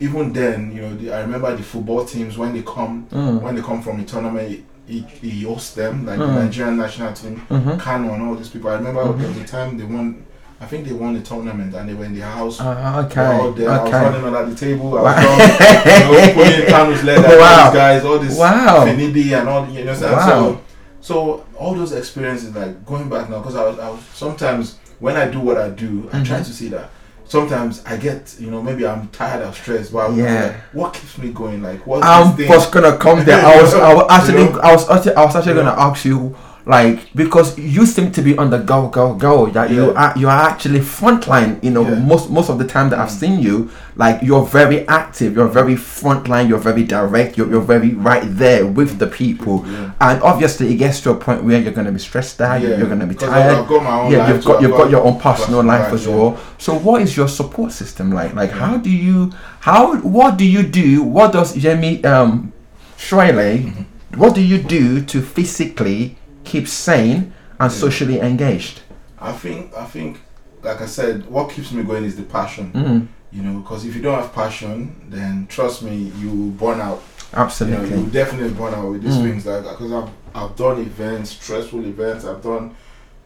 even 0.00 0.32
then, 0.32 0.72
you 0.74 0.82
know, 0.82 0.96
the, 0.96 1.12
I 1.12 1.20
remember 1.20 1.54
the 1.56 1.62
football 1.62 2.04
teams 2.04 2.36
when 2.36 2.52
they 2.52 2.62
come, 2.62 3.06
Mm. 3.12 3.40
when 3.42 3.54
they 3.54 3.62
come 3.62 3.80
from 3.80 3.98
the 4.00 4.04
tournament, 4.04 4.64
he, 4.88 5.04
he 5.20 5.44
hosts 5.44 5.74
them, 5.74 6.04
like 6.04 6.18
Mm. 6.18 6.26
the 6.34 6.42
Nigerian 6.42 6.76
national 6.76 7.12
team, 7.12 7.40
Mhm. 7.48 7.78
Kanu 7.78 8.12
and 8.12 8.22
all 8.28 8.34
these 8.34 8.48
people. 8.48 8.70
I 8.70 8.74
remember 8.74 9.04
Mhm. 9.04 9.18
there 9.20 9.28
was 9.28 9.36
a 9.38 9.44
time 9.44 9.78
they 9.78 9.84
won. 9.84 10.16
I 10.62 10.66
think 10.66 10.86
they 10.86 10.92
won 10.92 11.14
the 11.14 11.20
tournament 11.20 11.74
and 11.74 11.88
they 11.88 11.94
were 11.94 12.04
in 12.04 12.14
the 12.14 12.20
house. 12.20 12.58
They 12.58 12.64
were 12.64 12.70
okay. 13.06 13.20
I 13.20 13.38
was 13.38 13.58
Okay. 13.88 14.00
running 14.00 14.24
under 14.24 14.46
the 14.50 14.54
table. 14.54 14.96
I 14.96 15.02
Wow. 15.02 15.36
was 15.36 15.48
done, 15.58 16.60
you 16.60 16.64
know, 16.64 16.66
Kanu's 16.72 17.04
leather. 17.04 17.26
All 17.28 17.64
these 17.64 17.74
guys, 17.74 18.04
all 18.04 18.18
this 18.18 18.38
Wow. 18.38 18.86
Finidi 18.86 19.38
and 19.38 19.48
all. 19.48 19.66
You 19.68 19.84
know, 19.84 19.92
what 19.92 19.94
I'm 19.94 19.96
saying? 20.00 20.12
Wow. 20.16 20.26
so 20.52 20.60
so 21.00 21.44
all 21.58 21.74
those 21.74 21.92
experiences, 21.92 22.54
like 22.54 22.86
going 22.86 23.08
back 23.08 23.28
now, 23.28 23.38
because 23.40 23.56
I 23.56 23.64
was, 23.68 23.78
I 23.80 23.90
was 23.90 24.00
sometimes 24.14 24.76
when 25.00 25.16
I 25.16 25.26
do 25.28 25.40
what 25.40 25.58
I 25.58 25.68
do, 25.70 26.08
I 26.12 26.22
try 26.22 26.38
Mhm. 26.38 26.46
to 26.46 26.52
see 26.52 26.68
that. 26.68 26.90
Sometimes 27.24 27.82
I 27.86 27.96
get, 27.96 28.34
you 28.38 28.50
know, 28.50 28.62
maybe 28.62 28.86
I'm 28.86 29.08
tired 29.08 29.42
of 29.42 29.56
stress, 29.56 29.88
but 29.88 30.12
Yeah. 30.12 30.42
like, 30.44 30.54
what 30.72 30.92
keeps 30.92 31.18
me 31.18 31.30
going? 31.30 31.60
Like, 31.62 31.84
what's 31.86 32.06
I'm 32.06 32.36
just 32.36 32.70
gonna 32.70 32.96
come 32.98 33.24
there. 33.24 33.44
I 33.44 33.60
was, 33.60 33.74
I 33.74 33.94
was 33.94 34.06
actually, 34.10 34.42
You 34.44 34.50
know? 34.50 34.60
I 34.60 34.72
was, 34.72 34.88
actually, 34.88 35.14
I 35.16 35.24
was 35.24 35.34
actually 35.36 35.54
You 35.54 35.58
gonna 35.62 35.80
ask 35.80 36.04
you, 36.04 36.36
like, 36.64 37.12
because 37.14 37.58
you 37.58 37.86
seem 37.86 38.12
to 38.12 38.22
be 38.22 38.36
on 38.38 38.50
the 38.50 38.58
go, 38.58 38.88
go, 38.88 39.14
go. 39.14 39.46
That 39.46 39.70
you 39.70 39.90
are, 39.94 40.12
you 40.16 40.28
are 40.28 40.48
actually 40.50 40.80
frontline. 40.80 41.62
You 41.64 41.70
know, 41.70 41.82
Yeah. 41.82 41.96
most 41.96 42.30
most 42.30 42.48
of 42.50 42.58
the 42.58 42.66
time 42.66 42.90
that 42.90 42.98
I've 42.98 43.08
Mm. 43.08 43.20
seen 43.20 43.40
you, 43.40 43.70
like, 43.96 44.20
you're 44.22 44.44
very 44.44 44.86
active. 44.88 45.34
You're 45.36 45.48
very 45.48 45.74
frontline. 45.74 46.48
You're 46.48 46.58
very 46.70 46.84
direct. 46.84 47.36
You're, 47.36 47.50
you're 47.50 47.60
very 47.74 47.90
right 47.94 48.22
there 48.26 48.64
with 48.66 48.98
the 48.98 49.06
people. 49.06 49.64
Yeah. 49.66 49.90
And 50.00 50.22
obviously, 50.22 50.72
it 50.72 50.76
gets 50.76 51.00
to 51.02 51.10
a 51.10 51.14
point 51.14 51.42
where 51.44 51.60
you're 51.60 51.72
gonna 51.72 51.92
be 51.92 51.98
stressed 51.98 52.40
out. 52.40 52.60
Yeah. 52.62 52.76
You're 52.78 52.88
gonna 52.88 53.06
be 53.06 53.14
tired. 53.16 53.56
I've 53.58 53.68
got 53.68 53.82
my 53.82 54.00
own 54.00 54.12
yeah, 54.12 54.18
life 54.18 54.28
you've 54.34 54.44
got 54.44 54.62
you've 54.62 54.70
got 54.72 54.90
your 54.90 55.04
own 55.04 55.18
personal 55.18 55.62
life 55.62 55.84
life, 55.84 55.92
as 55.94 56.06
yeah. 56.06 56.14
well. 56.14 56.38
So, 56.58 56.74
what 56.78 57.02
is 57.02 57.16
your 57.16 57.28
support 57.28 57.72
system 57.72 58.12
like? 58.12 58.34
Like, 58.34 58.50
Yeah. 58.50 58.58
how 58.66 58.76
do 58.76 58.90
you 58.90 59.30
how 59.60 59.96
what 59.96 60.36
do 60.36 60.44
you 60.44 60.62
do? 60.62 61.02
What 61.02 61.32
does 61.32 61.56
Yemi 61.56 62.04
um 62.06 62.52
Shriley, 62.98 63.64
Mm-hmm. 63.64 64.20
what 64.20 64.34
do 64.34 64.40
you 64.40 64.58
do 64.58 65.00
to 65.02 65.20
physically 65.20 66.16
keep 66.44 66.68
sane 66.68 67.32
and 67.60 67.70
socially 67.70 68.20
engaged? 68.20 68.80
I 69.18 69.32
think, 69.32 69.74
I 69.76 69.84
think, 69.84 70.20
like 70.62 70.80
I 70.80 70.86
said, 70.86 71.26
what 71.26 71.50
keeps 71.50 71.72
me 71.72 71.82
going 71.82 72.04
is 72.04 72.16
the 72.16 72.22
passion. 72.24 72.72
Mm, 72.72 73.06
You 73.34 73.42
know, 73.42 73.60
because 73.60 73.86
if 73.86 73.96
you 73.96 74.02
don't 74.02 74.20
have 74.20 74.34
passion, 74.34 74.94
then 75.08 75.46
trust 75.48 75.82
me, 75.82 76.12
you 76.18 76.28
will 76.28 76.50
burn 76.50 76.80
out. 76.82 77.00
You 77.32 77.38
absolutely. 77.38 77.88
know, 77.90 77.96
you 78.04 78.06
definitely 78.10 78.50
burn 78.52 78.74
out 78.74 78.90
with 78.90 79.02
these 79.02 79.16
Mm. 79.16 79.22
things. 79.22 79.46
Like, 79.46 79.62
because 79.62 79.90
I've, 79.90 80.10
I've 80.34 80.54
done 80.54 80.80
events, 80.82 81.30
stressful 81.30 81.82
events. 81.86 82.26
I've 82.26 82.42
done 82.42 82.74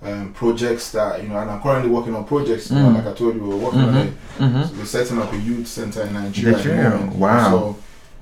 um, 0.02 0.32
projects 0.34 0.92
that 0.92 1.22
you 1.22 1.28
know, 1.30 1.38
and 1.38 1.50
I'm 1.50 1.60
currently 1.60 1.90
working 1.90 2.14
on 2.14 2.24
projects. 2.24 2.70
You 2.70 2.76
know, 2.76 2.90
Mm. 2.90 2.94
like 2.96 3.06
I 3.08 3.12
told 3.14 3.34
you, 3.34 3.40
we're 3.42 3.56
working 3.56 3.80
on 3.80 3.94
Mhm. 3.94 4.12
a 4.38 4.42
Mhm. 4.42 4.76
we're 4.78 4.84
setting 4.84 5.18
up 5.18 5.32
a 5.32 5.36
youth 5.38 5.66
center 5.66 6.02
in 6.02 6.12
Nigeria. 6.12 6.52
the 6.52 6.58
Nigeria, 6.58 6.90
moment, 6.90 7.16
wow. 7.16 7.50
So, 7.50 7.76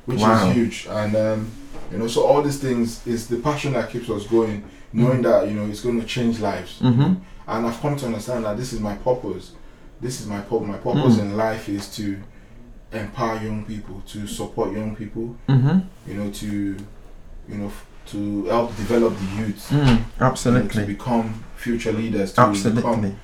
which 0.07 0.21
Wow. 0.21 0.49
is 0.49 0.55
huge, 0.55 0.87
and 0.91 1.15
um, 1.17 1.47
you 1.93 1.99
know, 1.99 2.07
so 2.07 2.23
all 2.25 2.41
these 2.43 2.59
things 2.59 3.01
is 3.07 3.27
the 3.27 3.37
passion 3.37 3.73
that 3.75 3.91
keeps 3.91 4.09
us 4.09 4.25
going, 4.27 4.63
knowing 4.95 5.21
that 5.23 5.47
you 5.49 5.55
know 5.55 5.67
it's 5.67 5.81
going 5.83 6.01
to 6.01 6.07
change 6.07 6.41
lives. 6.41 6.81
Mhm. 6.81 7.17
And 7.47 7.67
I've 7.67 7.79
come 7.81 7.97
to 7.97 8.07
understand 8.07 8.45
that 8.47 8.57
this 8.57 8.73
is 8.73 8.81
my 8.81 8.95
purpose. 8.95 9.53
This 10.01 10.21
is 10.21 10.27
my 10.27 10.41
purpose. 10.41 10.69
My 10.69 10.79
purpose 10.79 11.17
Mm. 11.17 11.21
in 11.21 11.37
life 11.37 11.69
is 11.69 11.89
to 11.97 12.17
empower 12.93 13.37
young 13.43 13.65
people, 13.65 14.03
to 14.07 14.27
support 14.27 14.73
young 14.73 14.95
people. 14.97 15.37
Mhm. 15.49 15.83
You 16.07 16.15
know, 16.15 16.31
to 16.31 16.47
you 17.47 17.57
know, 17.59 17.67
f- 17.67 17.87
to 18.13 18.45
help 18.47 18.75
develop 18.77 19.13
the 19.19 19.43
youth. 19.43 19.69
Mm, 19.71 19.99
you 20.19 20.53
know, 20.53 20.69
to 20.69 20.87
become 20.87 21.35
future 21.57 21.93
leaders, 21.93 22.33
to 22.33 22.41
Absolutely. 22.41 22.83
become 22.83 23.17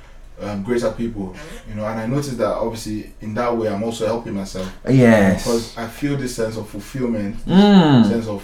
um, 0.42 0.62
greater 0.62 0.90
people. 0.90 1.34
You 1.68 1.74
know, 1.74 1.84
and 1.86 2.00
I 2.00 2.06
noticed 2.06 2.38
that 2.38 2.48
obviously 2.54 3.12
in 3.20 3.34
that 3.34 3.54
way 3.56 3.68
I'm 3.68 3.82
also 3.82 4.06
helping 4.06 4.34
myself 4.34 4.70
Yes. 4.88 5.42
because 5.44 5.76
I 5.78 5.86
feel 5.86 6.16
this 6.16 6.34
sense 6.34 6.56
of 6.56 6.66
fulfillment, 6.68 7.36
Mm. 7.46 8.08
sense 8.08 8.26
of 8.26 8.42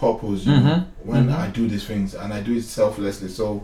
purpose 0.00 0.46
you 0.46 0.52
know, 0.52 0.60
Mhm. 0.60 0.84
when 1.04 1.28
Mhm. 1.28 1.38
I 1.38 1.46
do 1.48 1.68
these 1.68 1.84
things, 1.84 2.14
and 2.14 2.32
I 2.32 2.40
do 2.40 2.52
it 2.56 2.64
selflessly. 2.64 3.28
So 3.28 3.62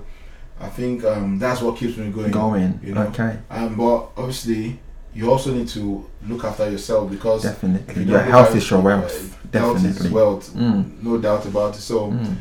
I 0.60 0.68
think 0.68 1.04
um, 1.04 1.38
that's 1.38 1.60
what 1.62 1.76
keeps 1.76 1.96
me 1.96 2.10
going. 2.10 2.30
Going. 2.30 2.80
you 2.84 2.92
know. 2.94 3.02
Okay. 3.12 3.32
Um, 3.50 3.74
but 3.76 4.08
obviously, 4.16 4.78
you 5.14 5.30
also 5.30 5.52
need 5.52 5.68
to 5.68 6.04
look 6.28 6.44
after 6.44 6.70
yourself 6.70 7.10
because 7.10 7.42
Definitely. 7.42 8.04
you 8.04 8.10
Your 8.10 8.20
health 8.20 8.54
is 8.54 8.70
your 8.70 8.80
wealth. 8.80 9.12
uh, 9.34 9.48
Definitely. 9.58 10.10
wealth, 10.10 10.50
Mm. 10.54 10.84
no 11.02 11.16
doubt 11.18 11.46
about 11.46 11.74
it. 11.76 11.80
So 11.80 12.10
Mm. 12.12 12.36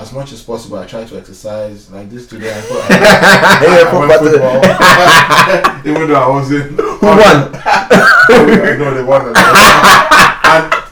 as 0.00 0.12
much 0.12 0.32
as 0.32 0.40
possible, 0.42 0.78
I 0.78 0.86
try 0.86 1.02
to 1.04 1.16
exercise. 1.18 1.90
Like 1.90 2.08
this 2.10 2.26
today, 2.28 2.52
I, 2.56 2.60
thought 2.68 2.90
Yeah, 2.90 2.96
I, 3.60 3.80
I 3.80 3.90
proper 3.90 4.06
went 4.08 4.22
football, 4.22 4.58
even 5.90 6.08
though 6.08 6.22
I 6.22 6.28
wasn't. 6.28 6.78
Who 6.80 7.06
won? 7.06 7.52
no, 8.78 8.94
they 8.94 9.02
won. 9.02 9.32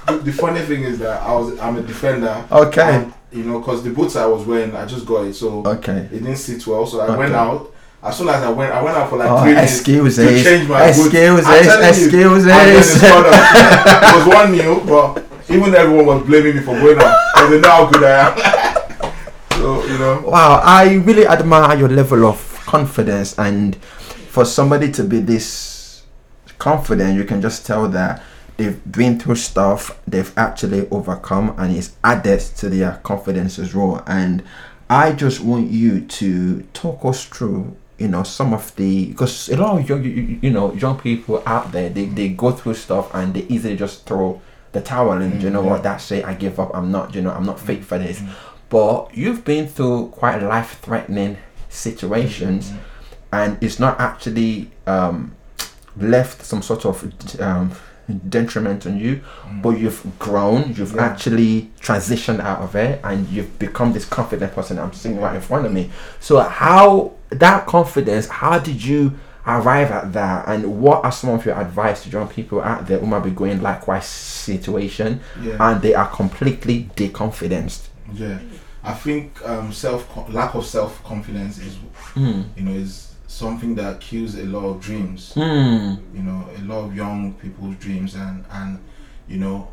The, 0.08 0.18
the 0.24 0.32
funny 0.32 0.60
thing 0.62 0.82
is 0.82 0.98
that 0.98 1.22
I 1.22 1.32
was 1.34 1.58
I'm 1.60 1.76
a 1.76 1.82
defender. 1.82 2.44
Okay. 2.50 2.82
And, 2.82 3.12
you 3.32 3.44
know, 3.44 3.58
because 3.60 3.82
the 3.82 3.90
boots 3.90 4.16
I 4.16 4.26
was 4.26 4.46
wearing, 4.46 4.74
I 4.74 4.86
just 4.86 5.04
got 5.06 5.24
it, 5.26 5.34
so 5.34 5.62
Okay. 5.66 5.98
it 6.10 6.10
didn't 6.10 6.36
sit 6.36 6.66
well. 6.66 6.86
So 6.86 7.00
I 7.00 7.04
Okay. 7.08 7.16
went 7.16 7.34
out. 7.34 7.74
As 8.02 8.16
soon 8.16 8.28
as 8.28 8.42
I 8.42 8.50
went, 8.50 8.72
I 8.72 8.80
went 8.82 8.96
out 8.96 9.10
for 9.10 9.16
like 9.18 9.28
Oh, 9.28 9.42
three 9.42 9.54
minutes 9.54 9.82
to 10.16 10.22
change 10.44 10.68
my 10.68 10.78
boots. 10.96 10.98
I'm 11.46 11.54
telling 11.64 11.84
you. 11.84 11.88
Excuses. 12.06 12.46
And 12.46 12.48
then 12.48 12.76
it 12.76 12.82
scored 12.84 13.26
us. 13.26 14.12
it 14.12 14.16
was 14.16 14.34
one 14.34 14.52
nil, 14.52 14.80
but 14.86 15.24
even 15.50 15.74
everyone 15.74 16.06
was 16.06 16.22
blaming 16.26 16.56
me 16.56 16.62
for 16.62 16.78
going 16.78 16.98
out 16.98 17.16
because 17.34 17.50
they 17.50 17.60
know 17.60 17.70
how 17.70 17.86
good 17.90 18.04
I 18.04 18.28
am. 18.28 19.12
so 19.58 19.84
you 19.86 19.98
know, 19.98 20.20
Wow, 20.26 20.60
I 20.62 20.94
really 20.94 21.26
admire 21.26 21.76
your 21.76 21.88
level 21.88 22.24
of 22.26 22.38
confidence, 22.66 23.36
and 23.38 23.74
for 24.30 24.44
somebody 24.44 24.92
to 24.92 25.02
be 25.04 25.18
this 25.20 26.04
confident, 26.58 27.16
you 27.16 27.24
can 27.24 27.40
just 27.42 27.66
tell 27.66 27.88
that 27.88 28.22
they've 28.58 28.80
been 28.92 29.18
through 29.18 29.36
stuff, 29.36 29.98
they've 30.06 30.32
actually 30.36 30.86
overcome, 30.90 31.54
and 31.56 31.74
it's 31.74 31.96
added 32.04 32.40
to 32.58 32.68
their 32.68 33.00
confidence 33.02 33.58
as 33.58 33.74
well. 33.74 34.02
And 34.06 34.42
I 34.90 35.12
just 35.12 35.40
want 35.40 35.70
you 35.70 36.02
to 36.02 36.62
talk 36.74 37.04
us 37.06 37.24
through. 37.24 37.74
You 37.98 38.06
know 38.06 38.22
some 38.22 38.54
of 38.54 38.76
the 38.76 39.06
because 39.06 39.48
a 39.48 39.56
lot 39.56 39.80
of 39.80 39.88
young 39.88 40.04
you, 40.04 40.38
you 40.40 40.50
know 40.50 40.72
young 40.72 41.00
people 41.00 41.42
out 41.44 41.72
there 41.72 41.88
they, 41.88 42.04
they 42.04 42.28
go 42.28 42.52
through 42.52 42.74
stuff 42.74 43.12
and 43.12 43.34
they 43.34 43.40
easily 43.48 43.74
just 43.76 44.06
throw 44.06 44.40
the 44.70 44.80
towel 44.80 45.20
in. 45.20 45.40
you 45.40 45.50
know 45.50 45.62
Mm, 45.62 45.64
yeah. 45.64 45.70
what? 45.72 45.82
That's 45.82 46.12
it. 46.12 46.24
I 46.24 46.34
give 46.34 46.60
up. 46.60 46.70
I'm 46.74 46.92
not. 46.92 47.12
You 47.16 47.22
know 47.22 47.32
I'm 47.32 47.44
not 47.44 47.58
fit 47.58 47.84
for 47.84 47.98
this 47.98 48.20
Mm. 48.20 48.28
but 48.68 49.08
you've 49.16 49.44
been 49.44 49.66
through 49.66 50.10
quite 50.10 50.40
life-threatening 50.40 51.38
situations 51.82 52.72
and 53.32 53.58
it's 53.60 53.80
not 53.80 53.98
actually 54.00 54.70
um, 54.86 55.34
left 55.96 56.44
some 56.44 56.62
sort 56.62 56.84
of 56.86 57.40
um, 57.40 57.72
detriment 58.08 58.86
on 58.86 58.98
you, 58.98 59.20
Mm. 59.50 59.62
but 59.62 59.70
you've 59.78 60.02
grown, 60.18 60.74
you've 60.76 60.94
Yeah. 60.94 61.04
actually 61.04 61.70
transitioned 61.80 62.40
out 62.40 62.60
of 62.60 62.74
it, 62.74 63.00
and 63.04 63.28
you've 63.28 63.58
become 63.58 63.92
this 63.92 64.04
confident 64.04 64.54
person 64.54 64.78
I'm 64.78 64.92
seeing 64.92 65.20
right 65.20 65.34
in 65.34 65.40
front 65.42 65.66
of 65.66 65.72
me. 65.72 65.90
So, 66.20 66.40
how 66.40 67.12
that 67.30 67.66
confidence, 67.66 68.28
how 68.28 68.58
did 68.58 68.82
you 68.84 69.12
arrive 69.46 69.90
at 69.90 70.12
that, 70.12 70.46
and 70.48 70.80
what 70.80 71.04
are 71.04 71.12
some 71.12 71.30
of 71.30 71.44
your 71.46 71.54
advice 71.58 72.02
to 72.04 72.10
young 72.10 72.28
people 72.28 72.60
out 72.62 72.86
there 72.86 72.98
who 72.98 73.06
might 73.06 73.22
be 73.24 73.30
going 73.30 73.62
likewise 73.62 74.06
situation 74.06 75.20
Yeah. 75.42 75.56
and 75.60 75.82
they 75.82 75.94
are 75.94 76.08
completely 76.08 76.90
deconfidenced? 76.96 77.88
Yeah, 78.14 78.38
I 78.84 78.92
think 78.92 79.38
um, 79.44 79.72
self 79.72 80.06
lack 80.30 80.54
of 80.54 80.64
self 80.64 81.02
confidence 81.04 81.58
is 81.58 81.76
Mm. 82.14 82.44
you 82.56 82.62
know 82.64 82.72
is 82.72 83.07
something 83.38 83.74
that 83.76 84.00
kills 84.00 84.34
a 84.36 84.44
lot 84.44 84.64
of 84.64 84.80
dreams. 84.80 85.32
Mm. 85.36 85.98
You 86.14 86.22
know, 86.22 86.44
a 86.56 86.62
lot 86.64 86.84
of 86.84 86.96
young 86.96 87.34
people's 87.34 87.76
dreams, 87.76 88.14
and 88.14 88.44
and 88.50 88.78
you 89.28 89.38
know, 89.38 89.68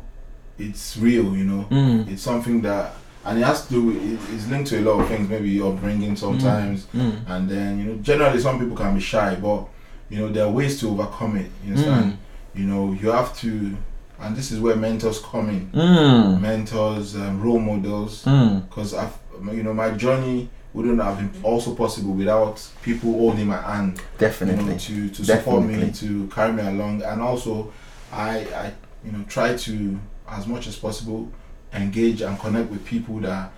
it's 0.58 0.96
real. 0.96 1.36
You 1.36 1.44
know, 1.44 1.66
Mm. 1.70 2.08
it's 2.10 2.22
something 2.22 2.62
that 2.62 2.94
and 3.24 3.38
it 3.40 3.44
has 3.44 3.66
to 3.66 3.72
do. 3.74 3.82
with- 3.82 4.32
It's 4.34 4.46
linked 4.48 4.68
to 4.70 4.78
a 4.78 4.82
lot 4.88 5.00
of 5.00 5.08
things. 5.08 5.28
Maybe 5.28 5.50
your 5.50 5.72
upbringing 5.72 6.14
sometimes, 6.16 6.86
Mm. 6.94 7.12
and 7.28 7.48
then 7.48 7.78
you 7.78 7.84
know, 7.84 7.94
generally 8.02 8.40
some 8.40 8.58
people 8.60 8.76
can 8.76 8.94
be 8.94 9.00
shy, 9.00 9.34
but 9.40 9.66
you 10.10 10.18
know 10.18 10.28
there 10.32 10.44
are 10.46 10.50
ways 10.52 10.78
to 10.80 10.88
overcome 10.90 11.36
it. 11.36 11.50
You 11.64 11.72
understand? 11.72 12.12
Mm. 12.12 12.58
You 12.60 12.66
know, 12.66 12.92
you 13.02 13.10
have 13.10 13.36
to, 13.40 13.76
and 14.22 14.36
this 14.36 14.50
is 14.52 14.60
where 14.60 14.76
mentors 14.76 15.18
come 15.20 15.48
in. 15.50 15.70
Mm. 15.74 16.40
Mentors, 16.40 17.16
um, 17.16 17.42
role 17.42 17.58
models 17.58 18.22
Mm. 18.24 18.62
because 18.68 18.94
I've 18.94 19.16
you 19.52 19.62
know 19.62 19.74
my 19.74 19.90
journey 19.90 20.48
wouldn't 20.76 21.00
have 21.02 21.16
been 21.16 21.30
also 21.42 21.74
possible 21.74 22.12
without 22.12 22.56
people 22.82 23.10
holding 23.12 23.46
my 23.46 23.56
hand 23.60 23.96
you 23.98 24.02
know, 24.02 24.18
Definitely. 24.18 24.76
to 24.78 25.08
to 25.08 25.24
support 25.24 25.64
me 25.64 25.90
to 25.92 26.28
carry 26.28 26.52
me 26.52 26.62
along 26.62 27.02
and 27.02 27.20
also 27.22 27.72
I 28.12 28.30
I 28.62 28.72
you 29.04 29.12
know 29.12 29.24
try 29.28 29.56
to 29.56 29.98
as 30.28 30.46
much 30.46 30.66
as 30.66 30.76
possible 30.76 31.30
engage 31.72 32.20
and 32.20 32.38
connect 32.38 32.70
with 32.70 32.84
people 32.84 33.16
that 33.20 33.52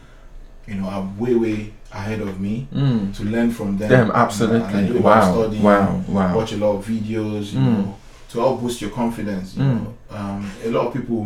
you 0.68 0.76
know 0.76 0.86
are 0.94 1.02
way 1.18 1.34
way 1.34 1.72
ahead 1.92 2.20
of 2.20 2.38
me 2.40 2.68
Mm. 2.72 3.12
to 3.16 3.22
learn 3.24 3.50
from 3.50 3.78
them 3.78 3.88
Them, 3.90 4.10
absolutely. 4.14 4.86
do 4.86 4.98
a 4.98 5.00
lot 5.00 5.04
Wow. 5.04 5.32
studying, 5.32 5.64
Wow. 5.64 6.02
Wow. 6.08 6.36
watch 6.36 6.52
a 6.52 6.56
lot 6.64 6.72
of 6.78 6.86
videos 6.86 7.52
you 7.52 7.58
Mm. 7.60 7.76
know 7.76 7.94
to 8.30 8.38
help 8.40 8.60
boost 8.60 8.80
your 8.82 8.90
confidence 8.90 9.56
you 9.56 9.64
Mm. 9.64 9.74
know 9.84 9.94
um, 10.18 10.42
a 10.66 10.70
lot 10.70 10.86
of 10.88 10.92
people 10.98 11.22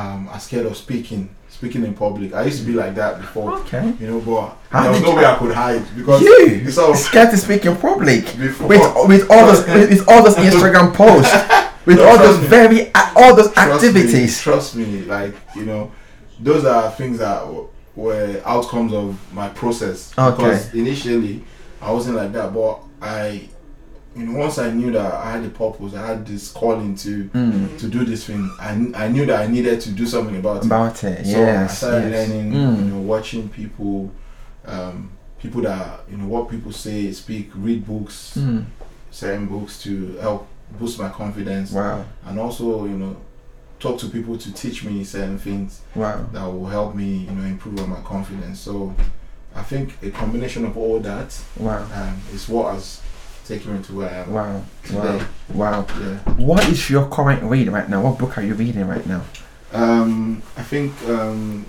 um, 0.00 0.28
are 0.32 0.40
scared 0.40 0.66
of 0.66 0.76
speaking 0.76 1.30
speaking 1.58 1.84
in 1.84 1.92
public 1.94 2.32
I 2.34 2.44
used 2.44 2.60
to 2.60 2.66
be 2.66 2.72
like 2.72 2.94
that 2.94 3.20
before 3.20 3.54
Okay. 3.60 3.92
you 4.00 4.06
know, 4.06 4.20
but 4.20 4.56
How 4.70 4.82
there 4.84 4.92
was 4.92 5.00
no 5.02 5.10
you- 5.10 5.16
way 5.16 5.24
I 5.26 5.36
could 5.40 5.52
hide 5.54 5.82
because 5.96 6.20
You 6.22 6.36
it's 6.68 6.78
all 6.78 6.94
scared 6.94 7.30
to 7.32 7.36
speak 7.36 7.66
in 7.66 7.74
public 7.76 8.24
before. 8.38 8.68
with 8.68 8.84
with 9.10 9.30
all 9.30 9.44
those 9.48 9.66
with, 9.90 10.08
all 10.08 10.22
those 10.22 10.36
Instagram 10.36 10.94
posts 10.94 11.32
with 11.84 11.96
No, 11.96 12.04
all 12.08 12.18
those 12.18 12.40
me. 12.40 12.46
very 12.46 12.80
uh, 12.94 13.10
all 13.16 13.34
those 13.34 13.50
trust 13.52 13.84
activities. 13.84 14.14
Me, 14.38 14.42
trust 14.46 14.76
me, 14.76 15.02
like 15.16 15.34
you 15.56 15.64
know, 15.64 15.90
those 16.38 16.64
are 16.64 16.90
things 16.92 17.18
that 17.18 17.40
w- 17.40 17.66
were 17.96 18.40
outcomes 18.44 18.92
of 18.92 19.18
my 19.34 19.48
process. 19.48 20.12
Okay. 20.16 20.36
Because 20.36 20.74
initially, 20.74 21.42
I 21.82 21.90
wasn't 21.90 22.14
like 22.16 22.32
that, 22.34 22.54
but 22.54 22.74
I, 23.02 23.48
you 24.18 24.26
know, 24.26 24.38
once 24.38 24.58
I 24.58 24.70
knew 24.72 24.90
that 24.92 25.14
I 25.14 25.30
had 25.32 25.44
a 25.44 25.48
purpose, 25.48 25.94
I 25.94 26.04
had 26.06 26.26
this 26.26 26.50
calling 26.50 26.94
to 26.96 27.24
Mm. 27.32 27.78
to 27.78 27.86
do 27.88 28.04
this 28.04 28.24
thing. 28.24 28.50
I, 28.58 28.70
I 29.04 29.08
knew 29.08 29.24
that 29.26 29.40
I 29.40 29.46
needed 29.46 29.80
to 29.82 29.90
do 29.90 30.06
something 30.06 30.36
about 30.36 30.58
it. 30.58 30.66
About 30.66 31.04
it, 31.04 31.24
So 31.26 31.46
I 31.48 31.66
started 31.68 32.10
yes. 32.10 32.28
learning, 32.28 32.52
Mm. 32.52 32.78
you 32.78 32.84
know, 32.92 33.00
watching 33.00 33.48
people, 33.48 34.10
um, 34.66 35.10
people 35.40 35.62
that 35.62 36.00
you 36.10 36.16
know 36.16 36.26
what 36.26 36.48
people 36.50 36.72
say, 36.72 37.12
speak, 37.12 37.50
read 37.54 37.86
books, 37.86 38.36
Mm. 38.36 38.64
certain 39.10 39.46
books 39.46 39.80
to 39.84 40.16
help 40.20 40.46
boost 40.78 40.98
my 40.98 41.08
confidence, 41.08 41.72
Wow, 41.72 42.04
and 42.26 42.38
also 42.38 42.84
you 42.84 42.98
know 42.98 43.16
talk 43.80 43.96
to 44.00 44.06
people 44.08 44.36
to 44.36 44.52
teach 44.52 44.84
me 44.84 45.04
certain 45.04 45.38
things 45.38 45.80
wow, 45.94 46.26
that 46.32 46.44
will 46.44 46.66
help 46.66 46.94
me 46.96 47.10
you 47.28 47.30
know 47.30 47.46
improve 47.46 47.78
on 47.80 47.88
my 47.90 48.00
confidence. 48.00 48.58
So 48.60 48.92
I 49.54 49.62
think 49.62 49.92
a 50.02 50.10
combination 50.10 50.64
of 50.64 50.76
all 50.76 50.98
that 51.00 51.30
wow, 51.56 51.84
um, 51.94 52.16
is 52.34 52.48
what 52.48 52.74
has 52.74 53.00
taken 53.48 53.76
me 53.76 53.82
to 53.84 53.92
where 53.96 54.10
I 54.10 54.16
am 54.18 54.32
wow, 54.32 54.62
wow, 54.92 55.02
today. 55.12 55.24
wow. 55.54 55.86
Yeah. 56.00 56.16
What 56.36 56.68
is 56.68 56.88
your 56.90 57.08
current 57.08 57.42
read 57.42 57.68
right 57.68 57.88
now? 57.88 58.02
What 58.02 58.18
book 58.18 58.36
are 58.38 58.42
you 58.42 58.54
reading 58.54 58.86
right 58.86 59.04
now? 59.06 59.22
Um, 59.72 60.42
I 60.56 60.62
think 60.62 60.92
um, 61.08 61.66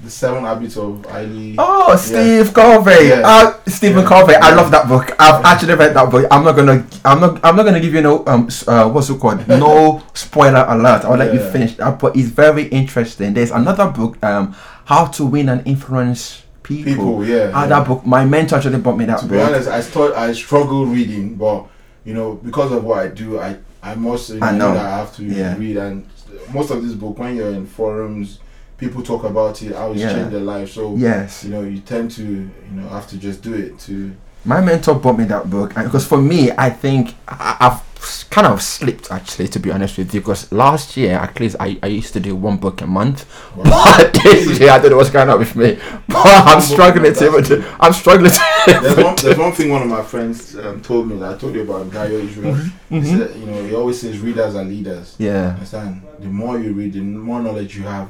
the 0.00 0.10
Seven 0.10 0.44
Habits 0.44 0.76
of 0.76 1.04
Highly. 1.06 1.56
Oh, 1.58 1.96
Steve 1.96 2.52
Covey. 2.54 3.08
Yeah. 3.08 3.22
Uh, 3.24 3.58
Stephen 3.66 4.02
Yeah. 4.02 4.08
Covey. 4.08 4.34
I 4.34 4.54
love 4.54 4.70
that 4.70 4.86
book. 4.86 5.10
I've 5.18 5.44
actually 5.44 5.74
read 5.74 5.94
that 5.94 6.10
book. 6.10 6.26
I'm 6.30 6.44
not 6.44 6.54
gonna. 6.56 6.86
I'm 7.04 7.20
not. 7.20 7.44
I'm 7.44 7.56
not 7.56 7.64
gonna 7.64 7.80
give 7.80 7.94
you 7.94 8.00
no. 8.02 8.24
Um. 8.26 8.48
Uh. 8.66 8.88
What's 8.88 9.10
it 9.10 9.18
called? 9.18 9.46
No 9.48 10.02
spoiler 10.14 10.64
alert. 10.68 11.04
I'll 11.04 11.16
let 11.18 11.34
you 11.34 11.40
finish 11.40 11.76
that. 11.76 11.98
But 11.98 12.16
it's 12.16 12.28
very 12.28 12.68
interesting. 12.68 13.34
There's 13.34 13.50
another 13.50 13.88
book. 13.90 14.22
Um. 14.22 14.54
How 14.84 15.04
to 15.06 15.26
win 15.26 15.48
and 15.50 15.66
influence 15.66 16.42
people. 16.68 16.92
People, 16.92 17.24
yeah. 17.26 17.50
Ah, 17.54 17.62
yeah. 17.62 17.66
that 17.68 17.86
book. 17.86 18.06
My 18.06 18.24
mentor 18.24 18.56
actually 18.56 18.78
bought 18.78 18.96
me 18.98 19.06
that 19.06 19.18
to 19.20 19.26
book. 19.26 19.32
be 19.32 19.40
honest, 19.40 19.68
I 19.68 19.80
thought 19.82 20.14
I 20.14 20.32
struggle 20.32 20.86
reading, 20.86 21.34
but 21.36 21.66
you 22.04 22.14
know, 22.14 22.34
because 22.34 22.70
of 22.72 22.84
what 22.84 22.98
I 23.00 23.08
do, 23.08 23.40
I 23.40 23.56
I 23.82 23.94
must 23.94 24.30
I 24.32 24.52
know, 24.52 24.68
know. 24.68 24.74
that 24.74 24.86
I 24.86 24.98
have 24.98 25.14
to 25.16 25.24
Yeah. 25.24 25.56
read. 25.56 25.76
And 25.78 26.06
most 26.52 26.70
of 26.70 26.82
this 26.82 26.92
book, 26.94 27.18
when 27.18 27.36
you're 27.36 27.50
in 27.50 27.66
forums, 27.66 28.38
people 28.76 29.02
talk 29.02 29.24
about 29.24 29.60
it, 29.62 29.74
how 29.74 29.92
it's 29.92 30.00
Yeah. 30.00 30.12
changed 30.12 30.30
their 30.32 30.40
life. 30.40 30.70
So 30.72 30.94
yes. 30.96 31.44
you 31.44 31.50
know, 31.50 31.62
you 31.62 31.80
tend 31.80 32.10
to 32.12 32.22
you 32.22 32.50
know 32.72 32.88
have 32.88 33.06
to 33.08 33.16
just 33.16 33.42
do 33.42 33.54
it 33.54 33.78
to. 33.80 34.12
My 34.44 34.60
mentor 34.60 34.94
bought 34.94 35.18
me 35.18 35.24
that 35.24 35.50
book, 35.50 35.72
and 35.76 35.84
because 35.86 36.06
for 36.06 36.18
me, 36.20 36.50
I 36.56 36.70
think 36.70 37.14
I, 37.26 37.56
I've 37.60 37.87
kind 38.30 38.46
of 38.46 38.62
slipped 38.62 39.10
actually, 39.10 39.48
to 39.48 39.58
be 39.58 39.70
honest 39.70 39.98
with 39.98 40.12
you. 40.14 40.20
Because 40.20 40.50
last 40.52 40.96
year, 40.96 41.16
at 41.16 41.38
least, 41.40 41.56
I, 41.58 41.78
I 41.82 41.86
used 41.88 42.12
to 42.14 42.20
do 42.20 42.36
one 42.36 42.56
book 42.56 42.80
a 42.80 42.86
month. 42.86 43.26
But 43.56 44.14
this 44.22 44.60
year, 44.60 44.70
I 44.70 44.78
don't 44.78 44.90
know 44.90 44.96
what's 44.96 45.10
going 45.10 45.28
on 45.28 45.38
with 45.38 45.54
me. 45.56 45.78
But 46.06 46.26
I'm 46.26 46.60
struggling 46.60 47.12
to. 47.14 47.42
to 47.42 47.76
I'm 47.80 47.92
struggling 47.92 48.32
There's 48.66 48.96
one, 48.96 49.16
to. 49.16 49.26
there's 49.26 49.38
one 49.38 49.52
thing 49.52 49.70
one 49.70 49.82
of 49.82 49.88
my 49.88 50.02
friends 50.02 50.56
um, 50.56 50.80
told 50.82 51.08
me 51.08 51.16
that 51.18 51.34
I 51.34 51.38
told 51.38 51.54
you 51.54 51.62
about 51.62 51.90
Dario 51.90 52.18
Israel. 52.18 52.54
He 52.88 53.04
said, 53.04 53.36
you 53.36 53.46
know, 53.46 53.64
he 53.64 53.74
always 53.74 54.00
says 54.00 54.18
readers 54.20 54.54
are 54.54 54.64
leaders. 54.64 55.16
Yeah. 55.18 55.54
Understand? 55.54 56.02
The 56.18 56.26
more 56.28 56.58
you 56.58 56.72
read, 56.72 56.92
the 56.92 57.00
more 57.00 57.40
knowledge 57.40 57.76
you 57.76 57.84
have, 57.84 58.08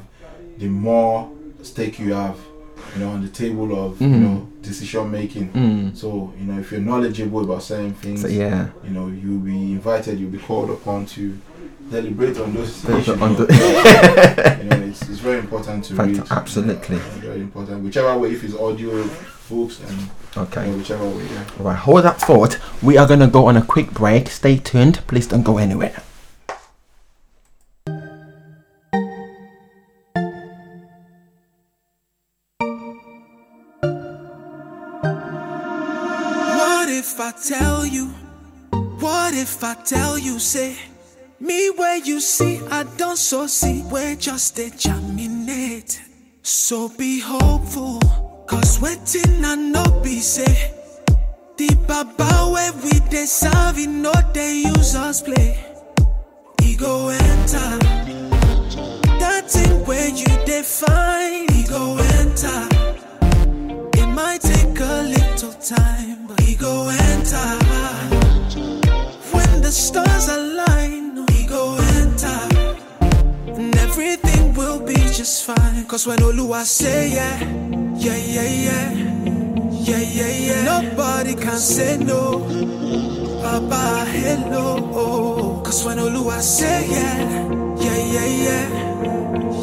the 0.57 0.67
more 0.67 1.31
stake 1.63 1.99
you 1.99 2.13
have, 2.13 2.37
you 2.95 2.99
know, 3.03 3.09
on 3.11 3.21
the 3.21 3.27
table 3.29 3.71
of 3.85 4.01
you 4.01 4.07
Mhm. 4.07 4.21
know 4.21 4.47
decision 4.61 5.09
making. 5.11 5.49
Mm. 5.49 5.95
So 5.95 6.33
you 6.39 6.45
know, 6.51 6.59
if 6.59 6.71
you're 6.71 6.81
knowledgeable 6.81 7.43
about 7.43 7.63
certain 7.63 7.93
things, 7.93 8.21
So 8.21 8.27
yeah. 8.27 8.67
you 8.83 8.89
know, 8.91 9.07
you'll 9.07 9.39
be 9.39 9.71
invited, 9.73 10.19
you'll 10.19 10.31
be 10.31 10.37
called 10.37 10.69
upon 10.69 11.05
to 11.07 11.37
deliberate 11.89 12.37
on 12.39 12.53
those 12.53 12.83
issues. 12.85 13.07
you 13.07 13.15
know, 13.17 14.85
it's, 14.87 15.01
it's 15.09 15.19
very 15.19 15.39
important 15.39 15.83
to 15.85 15.95
read. 15.95 16.21
absolutely. 16.31 16.97
Uh, 16.97 16.99
very 17.21 17.41
important. 17.41 17.83
Whichever 17.83 18.17
way, 18.17 18.31
if 18.31 18.43
it's 18.43 18.55
audio, 18.55 19.09
books, 19.49 19.79
and 19.87 19.97
you 19.99 20.07
Okay. 20.43 20.69
know, 20.69 20.77
whichever 20.77 21.07
way. 21.09 21.23
Yeah. 21.33 21.43
Right. 21.59 21.75
Hold 21.77 22.03
that 22.03 22.19
thought. 22.21 22.59
We 22.83 22.97
are 22.97 23.07
gonna 23.07 23.27
go 23.27 23.45
on 23.47 23.57
a 23.57 23.61
quick 23.63 23.91
break. 23.93 24.29
Stay 24.29 24.57
tuned. 24.57 24.99
Please 25.07 25.25
don't 25.27 25.43
go 25.43 25.57
anywhere. 25.57 25.95
If 39.49 39.63
I 39.63 39.73
tell 39.73 40.17
you, 40.17 40.37
say, 40.37 40.77
me 41.39 41.71
where 41.71 41.97
you 41.97 42.19
see, 42.19 42.61
I 42.69 42.83
don't 42.97 43.17
so 43.17 43.47
see, 43.47 43.81
where 43.93 44.15
just 44.15 44.59
a 44.59 44.69
germinate. 44.69 45.99
So 46.43 46.87
be 46.89 47.19
hopeful, 47.19 47.99
cause 48.47 48.79
waiting 48.79 49.43
I 49.43 49.55
no 49.55 49.83
be 50.03 50.19
say. 50.19 50.71
The 51.57 51.69
baba 51.87 52.51
where 52.53 52.73
we 52.83 52.93
they 53.09 53.25
serve, 53.25 53.79
you 53.79 53.87
know 53.87 54.13
they 54.33 54.61
use 54.73 54.95
us 54.95 55.21
play. 55.23 55.57
Ego 56.61 57.09
enter. 57.09 57.69
That 59.21 59.45
thing 59.49 59.83
where 59.85 60.09
you 60.09 60.31
define, 60.45 61.45
ego 61.59 61.97
enter. 62.17 62.59
It 63.99 64.07
might 64.07 64.41
take 64.41 64.79
a 64.79 65.01
little 65.15 65.53
time, 65.53 66.27
but 66.27 66.39
ego 66.43 66.85
go 66.85 66.89
enter. 66.89 67.58
The 69.69 69.75
stars 69.75 70.27
align, 70.29 71.27
we 71.27 71.45
go 71.45 71.77
enter. 72.01 72.39
And 73.53 73.75
everything 73.77 74.55
will 74.55 74.79
be 74.83 74.95
just 74.95 75.45
fine. 75.45 75.85
Cause 75.85 76.07
when 76.07 76.17
Oluwa 76.17 76.63
say 76.63 77.13
yeah, 77.13 77.37
yeah, 77.93 78.15
yeah, 78.15 78.49
yeah, 78.65 78.91
yeah, 79.69 79.99
yeah, 79.99 80.27
yeah. 80.47 80.63
Nobody 80.63 81.35
can 81.35 81.59
say 81.59 81.97
no. 81.97 82.39
Baba, 83.43 84.05
hello. 84.09 85.61
Cause 85.63 85.85
when 85.85 85.99
Oluwa 85.99 86.41
say 86.41 86.89
yeah, 86.89 87.19
yeah, 87.77 87.97
yeah, 88.15 88.25
yeah, 88.25 88.65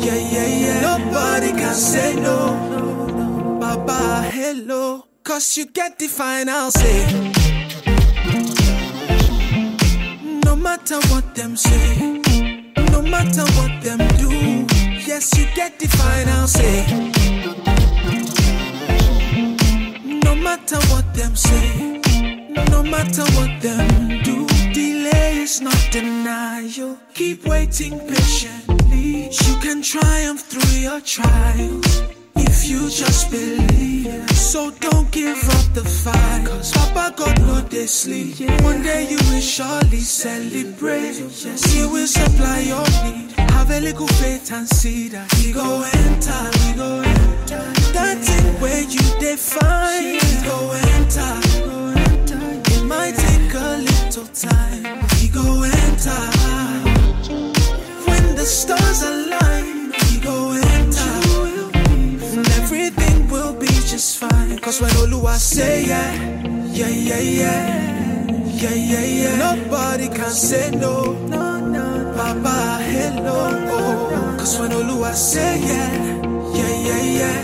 yeah, 0.04 0.20
yeah, 0.34 0.46
yeah. 0.46 0.80
Nobody 0.82 1.50
can 1.50 1.74
say 1.74 2.14
no. 2.14 3.58
Baba, 3.58 4.22
hello. 4.30 5.04
Cause 5.24 5.56
you 5.56 5.66
get 5.66 5.98
the 5.98 6.06
final 6.06 6.70
say. 6.70 7.55
No 10.56 10.62
matter 10.62 10.98
what 11.10 11.34
them 11.34 11.54
say, 11.54 12.22
no 12.90 13.02
matter 13.02 13.44
what 13.58 13.82
them 13.82 13.98
do, 14.16 14.66
yes, 15.06 15.36
you 15.36 15.46
get 15.54 15.78
the 15.78 15.86
final 15.86 16.46
say. 16.46 16.86
No 20.24 20.34
matter 20.34 20.78
what 20.90 21.12
them 21.12 21.36
say, 21.36 22.00
no 22.70 22.82
matter 22.82 23.24
what 23.36 23.60
them 23.60 24.22
do, 24.22 24.46
delay 24.72 25.40
is 25.42 25.60
not 25.60 25.88
denial. 25.92 26.96
Keep 27.12 27.44
waiting 27.44 27.98
patiently. 28.08 29.28
You 29.28 29.56
can 29.60 29.82
triumph 29.82 30.40
through 30.40 30.78
your 30.80 31.02
trials 31.02 32.02
if 32.34 32.66
you 32.66 32.88
just 32.88 33.30
believe. 33.30 34.30
So 34.30 34.70
don't 34.70 35.10
give 35.10 35.36
up 35.50 35.74
the 35.74 35.84
fight. 35.84 36.35
One 37.86 38.82
day 38.82 39.06
you 39.08 39.16
will 39.30 39.40
surely 39.40 40.00
celebrate. 40.00 41.14
He 41.70 41.86
will 41.86 42.08
supply 42.08 42.58
your 42.66 42.82
need. 43.04 43.30
Have 43.52 43.70
a 43.70 43.78
little 43.78 44.08
faith 44.08 44.50
and 44.52 44.68
see 44.68 45.06
that 45.10 45.32
He 45.34 45.52
go 45.52 45.84
enter, 45.94 46.50
He 46.66 46.72
go 46.74 46.98
enter. 47.02 47.62
That 47.94 48.18
thing 48.18 48.60
where 48.60 48.82
you 48.82 48.98
define, 49.20 50.18
He 50.18 50.34
go 50.42 50.72
enter. 50.98 51.30
It 52.74 52.82
might 52.84 53.14
take 53.14 53.54
a 53.54 53.76
little 53.78 54.26
time. 54.34 55.06
He 55.20 55.28
go 55.28 55.62
enter. 55.62 56.20
When 58.10 58.34
the 58.34 58.44
stars 58.44 59.02
align, 59.02 59.92
He 60.10 60.18
go 60.18 60.50
enter. 60.50 61.12
And 62.34 62.48
everything 62.58 63.28
will 63.28 63.54
be 63.54 63.68
just 63.68 64.18
fine. 64.18 64.58
Cause 64.58 64.80
when 64.80 64.90
Oluwa 64.90 65.36
say 65.36 65.86
yeah, 65.86 66.55
yeah, 66.76 66.88
yeah, 66.88 67.20
yeah, 67.20 68.26
yeah, 68.44 68.74
yeah, 68.74 69.04
yeah. 69.04 69.54
Nobody 69.54 70.08
can 70.08 70.30
say 70.30 70.70
no, 70.72 71.12
no, 71.26 71.58
no. 71.58 72.12
Papa, 72.14 72.82
hello. 72.82 73.48
Oh. 73.70 74.36
Cause 74.38 74.60
when 74.60 74.70
Oluwa 74.72 75.14
say 75.14 75.58
yeah, 75.60 75.96
yeah, 76.54 76.74
yeah, 76.86 77.02
yeah, 77.02 77.36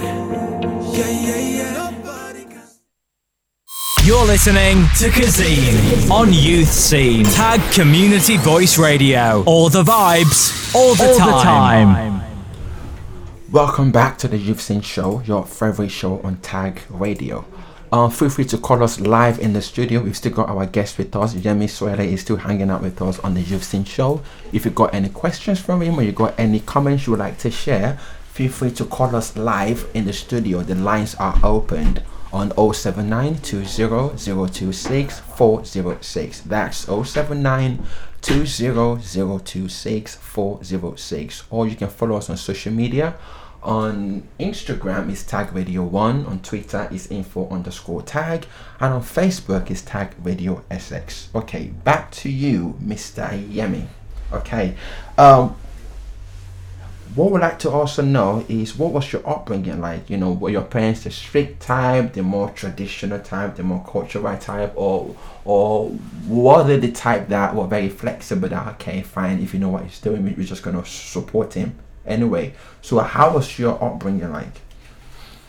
yeah, 0.92 1.08
yeah, 1.08 1.56
yeah. 1.56 1.90
Nobody 1.90 2.44
can 2.44 2.62
You're 4.04 4.26
listening 4.26 4.84
to 4.98 5.08
Kazim 5.08 6.12
on 6.12 6.32
Youth 6.34 6.68
Scene. 6.68 7.24
Tag 7.24 7.60
Community 7.72 8.36
Voice 8.36 8.76
Radio. 8.76 9.44
All 9.46 9.70
the 9.70 9.82
vibes, 9.82 10.74
all 10.74 10.94
the 10.94 11.14
time. 11.42 12.20
Welcome 13.50 13.92
back 13.92 14.18
to 14.18 14.28
the 14.28 14.36
Youth 14.36 14.60
Scene 14.60 14.82
Show, 14.82 15.22
your 15.24 15.46
favorite 15.46 15.90
show 15.90 16.20
on 16.20 16.36
Tag 16.36 16.82
Radio. 16.90 17.46
Um, 17.92 18.10
feel 18.10 18.30
free 18.30 18.46
to 18.46 18.56
call 18.56 18.82
us 18.82 18.98
live 19.00 19.38
in 19.38 19.52
the 19.52 19.60
studio. 19.60 20.00
We've 20.00 20.16
still 20.16 20.32
got 20.32 20.48
our 20.48 20.64
guest 20.64 20.96
with 20.96 21.14
us. 21.14 21.34
Yemi 21.34 21.64
Swele 21.64 22.10
is 22.10 22.22
still 22.22 22.38
hanging 22.38 22.70
out 22.70 22.80
with 22.80 23.02
us 23.02 23.18
on 23.18 23.34
the 23.34 23.42
Youth 23.42 23.64
Scene 23.64 23.84
Show. 23.84 24.22
If 24.50 24.64
you've 24.64 24.74
got 24.74 24.94
any 24.94 25.10
questions 25.10 25.60
from 25.60 25.82
him 25.82 25.98
or 25.98 26.02
you've 26.02 26.14
got 26.14 26.32
any 26.40 26.60
comments 26.60 27.06
you 27.06 27.10
would 27.10 27.20
like 27.20 27.36
to 27.40 27.50
share, 27.50 27.98
feel 28.32 28.50
free 28.50 28.70
to 28.70 28.86
call 28.86 29.14
us 29.14 29.36
live 29.36 29.86
in 29.92 30.06
the 30.06 30.14
studio. 30.14 30.62
The 30.62 30.74
lines 30.74 31.14
are 31.16 31.38
opened 31.44 32.02
on 32.32 32.50
079 32.56 33.36
20026 33.40 35.20
406. 35.20 36.40
That's 36.40 36.78
079 36.78 37.86
20026 38.22 40.14
406. 40.14 41.44
Or 41.50 41.68
you 41.68 41.76
can 41.76 41.88
follow 41.88 42.16
us 42.16 42.30
on 42.30 42.38
social 42.38 42.72
media. 42.72 43.16
On 43.62 44.26
Instagram 44.40 45.08
is 45.10 45.22
tag 45.22 45.52
radio 45.52 45.84
one, 45.84 46.26
on 46.26 46.40
Twitter 46.40 46.88
is 46.90 47.06
info 47.06 47.48
underscore 47.48 48.02
tag, 48.02 48.46
and 48.80 48.92
on 48.92 49.02
Facebook 49.02 49.70
is 49.70 49.82
tag 49.82 50.14
radio 50.22 50.64
SX. 50.68 51.28
Okay, 51.32 51.66
back 51.84 52.10
to 52.10 52.28
you, 52.28 52.76
Mr. 52.82 53.28
Yemi. 53.48 53.86
Okay. 54.32 54.74
Um 55.16 55.54
what 57.14 57.30
we'd 57.30 57.40
like 57.40 57.58
to 57.58 57.70
also 57.70 58.00
know 58.02 58.42
is 58.48 58.76
what 58.78 58.90
was 58.90 59.12
your 59.12 59.28
upbringing 59.28 59.80
like? 59.82 60.08
You 60.08 60.16
know, 60.16 60.32
were 60.32 60.48
your 60.48 60.62
parents 60.62 61.04
the 61.04 61.10
strict 61.10 61.60
type, 61.60 62.14
the 62.14 62.22
more 62.22 62.48
traditional 62.50 63.20
type, 63.20 63.56
the 63.56 63.62
more 63.62 63.84
cultural 63.86 64.36
type, 64.38 64.72
or 64.74 65.14
or 65.44 65.94
were 66.26 66.64
they 66.64 66.78
the 66.78 66.90
type 66.90 67.28
that 67.28 67.54
were 67.54 67.66
very 67.66 67.90
flexible 67.90 68.48
that 68.48 68.66
okay, 68.74 69.02
fine, 69.02 69.40
if 69.40 69.52
you 69.52 69.60
know 69.60 69.68
what 69.68 69.84
he's 69.84 70.00
doing, 70.00 70.24
we're 70.24 70.42
just 70.42 70.62
gonna 70.62 70.84
support 70.86 71.52
him 71.54 71.78
anyway. 72.06 72.54
So 72.80 72.98
how 73.00 73.34
was 73.34 73.58
your 73.58 73.82
upbringing 73.82 74.32
like? 74.32 74.60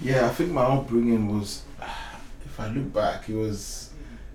Yeah, 0.02 0.26
I 0.26 0.30
think 0.30 0.52
my 0.52 0.64
upbringing 0.64 1.28
was, 1.34 1.64
if 2.46 2.60
I 2.60 2.68
look 2.68 2.94
back, 2.94 3.30
it 3.30 3.36
was 3.36 3.90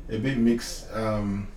a 0.09 0.19
bit 0.19 0.39
mixed. 0.39 0.87
Um, 0.95 1.49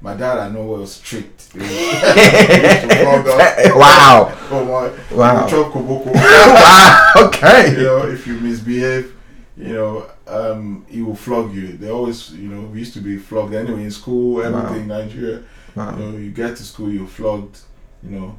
my 0.00 0.14
dad, 0.14 0.38
I 0.38 0.48
know, 0.48 0.62
was 0.64 0.92
strict. 0.94 1.52
He 1.52 1.58
was- 1.58 1.68
he 1.68 1.74
used 1.76 2.80
to 2.82 2.96
flog 3.02 3.26
us. 3.26 3.74
wow. 3.74 4.92
Wow. 5.10 5.44
You 5.44 5.50
chop 5.50 5.72
koboko. 5.72 6.06
wow. 6.14 7.12
Okay. 7.16 7.72
you 7.72 7.82
know, 7.82 8.06
if 8.06 8.26
you 8.26 8.34
misbehave, 8.38 9.12
you 9.56 9.72
know, 9.74 10.06
um, 10.28 10.86
he 10.88 11.02
will 11.02 11.16
flog 11.16 11.52
you. 11.52 11.76
They 11.76 11.90
always, 11.90 12.30
you 12.32 12.48
know, 12.48 12.60
we 12.68 12.78
used 12.78 12.94
to 12.94 13.00
be 13.00 13.16
flogged 13.18 13.54
anyway 13.54 13.82
in 13.84 13.90
school, 13.90 14.40
everything, 14.42 14.82
in 14.82 14.88
Nigeria. 14.88 15.42
Wow. 15.74 15.98
You 15.98 16.04
know, 16.04 16.16
you 16.18 16.30
get 16.30 16.56
to 16.58 16.62
school, 16.62 16.90
you're 16.92 17.06
flogged. 17.08 17.58
You 18.04 18.10
know, 18.10 18.38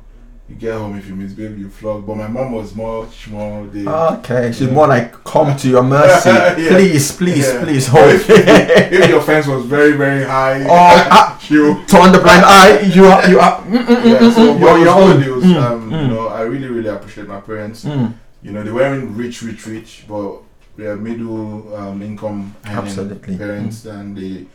you 0.49 0.55
get 0.55 0.73
home 0.73 0.97
if 0.97 1.07
you 1.07 1.15
misbehave, 1.15 1.59
you're 1.59 1.69
flogged. 1.69 2.07
But 2.07 2.15
my 2.17 2.27
mom 2.27 2.51
was 2.53 2.75
much 2.75 3.27
more. 3.29 3.67
The, 3.67 3.87
Okay, 3.87 4.51
she's 4.51 4.67
Yeah. 4.67 4.73
more 4.73 4.87
like 4.87 5.23
come 5.23 5.55
to 5.55 5.69
your 5.69 5.83
mercy. 5.83 6.29
Yeah. 6.29 6.69
Please, 6.69 7.11
please, 7.11 7.47
Yeah. 7.47 7.63
please 7.63 7.87
hold. 7.87 8.09
if, 8.09 8.29
if 8.29 9.09
your 9.09 9.21
fence 9.21 9.45
was 9.47 9.65
very, 9.65 9.93
very 9.93 10.23
high, 10.25 10.63
Oh, 10.63 11.07
ah, 11.11 11.37
she'll 11.41 11.83
turn 11.85 12.11
the 12.11 12.19
blind 12.19 12.43
eye. 12.45 12.79
You 12.81 13.05
are, 13.05 13.29
you 13.29 13.39
are. 13.39 13.61
Mm, 13.61 13.85
mm, 13.85 13.95
mm, 13.95 14.05
yeah, 14.05 14.31
so 14.31 14.41
mm, 14.55 14.59
you're 14.59 14.69
it 14.69 14.73
was 14.73 14.81
your 14.81 14.89
own. 14.89 15.35
was, 15.35 15.43
Mm, 15.43 15.61
um, 15.63 15.91
mm, 15.91 16.01
You 16.01 16.07
know, 16.07 16.27
I 16.27 16.41
really, 16.41 16.67
really 16.67 16.89
appreciate 16.89 17.27
my 17.27 17.39
parents. 17.41 17.85
You 17.85 18.51
know, 18.53 18.63
they 18.63 18.71
weren't 18.71 19.11
rich, 19.17 19.41
rich, 19.43 19.67
rich, 19.67 20.05
but 20.07 20.41
they're 20.77 20.95
middle 20.95 21.75
um, 21.75 22.01
income 22.01 22.55
Absolutely. 22.65 23.37
parents, 23.37 23.85
and 23.85 24.15
they, 24.17 24.45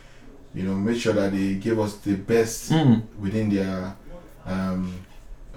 you 0.55 0.63
know, 0.63 0.73
made 0.75 0.99
sure 0.99 1.13
that 1.13 1.31
they 1.31 1.53
gave 1.55 1.79
us 1.79 1.93
the 1.97 2.15
best 2.15 2.71
within 3.19 3.49
their 3.49 3.95
um, 4.45 4.91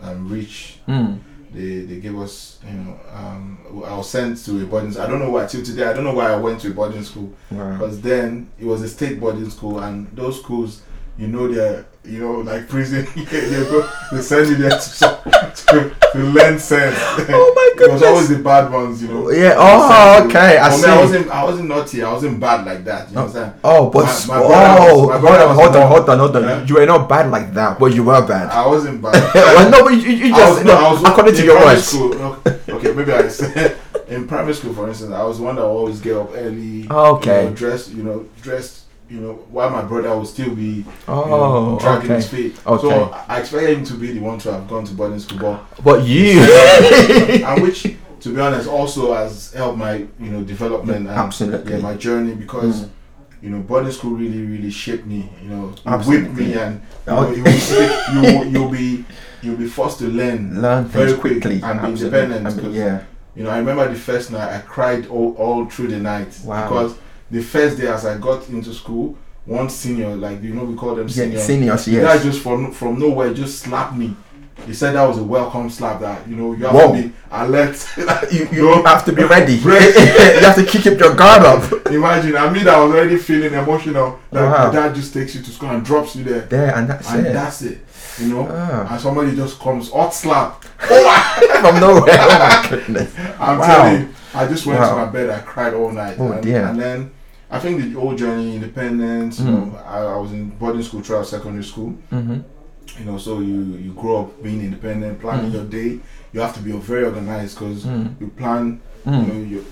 um, 0.03 0.29
reach. 0.29 0.79
mm. 0.89 1.19
They, 1.51 1.81
they 1.81 1.99
gave 1.99 2.19
us, 2.19 2.59
you 2.67 2.75
know, 2.75 3.01
um, 3.11 3.59
I 3.87 3.97
was 3.97 4.11
sent 4.11 4.37
to 4.45 4.63
a 4.63 4.67
boarding. 4.67 4.95
I 4.99 5.07
don't 5.07 5.19
know 5.19 5.31
why 5.31 5.47
till 5.47 5.63
today. 5.63 5.85
I 5.87 5.95
don't 5.95 6.05
know 6.05 6.13
why 6.13 6.31
I 6.31 6.37
went 6.37 6.61
to 6.61 6.69
a 6.69 6.75
boarding 6.75 7.03
school. 7.03 7.33
Wow. 7.51 7.73
Because 7.73 8.03
then 8.03 8.51
it 8.59 8.67
was 8.67 8.83
a 8.83 8.89
state 8.89 9.19
boarding 9.19 9.49
school, 9.49 9.79
and 9.79 10.09
those 10.15 10.41
schools, 10.43 10.83
you 11.17 11.27
know, 11.27 11.49
they're 11.49 11.87
you 12.09 12.21
know 12.21 12.33
like 12.41 12.69
prison. 12.69 13.07
they 13.15 13.65
go, 13.71 13.89
they 14.13 14.21
send 14.23 14.49
you 14.49 14.57
there 14.57 14.71
to, 14.71 15.53
to, 15.55 15.97
to 16.13 16.19
learn 16.19 16.59
sense. 16.59 16.97
Oh 17.31 17.53
my 17.55 17.79
goodness! 17.79 18.01
It 18.01 18.05
was 18.05 18.11
always 18.11 18.29
the 18.29 18.39
bad 18.43 18.73
ones, 18.73 19.03
you 19.03 19.09
know. 19.09 19.31
Yeah, 19.31 19.55
oh, 19.57 20.25
okay, 20.27 20.59
I 20.59 20.71
see. 20.71 20.87
I 20.87 20.99
wasn't 21.01 21.29
I 21.31 21.45
wasn't 21.45 21.69
naughty. 21.69 22.03
I 22.03 22.13
wasn't 22.13 22.41
bad 22.41 22.67
like 22.67 22.85
that. 22.85 23.09
You 23.11 23.15
know 23.15 23.23
what 23.23 23.29
I'm 23.29 23.35
saying? 23.35 23.53
Oh, 23.63 23.91
but 23.91 24.05
My- 24.29 24.39
my 24.39 24.45
oh, 24.45 25.07
was- 25.07 25.23
my 25.23 25.29
hold 25.29 25.41
on, 25.41 25.55
hold 25.55 25.77
on, 25.77 25.89
hold 25.89 26.09
on, 26.09 26.19
hold 26.19 26.37
on. 26.37 26.43
Yeah. 26.43 26.65
You 26.65 26.75
were 26.77 26.87
not 26.87 27.09
bad 27.09 27.31
like 27.31 27.53
that, 27.55 27.79
but 27.79 27.95
you 27.95 28.03
were 28.03 28.27
bad. 28.27 28.51
I 28.51 28.67
wasn't 28.67 29.03
bad. 29.03 29.15
well, 29.35 29.71
no, 29.71 29.85
but 29.85 29.93
you, 29.93 30.11
you 30.11 30.35
I 30.35 30.39
just 30.39 30.57
was, 30.57 30.65
no, 30.65 30.73
no, 30.81 30.87
I 30.87 30.93
was 30.93 31.05
according 31.05 31.35
to 31.35 31.45
your 31.45 31.61
words. 31.65 31.85
School, 31.85 32.15
okay, 32.15 32.59
okay, 32.69 32.93
maybe 32.93 33.13
I 33.13 33.29
said 33.29 33.77
in 34.09 34.27
primary 34.27 34.55
school, 34.55 34.73
for 34.73 34.89
instance, 34.89 35.13
I 35.13 35.23
was 35.25 35.39
one 35.41 35.57
that 35.57 35.65
always 35.65 36.01
get 36.01 36.17
up 36.17 36.31
early. 36.33 36.89
Okay. 36.89 37.45
You 37.45 37.51
know, 37.51 37.57
dressed, 37.57 37.91
you 37.91 38.03
know, 38.03 38.27
dressed, 38.41 38.85
you 39.09 39.21
know, 39.21 39.33
while 39.51 39.71
my 39.71 39.83
brother 39.83 40.17
would 40.17 40.27
still 40.27 40.55
be 40.55 40.85
Oh, 41.07 41.25
know, 41.25 41.79
dragging 41.81 42.05
okay. 42.11 42.15
his 42.17 42.29
feet. 42.29 42.61
Okay. 42.67 42.89
So 42.89 43.05
I 43.29 43.41
expected 43.41 43.79
him 43.79 43.85
to 43.85 43.95
be 43.95 44.13
the 44.13 44.21
one 44.21 44.39
to 44.41 44.53
have 44.53 44.69
gone 44.69 44.85
to 44.85 44.95
boarding 44.95 45.19
school, 45.19 45.39
but 45.39 45.83
But 45.83 46.05
you, 46.05 46.41
and 47.45 47.63
which, 47.63 47.83
to 48.21 48.35
be 48.35 48.41
honest, 48.41 48.69
also 48.69 49.15
has 49.15 49.53
helped 49.53 49.79
my 49.79 49.95
you 50.19 50.31
know 50.31 50.43
development 50.43 51.09
and 51.09 51.17
Absolutely. 51.17 51.73
yeah, 51.75 51.79
my 51.81 51.95
journey 51.95 52.35
because. 52.35 52.83
Mm. 52.83 52.91
You 53.41 53.51
know, 53.51 53.61
boarding 53.61 53.93
school 53.93 54.17
really, 54.17 54.43
really 54.45 54.69
shaped 54.69 55.07
me. 55.07 55.31
You 55.45 55.49
know, 55.51 55.67
you 55.69 55.77
Absolutely. 55.87 56.29
whip 56.29 56.37
me, 56.49 56.55
and 56.55 56.81
you 57.07 57.13
know, 57.13 57.31
you 57.31 57.45
will, 57.45 57.53
you 58.13 58.21
will, 58.21 58.45
you'll 58.47 58.69
be, 58.69 59.05
you'll 59.43 59.57
be 59.57 59.69
forced 59.69 60.01
to 60.01 60.09
learn 60.09 60.61
learn 60.61 60.87
Very 60.87 61.15
quickly 61.15 61.61
and 61.63 61.81
be 61.81 61.87
independent, 61.87 62.49
I 62.49 62.51
mean, 62.61 62.73
yeah. 62.73 63.05
You 63.37 63.45
know, 63.45 63.51
I 63.51 63.59
remember 63.59 63.89
the 63.89 63.95
first 63.95 64.33
night 64.33 64.53
I 64.53 64.59
cried 64.63 65.07
all, 65.07 65.37
all 65.37 65.67
through 65.67 65.87
the 65.87 65.99
night 66.01 66.37
Wow. 66.45 66.65
because 66.69 66.99
the 67.31 67.43
first 67.43 67.79
day 67.79 67.87
as 67.89 68.05
I 68.07 68.17
got 68.19 68.49
into 68.49 68.73
school, 68.73 69.17
one 69.45 69.69
senior, 69.71 70.15
like 70.17 70.43
you 70.43 70.55
know, 70.55 70.65
we 70.65 70.75
call 70.77 70.95
them 70.95 71.07
Yeah, 71.09 71.39
seniors, 71.41 71.85
the 71.87 72.01
guy 72.01 72.19
just 72.23 72.41
from 72.41 72.73
from 72.73 72.99
nowhere 72.99 73.33
just 73.35 73.61
slapped 73.61 73.95
me. 73.97 74.15
He 74.67 74.75
said 74.75 74.93
that 74.97 75.07
was 75.07 75.19
a 75.19 75.23
welcome 75.23 75.71
slap. 75.71 76.01
That 76.01 76.27
you 76.29 76.35
know 76.37 76.53
you 76.53 76.65
have 76.67 76.75
Whoa. 76.75 76.93
to 76.97 77.03
be 77.03 77.13
alert. 77.31 77.87
You, 78.33 78.47
you, 78.53 78.71
you 78.77 78.83
have 78.85 79.05
to 79.05 79.13
be 79.13 79.23
ready. 79.23 79.57
Ready. 79.63 79.87
you 80.41 80.45
have 80.45 80.57
to 80.57 80.65
keep 80.67 80.85
your 80.85 81.15
guard 81.15 81.43
up. 81.45 81.87
Imagine, 81.87 82.37
I 82.37 82.51
mean, 82.51 82.67
I 82.69 82.79
was 82.85 82.93
already 82.93 83.17
feeling 83.17 83.55
emotional. 83.55 84.19
That 84.33 84.43
Wow. 84.51 84.71
dad 84.73 84.95
just 84.97 85.15
takes 85.15 85.35
you 85.37 85.43
to 85.43 85.51
school 85.51 85.71
and 85.71 85.85
drops 85.85 86.17
you 86.17 86.25
there, 86.25 86.41
There, 86.43 86.75
and 86.77 86.89
that's 86.91 87.09
and 87.11 87.27
it. 87.27 87.33
that's 87.33 87.63
it. 87.63 87.79
You 88.21 88.29
know, 88.35 88.49
Ah. 88.51 88.93
and 88.93 89.01
somebody 89.01 89.35
just 89.37 89.59
comes 89.61 89.91
hot 89.93 90.13
slap. 90.13 90.63
From 90.65 91.81
nowhere. 91.81 92.05
Oh 92.09 92.39
my 92.39 92.67
goodness. 92.69 93.13
I'm 93.39 93.59
Wow. 93.59 93.67
telling 93.67 94.01
you, 94.03 94.09
I 94.35 94.47
just 94.49 94.67
went 94.67 94.81
Wow. 94.81 94.91
to 94.91 94.97
my 94.97 95.07
bed. 95.07 95.31
I 95.31 95.39
cried 95.41 95.73
all 95.75 95.93
night. 95.93 96.17
Oh, 96.19 96.33
and, 96.33 96.43
dear. 96.43 96.67
and 96.67 96.79
then 96.81 97.11
I 97.51 97.59
think 97.59 97.81
the 97.83 97.99
whole 97.99 98.15
journey, 98.15 98.57
independence. 98.57 99.41
You 99.41 99.47
Mm. 99.47 99.73
know, 99.73 99.79
I, 99.87 99.99
I 100.15 100.17
was 100.17 100.33
in 100.33 100.51
boarding 100.51 100.83
school 100.83 101.01
throughout 101.03 101.27
secondary 101.27 101.65
school. 101.65 101.91
hmm 102.11 102.39
you 102.99 103.05
know, 103.05 103.19
so 103.19 103.41
you 103.41 103.61
you 103.85 103.93
grow 103.93 104.23
up 104.23 104.43
being 104.43 104.61
independent, 104.63 105.21
planning 105.21 105.51
Mm. 105.51 105.55
your 105.55 105.65
day. 105.65 105.99
You 106.33 106.41
have 106.41 106.55
to 106.55 106.61
be 106.61 106.73
very 106.73 107.05
organized 107.05 107.59
because 107.59 107.85
Mm. 107.85 108.15
you 108.21 108.29
plan, 108.29 108.81
you 109.07 109.13
know, 109.13 109.41
your 109.55 109.63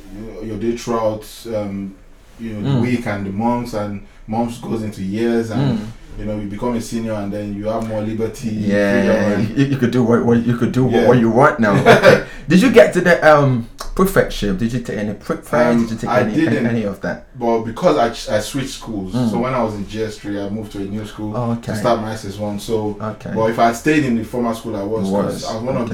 your- 0.44 0.58
day 0.58 0.76
throughout, 0.76 1.24
um, 1.56 1.94
you 2.38 2.50
know, 2.52 2.74
the 2.74 2.80
week 2.82 3.06
and 3.06 3.26
the 3.26 3.32
months 3.32 3.72
and 3.74 4.02
months 4.26 4.58
goes 4.58 4.82
into 4.82 5.02
years 5.02 5.50
and. 5.50 5.78
You 6.18 6.24
know 6.24 6.38
you 6.40 6.48
become 6.48 6.74
a 6.76 6.80
senior 6.80 7.12
and 7.12 7.32
then 7.32 7.54
you 7.54 7.66
have 7.66 7.86
more 7.88 8.00
liberty. 8.00 8.48
Yeah, 8.48 9.38
you, 9.38 9.64
you 9.66 9.76
could 9.76 9.90
do 9.90 10.02
what, 10.02 10.24
what 10.24 10.44
you 10.46 10.56
could 10.56 10.72
do 10.72 10.84
what, 10.84 10.92
Yeah. 10.94 11.08
what 11.08 11.18
you 11.18 11.30
want 11.30 11.60
now. 11.60 11.74
Okay. 11.96 12.26
Did 12.48 12.62
you 12.62 12.70
get 12.72 12.92
to 12.94 13.00
the 13.00 13.14
um 13.26 13.68
prefectship? 13.94 14.58
Did 14.58 14.72
you 14.72 14.80
take 14.80 14.98
any 14.98 15.14
prefect? 15.14 15.52
Um, 15.54 15.82
did 15.82 15.90
you 15.92 15.96
take 15.98 16.10
I 16.10 16.20
any, 16.20 16.34
didn't. 16.34 16.66
any 16.66 16.84
of 16.84 17.00
that? 17.02 17.26
But 17.38 17.62
because 17.64 17.96
I, 17.96 18.36
I 18.36 18.40
switched 18.40 18.70
schools, 18.74 19.12
Mm. 19.14 19.30
so 19.30 19.38
when 19.40 19.52
I 19.54 19.62
was 19.62 19.74
in 19.74 19.84
JS3, 19.84 20.46
I 20.46 20.48
moved 20.50 20.72
to 20.72 20.78
a 20.78 20.84
new 20.84 21.04
school 21.06 21.36
Oh, 21.36 21.52
okay. 21.52 21.72
to 21.72 21.76
start 21.76 22.00
my 22.00 22.12
SS1. 22.14 22.60
So, 22.60 22.96
Okay. 23.00 23.32
but 23.34 23.50
if 23.50 23.58
I 23.58 23.72
stayed 23.72 24.04
in 24.04 24.16
the 24.16 24.24
former 24.24 24.54
school 24.54 24.76
I 24.76 24.82
was, 24.82 25.08
Was, 25.10 25.44
I 25.44 25.54
was 25.54 25.62
one 25.62 25.76
of 25.76 25.88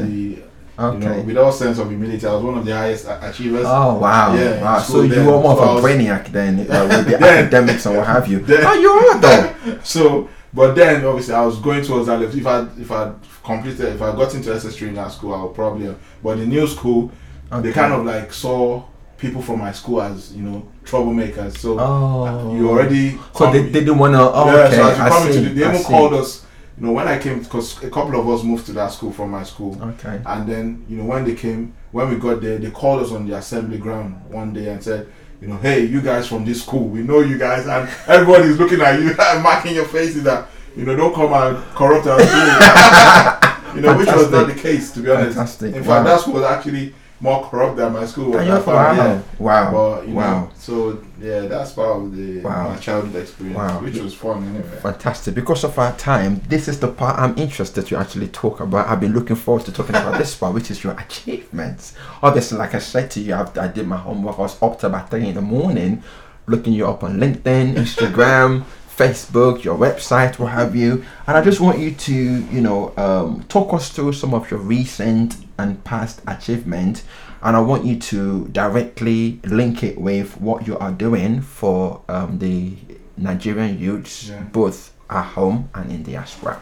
okay. 0.78 0.98
you 0.98 1.04
know, 1.04 1.20
with 1.22 1.36
all 1.38 1.52
sense 1.52 1.78
of 1.78 1.88
humility, 1.88 2.26
I 2.26 2.32
was 2.34 2.42
one 2.42 2.58
of 2.58 2.64
the 2.64 2.72
highest 2.76 3.06
achievers. 3.08 3.64
Oh 3.66 3.98
wow! 3.98 4.34
Yeah, 4.34 4.62
wow. 4.62 4.78
So 4.78 4.84
school 4.92 5.04
you 5.06 5.24
were 5.24 5.40
more 5.40 5.56
so 5.56 5.76
of 5.78 5.84
a 5.84 5.86
brainiac 5.88 6.28
then 6.28 6.60
uh, 6.70 6.86
with 6.88 7.04
the 7.06 7.16
Then- 7.18 7.44
academics 7.44 7.86
and 7.86 7.96
what 7.96 8.06
have 8.06 8.26
you. 8.28 8.38
Then- 8.50 8.64
oh, 8.64 8.74
you 8.74 8.90
are 8.90 9.20
though. 9.20 9.78
So, 9.84 10.28
but 10.54 10.74
then 10.74 11.04
obviously 11.04 11.34
I 11.34 11.44
was 11.44 11.58
going 11.58 11.84
towards 11.84 12.06
that 12.06 12.20
level. 12.20 12.36
If 12.38 12.46
I 12.46 12.66
if 12.80 12.90
I 12.90 13.12
completed, 13.44 13.94
if 13.94 14.02
I 14.02 14.14
got 14.14 14.34
into 14.34 14.50
SS3 14.50 14.88
in 14.88 14.94
that 14.94 15.12
school, 15.12 15.34
I 15.34 15.42
would 15.42 15.54
probably. 15.54 15.86
Have, 15.86 15.98
but 16.22 16.36
the 16.36 16.46
new 16.46 16.66
school, 16.66 17.10
Okay. 17.52 17.68
they 17.68 17.72
kind 17.72 17.92
of 17.92 18.04
like 18.04 18.32
saw 18.32 18.82
people 19.18 19.40
from 19.42 19.60
my 19.60 19.70
school 19.72 20.02
as 20.02 20.32
you 20.34 20.42
know 20.42 20.66
troublemakers. 20.84 21.58
So 21.58 21.78
Oh. 21.78 22.54
you 22.56 22.68
already. 22.70 23.12
So 23.12 23.18
come- 23.34 23.52
they, 23.52 23.62
they 23.62 23.80
didn't 23.80 23.98
want 23.98 24.14
to. 24.14 24.20
Oh, 24.20 24.46
yeah, 24.46 24.66
okay. 24.66 24.76
so 24.76 24.88
as 24.88 24.98
you 24.98 25.04
I 25.04 25.08
come 25.08 25.22
see. 25.32 25.38
into 25.38 25.48
the, 25.50 25.54
they 25.60 25.64
I 25.64 25.68
even 25.70 25.80
see. 25.82 25.88
called 25.88 26.14
us. 26.14 26.46
You 26.82 26.88
know, 26.88 26.94
when 26.94 27.06
I 27.06 27.16
came, 27.16 27.38
because 27.38 27.80
a 27.84 27.90
couple 27.90 28.18
of 28.18 28.28
us 28.28 28.42
moved 28.42 28.66
to 28.66 28.72
that 28.72 28.88
school 28.90 29.12
from 29.12 29.30
my 29.30 29.44
school, 29.44 29.80
Okay. 29.80 30.20
and 30.26 30.48
then 30.48 30.84
you 30.88 30.96
know 30.96 31.04
when 31.04 31.24
they 31.24 31.36
came, 31.36 31.74
when 31.92 32.10
we 32.10 32.16
got 32.16 32.40
there, 32.40 32.58
they 32.58 32.72
called 32.72 33.04
us 33.04 33.12
on 33.12 33.24
the 33.24 33.36
assembly 33.36 33.78
ground 33.78 34.20
one 34.28 34.52
day 34.52 34.68
and 34.68 34.82
said, 34.82 35.06
you 35.40 35.46
know, 35.46 35.58
hey, 35.58 35.84
you 35.84 36.00
guys 36.00 36.26
from 36.26 36.44
this 36.44 36.60
school, 36.62 36.88
we 36.88 37.04
know 37.04 37.20
you 37.20 37.38
guys, 37.38 37.68
and 37.68 37.88
everybody's 38.08 38.58
looking 38.58 38.80
at 38.80 38.98
you 39.00 39.14
and 39.16 39.42
marking 39.44 39.76
your 39.76 39.84
faces 39.84 40.24
that 40.24 40.48
you 40.76 40.84
know 40.84 40.96
don't 40.96 41.14
come 41.14 41.32
and 41.32 41.56
corrupt 41.76 42.04
our 42.08 42.18
school. 42.20 43.74
you 43.76 43.80
know, 43.80 43.96
which 43.96 44.08
was 44.08 44.28
not 44.32 44.48
the 44.48 44.54
case 44.54 44.90
to 44.90 45.00
be 45.02 45.08
honest. 45.12 45.36
Fantastic. 45.36 45.76
In 45.76 45.84
Wow. 45.84 46.02
fact, 46.02 46.06
that 46.06 46.20
school 46.20 46.34
was 46.34 46.42
actually 46.42 46.94
more 47.22 47.48
corrupt 47.48 47.76
than 47.76 47.92
my 47.92 48.04
school 48.04 48.30
was. 48.30 48.38
And 48.40 48.46
you're- 48.48 48.58
that 48.58 48.64
far, 48.64 48.94
yeah. 48.96 49.20
wow. 49.38 49.64
Wow. 49.64 49.70
But 49.72 50.08
you 50.08 50.14
wow. 50.14 50.40
know, 50.40 50.50
so 50.58 50.98
yeah, 51.20 51.40
that's 51.42 51.70
part 51.72 51.96
of 51.96 52.16
the 52.16 52.40
Wow. 52.40 52.70
my 52.70 52.76
childhood 52.76 53.22
experience, 53.22 53.56
Wow. 53.56 53.78
which 53.80 53.96
was 53.98 54.12
fun 54.12 54.42
anyway. 54.48 54.78
Fantastic. 54.82 55.34
Because 55.36 55.62
of 55.64 55.78
our 55.78 55.92
time, 55.92 56.40
this 56.48 56.66
is 56.66 56.80
the 56.80 56.88
part 56.88 57.18
I'm 57.20 57.38
interested 57.38 57.86
to 57.86 57.96
actually 57.96 58.26
talk 58.28 58.58
about. 58.60 58.88
I've 58.88 59.00
been 59.00 59.14
looking 59.14 59.36
forward 59.36 59.64
to 59.66 59.72
talking 59.72 59.94
about 59.94 60.18
this 60.18 60.34
part, 60.34 60.52
which 60.52 60.70
is 60.72 60.82
your 60.82 60.94
achievements. 60.98 61.94
Obviously, 62.22 62.58
like 62.58 62.74
I 62.74 62.80
said 62.80 63.10
to 63.12 63.20
you, 63.20 63.34
I've, 63.36 63.56
I 63.56 63.68
did 63.68 63.86
my 63.86 63.96
homework. 63.98 64.38
I 64.38 64.42
was 64.42 64.60
up 64.60 64.80
to 64.80 64.88
about 64.88 65.08
three 65.10 65.28
in 65.28 65.34
the 65.36 65.40
morning, 65.42 66.02
looking 66.48 66.72
you 66.72 66.88
up 66.88 67.04
on 67.04 67.18
LinkedIn, 67.20 67.74
Instagram, 67.76 68.64
Facebook, 68.96 69.64
your 69.64 69.76
website, 69.78 70.38
what 70.40 70.52
have 70.52 70.74
you. 70.76 71.04
And 71.26 71.36
I 71.36 71.40
just 71.42 71.60
want 71.60 71.78
you 71.78 71.92
to, 71.92 72.12
you 72.14 72.60
know, 72.60 72.92
um, 72.96 73.44
talk 73.48 73.72
us 73.72 73.90
through 73.90 74.12
some 74.12 74.34
of 74.34 74.50
your 74.50 74.60
recent 74.60 75.36
and 75.62 75.82
past 75.84 76.20
achievement 76.26 77.02
And 77.44 77.56
I 77.56 77.60
want 77.60 77.84
you 77.84 77.98
to 77.98 78.46
directly 78.48 79.40
link 79.44 79.82
it 79.82 79.98
with 80.00 80.40
what 80.40 80.66
you 80.66 80.78
are 80.78 80.92
doing 80.92 81.40
for 81.40 82.02
um, 82.08 82.38
the 82.38 82.74
Nigerian 83.16 83.78
youths, 83.80 84.28
Yeah. 84.28 84.42
both 84.52 84.92
at 85.10 85.24
home 85.34 85.68
and 85.74 85.90
in 85.90 86.02
the 86.04 86.12
diaspora. 86.12 86.60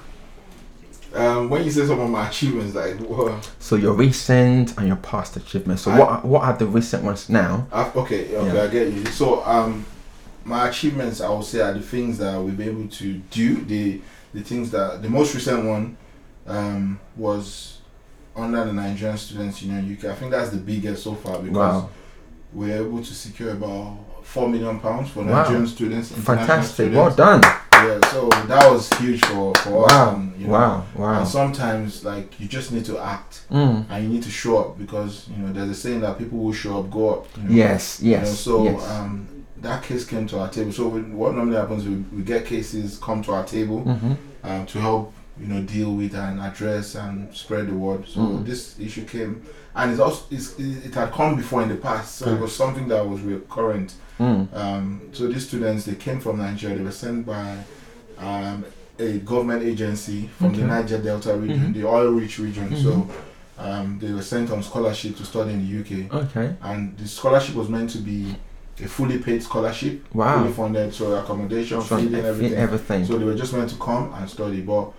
Um, 1.14 1.50
when 1.50 1.64
you 1.64 1.70
say 1.70 1.86
some 1.86 2.00
of 2.00 2.08
my 2.08 2.28
achievements, 2.28 2.74
like 2.74 2.96
well, 3.00 3.40
So 3.58 3.76
your 3.76 3.94
recent 3.94 4.76
and 4.78 4.86
your 4.86 4.96
past 4.96 5.36
achievements. 5.36 5.82
So 5.82 5.90
I- 5.90 5.98
what 5.98 6.08
are, 6.08 6.20
what 6.20 6.42
are 6.44 6.56
the 6.56 6.66
recent 6.66 7.02
ones 7.04 7.28
now? 7.28 7.66
I've, 7.72 7.94
okay, 7.96 8.34
okay, 8.36 8.54
Yeah. 8.54 8.62
I 8.62 8.68
get 8.68 8.92
you. 8.92 9.04
So 9.06 9.44
um, 9.44 9.84
my 10.44 10.68
achievements, 10.68 11.20
I 11.20 11.28
would 11.28 11.44
say, 11.44 11.60
are 11.60 11.74
the 11.74 11.80
things 11.82 12.18
that 12.18 12.40
we've 12.40 12.56
been 12.56 12.68
able 12.68 12.88
to 12.88 13.14
do. 13.30 13.64
The 13.64 14.00
the 14.32 14.42
things 14.42 14.70
that 14.70 15.02
the 15.02 15.10
most 15.10 15.34
recent 15.34 15.64
one 15.66 15.96
um 16.46 17.00
was 17.16 17.79
under 18.36 18.64
the 18.64 18.72
Nigerian 18.72 19.18
Students 19.18 19.62
Union 19.62 19.96
UK. 19.98 20.10
I 20.10 20.14
think 20.14 20.30
that's 20.30 20.50
the 20.50 20.56
biggest 20.58 21.02
so 21.02 21.14
far 21.14 21.38
because 21.38 21.56
Wow, 21.56 21.88
we're 22.52 22.76
able 22.84 22.98
to 22.98 23.14
secure 23.14 23.52
about 23.52 23.98
four 24.22 24.48
million 24.48 24.78
pounds 24.80 25.10
for 25.10 25.20
Wow. 25.24 25.42
Nigerian 25.42 25.66
students. 25.66 26.10
fantastic! 26.12 26.92
Well 26.92 27.10
done! 27.14 27.42
Yeah, 27.72 27.98
so 28.10 28.28
that 28.46 28.70
was 28.70 28.92
huge 28.94 29.24
for 29.24 29.54
for 29.54 29.86
us. 29.86 29.90
Wow, 29.92 30.14
And, 30.14 30.38
you 30.38 30.46
know, 30.48 30.52
wow, 30.52 30.84
wow. 30.94 31.18
And 31.20 31.26
sometimes, 31.28 32.04
like, 32.04 32.38
you 32.38 32.46
just 32.46 32.72
need 32.72 32.84
to 32.84 32.98
act 32.98 33.42
Mm. 33.50 33.86
and 33.88 34.04
you 34.04 34.10
need 34.10 34.22
to 34.24 34.30
show 34.30 34.58
up 34.58 34.78
because 34.78 35.26
you 35.30 35.42
know 35.42 35.52
there's 35.52 35.70
a 35.70 35.74
saying 35.74 36.00
that 36.02 36.18
people 36.18 36.38
will 36.38 36.52
show 36.52 36.80
up, 36.80 36.90
go 36.90 37.10
up. 37.14 37.26
You 37.38 37.42
know? 37.44 37.54
Yes, 37.54 38.00
You 38.02 38.12
know, 38.12 38.18
yes, 38.18 38.38
so 38.38 38.64
yes. 38.64 38.90
um, 38.90 39.26
that 39.62 39.82
case 39.82 40.04
came 40.04 40.26
to 40.28 40.38
our 40.40 40.48
table. 40.50 40.72
So 40.72 40.88
we, 40.88 41.00
what 41.02 41.34
normally 41.34 41.56
happens, 41.56 41.84
we, 41.86 41.96
we 42.16 42.22
get 42.22 42.44
cases 42.44 42.98
come 42.98 43.22
to 43.22 43.32
our 43.32 43.44
table 43.44 43.80
hmm 43.80 44.12
um, 44.44 44.64
to 44.66 44.78
help 44.78 45.12
you 45.40 45.46
know 45.46 45.62
deal 45.62 45.92
with 45.94 46.14
and 46.14 46.40
address 46.40 46.94
and 46.94 47.34
spread 47.34 47.68
the 47.68 47.74
word. 47.74 48.06
So 48.06 48.20
Mm. 48.20 48.44
this 48.44 48.78
issue 48.78 49.04
came, 49.04 49.42
and 49.74 49.90
it's 49.92 50.00
also 50.00 50.24
it's, 50.30 50.58
it, 50.58 50.86
it 50.86 50.94
had 50.94 51.12
come 51.12 51.36
before 51.36 51.62
in 51.62 51.68
the 51.68 51.76
past. 51.76 52.16
So 52.16 52.30
it 52.34 52.40
was 52.40 52.54
something 52.54 52.88
that 52.88 53.06
was 53.08 53.20
recurrent. 53.22 53.94
Mm. 54.18 54.54
Um, 54.54 55.00
so 55.12 55.26
these 55.28 55.46
students 55.48 55.84
they 55.86 55.94
came 55.94 56.20
from 56.20 56.38
Nigeria. 56.38 56.76
They 56.76 56.84
were 56.84 56.92
sent 56.92 57.24
by 57.26 57.56
um, 58.18 58.64
a 58.98 59.18
government 59.20 59.62
agency 59.62 60.28
from 60.38 60.52
the 60.54 60.62
Niger 60.64 60.98
Delta 60.98 61.34
region, 61.34 61.72
Mhm. 61.72 61.74
the 61.74 61.86
oil-rich 61.88 62.38
region. 62.38 62.68
Mhm. 62.68 62.82
So 62.82 63.08
um, 63.58 63.98
they 63.98 64.12
were 64.12 64.22
sent 64.22 64.50
on 64.50 64.62
scholarship 64.62 65.16
to 65.16 65.24
study 65.24 65.52
in 65.54 65.60
the 65.66 65.80
UK, 65.80 66.10
Okay. 66.24 66.54
and 66.62 66.96
the 66.98 67.06
scholarship 67.08 67.54
was 67.54 67.68
meant 67.68 67.90
to 67.90 67.98
be 67.98 68.34
a 68.82 68.88
fully 68.88 69.18
paid 69.18 69.42
scholarship, 69.42 70.02
Wow. 70.14 70.40
fully 70.40 70.52
funded, 70.52 70.94
so 70.94 71.12
accommodation, 71.14 71.80
So 71.82 71.96
feeding, 71.96 72.14
everything. 72.14 72.26
everything. 72.26 72.58
everything. 72.58 73.04
So 73.06 73.18
they 73.18 73.24
were 73.26 73.34
just 73.34 73.52
meant 73.52 73.68
to 73.70 73.76
come 73.76 74.12
and 74.14 74.28
study, 74.28 74.60
but 74.62 74.92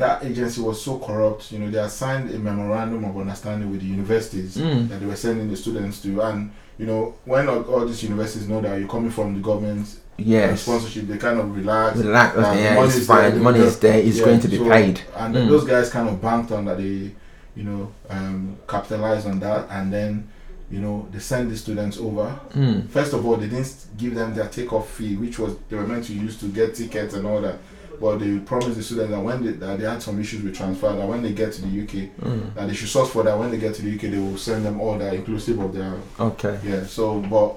that 0.00 0.24
agency 0.24 0.60
was 0.60 0.82
so 0.84 0.98
corrupt. 0.98 1.52
You 1.52 1.58
know, 1.60 1.70
they 1.70 1.88
signed 1.88 2.30
a 2.34 2.38
memorandum 2.38 3.04
of 3.04 3.16
understanding 3.16 3.70
with 3.70 3.80
the 3.80 3.86
universities 3.86 4.56
Mm. 4.56 4.88
that 4.88 4.98
they 5.00 5.06
were 5.06 5.16
sending 5.16 5.48
the 5.48 5.56
students 5.56 6.00
to, 6.02 6.20
and 6.22 6.50
you 6.78 6.86
know, 6.86 7.14
when 7.24 7.48
all, 7.48 7.62
all 7.72 7.86
these 7.86 8.02
universities 8.02 8.48
know 8.48 8.60
that 8.62 8.78
you're 8.78 8.88
coming 8.88 9.10
from 9.10 9.34
the 9.34 9.40
government 9.40 9.86
Yes. 10.16 10.62
sponsorship, 10.62 11.06
they 11.08 11.16
kind 11.18 11.38
of 11.40 11.54
relax. 11.56 11.96
Relax. 11.98 12.36
Yeah, 12.36 12.74
money 12.74 12.88
is 12.88 13.06
there, 13.06 13.16
fine. 13.16 13.34
they 13.34 13.38
Money 13.40 13.60
is 13.60 13.78
there. 13.78 13.98
It's 13.98 14.18
Yeah, 14.18 14.24
going 14.26 14.40
to 14.40 14.48
be 14.48 14.56
so- 14.58 14.68
paid. 14.68 15.00
And 15.16 15.34
Mm. 15.34 15.48
those 15.48 15.64
guys 15.64 15.88
kind 15.90 16.08
of 16.08 16.20
banked 16.20 16.52
on 16.52 16.64
that 16.66 16.78
they, 16.78 17.12
you 17.56 17.64
know, 17.64 17.88
um, 18.10 18.56
capitalized 18.68 19.26
on 19.26 19.40
that, 19.40 19.66
and 19.70 19.92
then, 19.92 20.28
you 20.70 20.80
know, 20.80 21.06
they 21.12 21.18
send 21.18 21.50
the 21.50 21.56
students 21.56 21.98
over. 21.98 22.34
Mm. 22.54 22.88
First 22.88 23.12
of 23.14 23.26
all, 23.26 23.36
they 23.36 23.48
didn't 23.48 23.74
give 23.98 24.14
them 24.14 24.34
their 24.34 24.46
takeoff 24.48 24.88
fee, 24.90 25.16
which 25.16 25.38
was 25.38 25.52
they 25.68 25.76
were 25.76 25.86
meant 25.86 26.04
to 26.04 26.12
use 26.14 26.36
to 26.38 26.46
get 26.46 26.74
tickets 26.74 27.14
and 27.14 27.26
all 27.26 27.40
that. 27.42 27.56
But 28.00 28.18
they 28.18 28.38
promised 28.38 28.76
the 28.76 28.82
students 28.82 29.10
that 29.12 29.20
when 29.20 29.44
they, 29.44 29.52
that 29.52 29.78
they 29.78 29.84
had 29.84 30.02
some 30.02 30.18
issues 30.20 30.42
with 30.42 30.56
transfer, 30.56 30.90
that 30.92 31.06
when 31.06 31.22
they 31.22 31.32
get 31.32 31.52
to 31.52 31.62
the 31.62 31.82
UK, 31.82 32.08
Mm. 32.20 32.54
that 32.54 32.66
they 32.68 32.74
should 32.74 32.88
source 32.88 33.10
for 33.10 33.22
that. 33.24 33.38
When 33.38 33.50
they 33.50 33.58
get 33.58 33.74
to 33.74 33.82
the 33.82 33.94
UK, 33.94 34.02
they 34.10 34.18
will 34.18 34.38
send 34.38 34.64
them 34.64 34.80
all 34.80 34.96
that, 34.98 35.12
inclusive 35.14 35.58
of 35.58 35.74
their 35.74 35.94
Okay. 36.18 36.58
yeah. 36.64 36.84
So, 36.84 37.20
but 37.20 37.56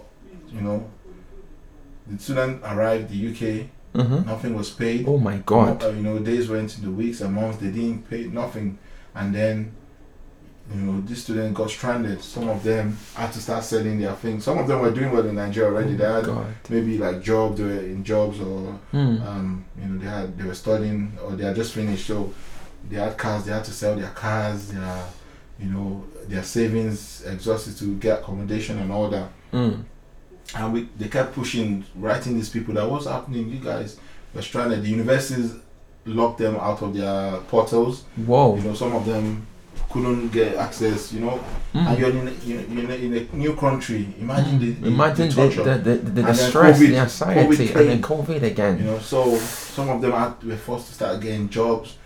you 0.53 0.61
know, 0.61 0.85
the 2.07 2.19
student 2.21 2.61
arrived 2.63 3.09
the 3.09 3.27
UK, 3.31 3.67
Mm-hmm. 3.95 4.25
nothing 4.27 4.55
was 4.55 4.71
paid. 4.71 5.07
Oh 5.07 5.19
my 5.19 5.37
God. 5.45 5.83
Uh, 5.83 5.89
you 5.89 6.01
know, 6.01 6.17
days 6.17 6.49
went 6.49 6.75
into 6.75 6.89
weeks 6.89 7.21
and 7.21 7.31
months. 7.35 7.59
They 7.59 7.69
didn't 7.69 8.09
pay 8.09 8.23
nothing, 8.25 8.79
and 9.13 9.35
then 9.35 9.71
you 10.73 10.79
know, 10.79 11.01
these 11.01 11.23
students 11.23 11.57
got 11.57 11.69
stranded. 11.69 12.21
Some 12.21 12.47
of 12.49 12.63
them 12.63 12.97
had 13.15 13.31
to 13.33 13.39
start 13.41 13.63
selling 13.63 13.99
their 13.99 14.13
things. 14.13 14.43
Some 14.45 14.57
of 14.57 14.67
them 14.67 14.79
were 14.79 14.91
doing 14.91 15.11
well 15.11 15.27
in 15.27 15.35
Nigeria 15.35 15.69
already. 15.69 15.95
They 15.95 16.05
had 16.05 16.25
God. 16.25 16.47
maybe 16.69 16.97
like 16.97 17.21
jobs, 17.21 17.57
they 17.57 17.63
were 17.65 17.79
in 17.79 18.03
jobs, 18.03 18.39
or 18.39 18.79
Mm. 18.93 19.27
um, 19.27 19.65
you 19.79 19.87
know, 19.89 19.99
they 19.99 20.05
had 20.09 20.37
they 20.37 20.45
were 20.45 20.55
studying 20.55 21.11
or 21.23 21.31
they 21.35 21.43
had 21.43 21.55
just 21.55 21.73
finished. 21.73 22.07
So 22.07 22.31
they 22.89 22.95
had 22.95 23.17
cars. 23.17 23.43
They 23.45 23.51
had 23.51 23.65
to 23.65 23.71
sell 23.71 23.95
their 23.95 24.09
cars. 24.11 24.69
Their 24.71 25.03
you 25.59 25.69
know 25.69 26.05
their 26.27 26.43
savings 26.43 27.23
exhausted 27.25 27.77
to 27.77 27.95
get 27.97 28.19
accommodation 28.19 28.79
and 28.79 28.91
all 28.91 29.09
that. 29.09 29.29
Mm. 29.51 29.83
And 30.55 30.73
we 30.73 30.89
they 30.97 31.09
kept 31.09 31.33
pushing, 31.35 31.83
writing 31.95 32.35
these 32.35 32.49
people 32.49 32.73
that 32.75 32.89
what's 32.89 33.05
happening. 33.05 33.49
You 33.49 33.59
guys 33.59 33.99
were 34.33 34.41
stranded. 34.41 34.81
The 34.83 34.89
universities 34.89 35.53
locked 36.05 36.39
them 36.39 36.55
out 36.55 36.81
of 36.81 36.93
their 36.93 37.37
portals. 37.49 38.03
Whoa. 38.25 38.55
You 38.55 38.61
know, 38.63 38.73
some 38.73 38.93
of 38.95 39.05
them 39.05 39.45
couldn't 39.89 40.29
get 40.29 40.55
access. 40.55 41.13
You 41.13 41.21
know, 41.21 41.39
and 41.73 41.87
Mm. 41.87 41.99
you're 41.99 42.09
in 42.09 42.27
a, 42.27 42.81
in 42.81 42.91
a, 42.91 42.95
in 42.95 43.13
a 43.17 43.35
new 43.35 43.55
country. 43.55 44.13
Imagine 44.19 44.59
the, 44.59 44.71
the 44.71 44.87
Imagine 44.87 45.29
the, 45.29 45.47
the, 45.47 45.63
the, 45.63 45.77
the, 45.77 45.95
the, 46.11 46.21
the 46.21 46.33
stress, 46.33 46.79
COVID- 46.79 46.89
the 46.89 46.97
anxiety, 46.97 47.67
COVID 47.67 47.75
and 47.79 47.89
then. 47.89 48.01
COVID 48.01 48.43
again. 48.43 48.77
You 48.79 48.83
know, 48.85 48.99
so 48.99 49.35
some 49.37 49.89
of 49.89 50.01
them 50.01 50.11
had, 50.11 50.43
were 50.43 50.57
forced 50.57 50.87
to 50.87 50.93
start 50.93 51.21
getting 51.21 51.49
jobs. 51.49 51.97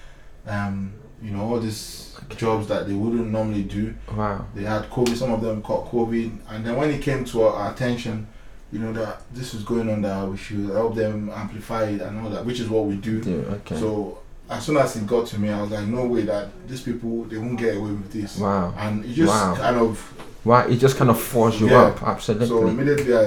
Um, 0.46 0.94
you 1.22 1.32
know, 1.32 1.42
all 1.42 1.60
these 1.60 2.16
jobs 2.36 2.68
that 2.68 2.88
they 2.88 2.94
wouldn't 2.94 3.30
normally 3.32 3.64
do. 3.64 3.94
Wow. 4.16 4.46
They 4.56 4.64
had 4.64 4.84
COVID. 4.90 5.16
Some 5.16 5.32
of 5.32 5.42
them 5.42 5.62
caught 5.62 5.90
COVID, 5.92 6.38
and 6.50 6.66
then 6.66 6.76
when 6.76 6.90
it 6.92 7.02
came 7.02 7.26
to 7.26 7.44
our, 7.44 7.54
our 7.54 7.72
attention, 7.74 8.28
you 8.72 8.80
know 8.80 8.92
that 8.94 9.22
this 9.34 9.54
is 9.54 9.64
going 9.64 9.90
on, 9.90 10.02
that 10.04 10.28
we 10.28 10.38
should 10.38 10.70
help 10.70 10.96
them 10.96 11.30
amplify 11.34 11.86
it 11.86 12.02
and 12.02 12.20
all 12.22 12.30
that, 12.30 12.46
which 12.46 12.60
is 12.60 12.70
what 12.70 12.86
we 12.86 12.96
do. 12.96 13.22
Do, 13.22 13.40
okay. 13.62 13.78
So 13.78 14.20
as 14.50 14.66
soon 14.66 14.78
as 14.78 14.96
it 14.96 15.06
got 15.08 15.28
to 15.28 15.40
me, 15.40 15.50
I 15.50 15.62
was 15.62 15.72
like, 15.72 15.86
no 15.88 16.06
way 16.06 16.22
that 16.24 16.50
these 16.68 16.82
people 16.82 17.24
they 17.26 17.38
won't 17.38 17.58
get 17.60 17.76
away 17.78 17.92
with 17.92 18.12
this. 18.12 18.38
Wow. 18.38 18.74
And 18.78 19.04
it 19.06 19.14
just 19.14 19.30
Wow. 19.34 19.56
kind 19.56 19.78
of 19.78 20.14
Wow, 20.46 20.66
it 20.68 20.78
just 20.78 20.96
kind 20.96 21.10
of 21.10 21.20
forced 21.20 21.60
you 21.60 21.70
Yeah. 21.70 21.82
up. 21.88 22.02
Absolutely. 22.04 22.48
so 22.48 22.68
immediately 22.68 23.14
I, 23.14 23.26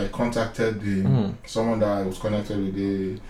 I, 0.00 0.04
I 0.04 0.08
contacted 0.08 0.80
the 0.80 1.02
Mm. 1.02 1.34
someone 1.46 1.80
that 1.80 1.88
I 1.98 2.02
was 2.02 2.18
connected 2.18 2.56
with 2.56 2.74
the 2.74 3.20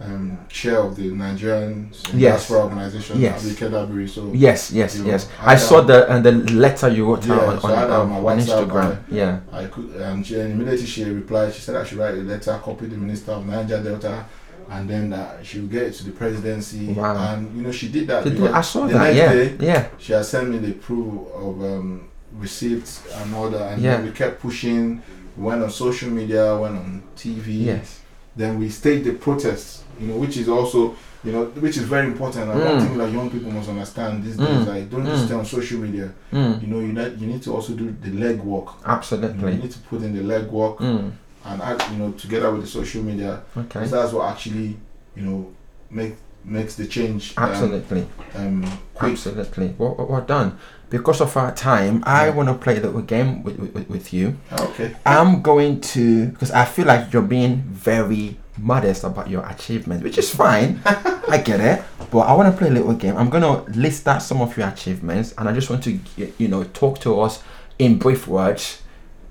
um, 0.00 0.38
chair 0.48 0.78
of 0.78 0.94
the 0.94 1.10
Nigerian 1.10 1.90
Yes. 2.14 2.46
diaspora 2.46 2.64
organization, 2.66 3.20
Yes. 3.20 3.44
Abike. 3.44 4.08
So 4.08 4.30
yes, 4.32 4.70
yes, 4.70 4.96
You 4.96 5.02
know, 5.02 5.10
yes. 5.10 5.26
I 5.42 5.54
I 5.54 5.56
saw 5.56 5.80
the 5.80 6.08
and 6.12 6.24
the 6.24 6.30
letter 6.54 6.88
you 6.88 7.04
wrote 7.04 7.26
Yeah, 7.26 7.34
out 7.34 7.60
so 7.62 7.66
on, 7.68 7.74
had 7.76 7.90
on, 7.90 8.12
on 8.12 8.38
Instagram. 8.38 8.92
I- 8.92 8.98
yeah. 9.10 9.40
I 9.52 9.64
could, 9.64 9.90
and 9.96 10.24
she 10.24 10.38
and 10.38 10.52
immediately 10.52 10.86
she 10.86 11.02
replied. 11.02 11.52
She 11.52 11.62
said 11.62 11.74
I 11.74 11.82
should 11.84 11.98
write 11.98 12.14
a 12.14 12.18
letter, 12.22 12.60
copy 12.62 12.86
the 12.86 12.96
minister 12.96 13.32
of 13.32 13.44
Niger 13.44 13.82
Delta, 13.82 14.24
and 14.70 14.88
then 14.88 15.10
that 15.10 15.44
she 15.44 15.60
will 15.60 15.68
get 15.68 15.92
to 15.94 16.04
the 16.04 16.10
presidency. 16.12 16.86
Wow. 16.92 17.16
And 17.16 17.56
you 17.56 17.62
know 17.62 17.72
she 17.72 17.88
did 17.88 18.06
that. 18.08 18.24
Did 18.24 18.40
I 18.42 18.60
saw 18.60 18.86
the 18.86 18.94
that. 18.94 19.14
next 19.14 19.16
Yeah, 19.16 19.32
day, 19.32 19.56
yeah. 19.60 19.88
she 19.98 20.12
had 20.12 20.24
sent 20.24 20.48
me 20.50 20.58
the 20.58 20.72
proof 20.72 21.26
of 21.34 21.62
um, 21.62 22.08
receipts 22.38 23.02
and 23.16 23.34
all 23.34 23.50
that, 23.50 23.72
and 23.74 23.82
Yeah. 23.82 23.96
then 23.96 24.06
we 24.06 24.10
kept 24.12 24.40
pushing. 24.40 25.02
We 25.36 25.44
went 25.44 25.62
on 25.62 25.70
social 25.70 26.10
media, 26.10 26.56
went 26.56 26.76
on 26.76 27.02
TV. 27.16 27.64
Yes. 27.66 28.00
Then 28.36 28.58
we 28.58 28.68
staged 28.68 29.04
the 29.04 29.12
protests, 29.14 29.82
you 30.00 30.08
know, 30.08 30.16
which 30.16 30.36
is 30.36 30.48
also, 30.48 30.94
you 31.24 31.32
know, 31.32 31.44
which 31.60 31.76
is 31.76 31.84
very 31.84 32.06
important. 32.06 32.50
And 32.50 32.60
Mm. 32.60 32.64
one 32.72 32.80
thing 32.86 32.98
that 32.98 33.10
young 33.12 33.30
people 33.30 33.50
must 33.50 33.68
understand 33.68 34.22
these 34.24 34.36
Mm. 34.36 34.46
days, 34.46 34.66
like, 34.68 34.90
don't 34.90 35.06
just 35.06 35.22
Mm. 35.22 35.26
stay 35.26 35.34
on 35.34 35.44
social 35.44 35.78
media. 35.80 36.10
Mm. 36.32 36.60
You 36.62 36.68
know, 36.68 36.80
you 36.80 36.92
need, 36.92 37.20
you 37.20 37.26
need 37.26 37.42
to 37.42 37.52
also 37.54 37.72
do 37.72 37.94
the 38.02 38.10
leg 38.12 38.38
work. 38.40 38.68
You, 38.86 39.42
know, 39.42 39.48
you 39.48 39.62
need 39.62 39.70
to 39.72 39.78
put 39.90 40.02
in 40.02 40.14
the 40.14 40.22
leg 40.22 40.46
work 40.50 40.78
Mm. 40.78 41.10
And 41.48 41.62
add, 41.62 41.82
you 41.92 41.98
know, 41.98 42.12
together 42.12 42.50
with 42.52 42.62
the 42.62 42.66
social 42.68 43.02
media. 43.02 43.42
Okay. 43.56 43.86
That's 43.86 44.12
what 44.12 44.30
actually, 44.30 44.76
you 45.16 45.22
know, 45.22 45.52
make 45.90 46.14
makes 46.44 46.76
the 46.76 46.86
change. 46.86 47.34
um, 47.36 47.44
Absolutely. 47.44 48.06
Um, 48.34 48.62
quick. 48.94 49.12
Absolutely. 49.12 49.74
Well, 49.76 50.06
well, 50.08 50.20
done. 50.22 50.58
Because 50.88 51.20
of 51.20 51.36
our 51.36 51.52
time, 51.54 52.02
I 52.06 52.26
Yeah. 52.26 52.34
want 52.34 52.48
to 52.48 52.54
play 52.54 52.78
a 52.78 52.80
little 52.80 53.02
game 53.02 53.42
with, 53.42 53.58
with, 53.58 53.88
with 53.90 54.12
you. 54.12 54.36
Okay. 54.52 54.94
I'm 55.04 55.42
going 55.42 55.80
to 55.92 56.26
because 56.28 56.50
I 56.50 56.64
feel 56.64 56.86
like 56.86 57.12
you're 57.12 57.22
being 57.22 57.56
very 57.68 58.38
modest 58.56 59.04
about 59.04 59.28
your 59.28 59.44
achievements, 59.46 60.02
which 60.02 60.16
is 60.18 60.30
fine. 60.34 60.80
I 60.86 61.38
get 61.44 61.60
it, 61.60 61.82
but 62.10 62.20
I 62.20 62.32
want 62.34 62.50
to 62.52 62.56
play 62.58 62.68
a 62.68 62.72
little 62.72 62.94
game. 62.94 63.16
I'm 63.16 63.28
gonna 63.28 63.62
list 63.76 64.08
out 64.08 64.22
some 64.22 64.40
of 64.40 64.56
your 64.56 64.66
achievements, 64.68 65.34
and 65.36 65.48
I 65.48 65.52
just 65.52 65.68
want 65.68 65.84
to 65.84 65.98
you 66.38 66.48
know 66.48 66.64
talk 66.64 66.98
to 67.00 67.20
us 67.20 67.42
in 67.78 67.98
brief 67.98 68.26
words 68.26 68.80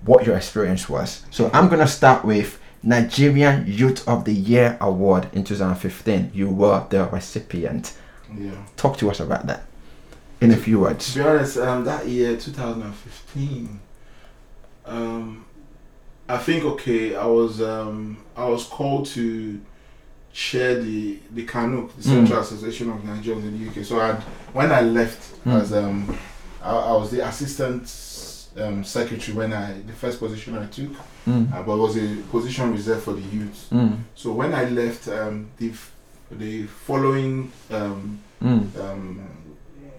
what 0.05 0.25
your 0.25 0.35
experience 0.37 0.87
was. 0.89 1.23
So 1.31 1.49
I'm 1.53 1.67
gonna 1.69 1.87
start 1.87 2.23
with 2.25 2.59
Nigerian 2.83 3.65
Youth 3.67 4.07
of 4.07 4.23
the 4.25 4.33
Year 4.33 4.77
Award 4.79 5.27
in 5.33 5.43
2015. 5.43 6.31
You 6.33 6.49
were 6.49 6.85
the 6.89 7.05
recipient. 7.05 7.93
Yeah. 8.37 8.51
Talk 8.77 8.97
to 8.97 9.09
us 9.09 9.19
about 9.19 9.47
that 9.47 9.63
in 10.41 10.51
a 10.51 10.55
few 10.57 10.79
words. 10.81 11.13
To 11.13 11.19
be 11.19 11.25
honest, 11.25 11.57
um, 11.57 11.83
that 11.85 12.07
year, 12.07 12.37
2015, 12.37 13.79
um, 14.85 15.45
I 16.29 16.37
think 16.37 16.63
okay, 16.65 17.15
I 17.15 17.25
was 17.25 17.61
um, 17.61 18.17
I 18.35 18.45
was 18.47 18.65
called 18.65 19.05
to 19.07 19.59
chair 20.33 20.75
the 20.81 21.19
the 21.31 21.45
CANUK, 21.45 21.95
the 21.95 22.03
Central 22.03 22.39
Association 22.41 22.89
of 22.91 22.97
Nigerians 23.01 23.43
in 23.43 23.59
the 23.63 23.69
UK. 23.81 23.85
So 23.85 23.99
I 23.99 24.13
when 24.53 24.71
I 24.71 24.81
left 24.81 25.33
Mm. 25.45 25.61
as 25.61 25.71
um, 25.71 26.17
I, 26.61 26.71
I 26.75 26.91
was 26.97 27.09
the 27.11 27.25
assistant 27.25 27.87
um, 28.59 28.83
secretary 28.83 29.35
when 29.37 29.53
I 29.53 29.73
the 29.85 29.93
first 29.93 30.19
position 30.19 30.57
I 30.57 30.65
took, 30.67 30.91
Mm. 31.27 31.53
uh, 31.53 31.61
but 31.63 31.73
it 31.73 31.77
was 31.79 31.97
a 31.97 32.07
position 32.31 32.71
reserved 32.71 33.03
for 33.03 33.13
the 33.13 33.21
youth. 33.21 33.67
Mm. 33.71 33.97
So 34.15 34.31
when 34.31 34.53
I 34.53 34.63
left, 34.69 35.07
um, 35.09 35.47
the 35.57 35.69
f- 35.69 35.91
the 36.31 36.63
following 36.85 37.51
um, 37.71 38.19
Mm. 38.41 38.79
um, 38.79 39.19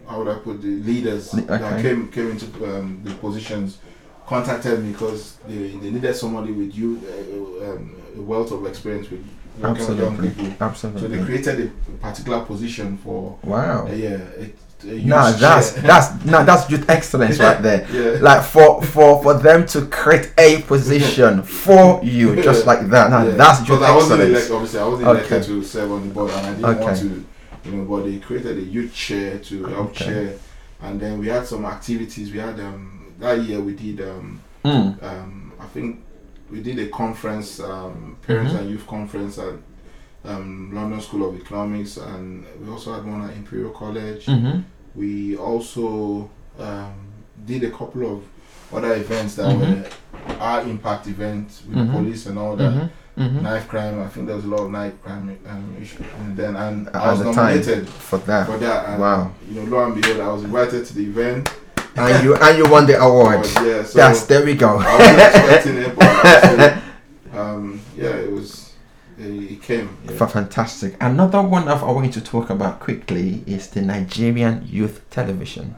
how 0.07 0.19
would 0.23 0.29
I 0.29 0.39
put 0.39 0.63
the 0.63 0.69
leaders 0.69 1.35
Le- 1.35 1.43
that 1.43 1.83
came 1.83 2.09
came 2.09 2.31
into 2.31 2.47
um, 2.79 3.01
the 3.05 3.13
positions 3.15 3.79
contacted 4.27 4.83
me 4.85 4.93
because 4.93 5.37
they, 5.49 5.69
they 5.83 5.91
needed 5.91 6.15
somebody 6.15 6.53
with 6.53 6.75
you 6.75 7.01
uh, 7.05 7.71
um, 7.71 7.95
a 8.17 8.21
wealth 8.21 8.53
of 8.53 8.65
experience 8.67 9.11
with 9.11 9.25
working 9.61 9.87
with 9.89 9.99
young 9.99 10.15
Absolutely. 10.15 10.45
people. 10.61 10.75
So 11.01 11.09
they 11.09 11.25
created 11.25 11.73
a 11.89 11.91
particular 12.07 12.41
position 12.45 12.97
for 12.99 13.39
Wow. 13.43 13.87
uh, 13.89 13.93
yeah. 13.93 14.19
A, 14.39 14.53
No, 14.85 15.33
that's 15.33 15.73
that's 15.73 16.25
no, 16.25 16.45
that's 16.45 16.71
youth 16.71 16.89
excellence 16.89 17.39
right 17.41 17.61
there. 17.67 17.87
yeah. 17.93 18.21
Like 18.21 18.45
for 18.45 18.81
for 18.83 19.21
for 19.23 19.35
them 19.35 19.67
to 19.67 19.87
create 19.87 20.33
a 20.39 20.63
position 20.63 21.43
for 21.65 22.01
you, 22.05 22.41
just 22.43 22.65
like 22.65 22.89
that. 22.91 23.11
Now 23.11 23.25
yeah. 23.25 23.31
that's 23.33 23.59
youth 23.61 23.81
Because 23.81 23.83
I 23.83 23.95
wasn't 23.95 24.21
excellence. 24.21 24.31
elected, 24.31 24.53
obviously 24.55 24.81
I 24.81 24.87
wasn't 24.87 25.09
Okay. 25.09 25.19
elected 25.19 25.45
to 25.45 25.63
serve 25.65 25.93
on 25.93 26.09
the 26.09 26.15
board, 26.15 26.31
and 26.31 26.47
I 26.47 26.51
didn't 26.55 26.63
want 26.63 26.81
Okay. 26.81 27.01
to, 27.01 27.25
you 27.65 27.73
know. 27.73 27.85
But 27.85 28.05
they 28.05 28.19
created 28.19 28.57
a 28.59 28.63
youth 28.63 28.95
chair 28.95 29.39
to 29.39 29.65
help 29.65 29.91
Okay. 29.91 30.05
chair, 30.05 30.35
and 30.83 31.01
then 31.01 31.19
we 31.19 31.27
had 31.27 31.45
some 31.47 31.65
activities. 31.65 32.31
We 32.33 32.39
had 32.39 32.61
um 32.61 33.13
that 33.19 33.41
year 33.43 33.61
we 33.61 33.73
did 33.75 34.01
um 34.09 34.41
Mm. 34.65 35.03
um, 35.03 35.53
I 35.61 35.67
think 35.67 36.01
we 36.51 36.61
did 36.61 36.79
a 36.81 36.89
conference, 36.89 37.61
um, 37.61 38.17
parents 38.27 38.53
Mhm. 38.53 38.59
and 38.59 38.71
youth 38.71 38.87
conference 38.87 39.39
at 39.39 39.55
um, 40.25 40.71
London 40.75 41.01
School 41.01 41.29
of 41.29 41.37
Economics, 41.41 41.97
and 41.97 42.45
we 42.61 42.71
also 42.71 42.93
had 42.95 43.05
one 43.05 43.23
at 43.29 43.37
Imperial 43.37 43.71
College. 43.71 44.27
Mhm. 44.27 44.65
We 44.95 45.37
also 45.37 46.29
um, 46.59 46.93
did 47.47 47.63
a 47.65 47.71
couple 47.71 48.05
of 48.17 48.23
other 48.77 48.95
events 48.95 49.37
that 49.37 49.47
Mhm. 49.47 49.61
were 49.61 49.85
our 50.41 50.63
impact 50.63 51.07
events 51.07 51.63
with 51.67 51.77
Mhm. 51.79 51.87
the 51.87 51.93
police 51.93 52.27
and 52.27 52.39
all 52.39 52.57
that. 52.57 52.73
Mhm. 52.73 52.91
Mhm. 53.17 53.43
Knife 53.43 53.69
crime, 53.69 54.01
I 54.01 54.09
think 54.09 54.27
there 54.27 54.37
was 54.37 54.45
a 54.45 54.49
lot 54.49 54.61
of 54.61 54.71
knife 54.71 54.93
crime 55.05 55.37
um, 55.49 55.77
issue. 55.81 56.03
And 56.21 56.37
then 56.37 56.57
and 56.57 56.89
At 56.89 56.97
I 56.97 57.11
was 57.13 57.21
nominated 57.21 57.89
For 57.89 58.19
that, 58.19 58.47
for 58.47 58.59
that. 58.59 58.89
And, 58.89 59.01
Wow. 59.01 59.31
You 59.49 59.61
know, 59.63 59.77
lo 59.77 59.85
and 59.85 59.95
behold, 60.01 60.21
I 60.21 60.29
was 60.33 60.43
invited 60.45 60.85
to 60.87 60.95
the 60.95 61.05
event. 61.05 61.49
and 61.97 62.23
you 62.25 62.35
and 62.37 62.59
you 62.59 62.65
won 62.69 62.87
the 62.87 63.01
award. 63.07 63.45
yeah, 63.65 63.83
so 63.85 63.99
That's 63.99 64.23
there 64.27 64.45
we 64.45 64.55
go. 64.55 64.79
I 64.79 64.99
wasn't 64.99 65.19
expecting 65.19 65.77
it, 65.79 65.97
but 65.97 66.07
also, 66.25 66.79
um, 67.41 67.81
yeah, 67.97 68.11
it 68.27 68.31
was. 68.33 68.68
It, 69.19 69.53
it 69.53 69.63
came. 69.63 69.97
Yeah. 70.09 70.27
Fantastic. 70.27 70.97
Another 71.01 71.43
one 71.43 71.69
of 71.69 71.83
I 71.83 71.91
want 71.91 72.13
to 72.15 72.21
talk 72.21 72.51
about 72.51 72.81
quickly 72.81 73.43
is 73.47 73.69
the 73.69 73.83
Nigerian 73.83 74.67
Youth 74.67 75.01
Television. 75.11 75.75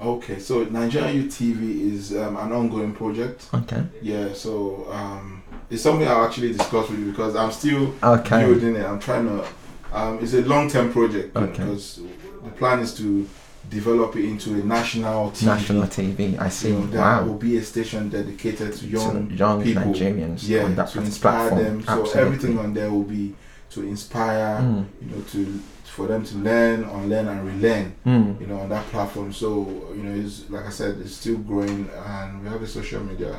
Okay, 0.00 0.38
so 0.40 0.64
Nigerian 0.64 1.14
Youth 1.16 1.32
TV 1.38 1.92
is 1.92 2.16
um, 2.16 2.36
an 2.36 2.50
ongoing 2.52 2.92
project. 2.92 3.46
Okay. 3.54 3.84
Yeah, 4.00 4.32
so 4.32 4.88
um, 4.90 5.42
it's 5.70 5.82
something 5.82 6.08
I'll 6.08 6.24
actually 6.24 6.52
discuss 6.52 6.88
with 6.90 6.98
you 6.98 7.10
because 7.12 7.36
I'm 7.36 7.52
still 7.52 7.94
Okay. 8.02 8.44
building 8.44 8.74
it. 8.76 8.84
I'm 8.84 8.98
trying 8.98 9.26
to. 9.26 9.46
Um, 9.92 10.18
it's 10.22 10.32
a 10.34 10.40
long-term 10.42 10.90
project 10.92 11.36
Okay. 11.36 11.52
because 11.52 12.00
the 12.42 12.50
plan 12.50 12.80
is 12.80 12.94
to 12.94 13.28
develop 13.72 14.14
it 14.16 14.24
into 14.24 14.48
a 14.60 14.62
national 14.64 15.30
TV. 15.30 15.46
National 15.46 15.82
TV. 15.84 16.38
I 16.38 16.48
see. 16.48 16.68
You 16.68 16.74
know, 16.74 16.86
that 16.88 17.00
wow. 17.22 17.24
will 17.26 17.38
be 17.48 17.56
a 17.56 17.62
station 17.62 18.08
dedicated 18.08 18.72
to 18.78 18.86
young 18.86 19.30
So 19.30 19.34
young 19.34 19.62
people. 19.62 19.82
Nigerians 19.82 20.48
yeah, 20.48 20.64
on 20.64 20.74
that 20.76 20.88
to 20.88 20.98
inspire 21.00 21.48
platform. 21.48 21.62
them. 21.64 21.82
So 21.82 21.90
Absolutely. 21.92 22.20
everything 22.20 22.58
on 22.58 22.74
there 22.74 22.90
will 22.90 23.04
be 23.18 23.34
to 23.70 23.80
inspire, 23.82 24.58
Mm. 24.60 24.84
you 25.02 25.08
know, 25.10 25.22
to 25.32 25.60
for 25.96 26.06
them 26.06 26.24
to 26.24 26.34
learn, 26.38 26.84
unlearn, 26.84 27.28
and 27.28 27.40
relearn, 27.46 27.92
Mm. 28.06 28.40
you 28.40 28.46
know, 28.46 28.58
on 28.60 28.68
that 28.70 28.86
platform. 28.92 29.32
So 29.32 29.48
you 29.96 30.02
know, 30.02 30.14
it's 30.24 30.48
like 30.50 30.66
I 30.66 30.70
said, 30.70 30.92
it's 31.02 31.14
still 31.22 31.36
growing, 31.38 31.88
and 32.06 32.42
we 32.42 32.48
have 32.48 32.62
a 32.62 32.66
social 32.66 33.02
media 33.04 33.34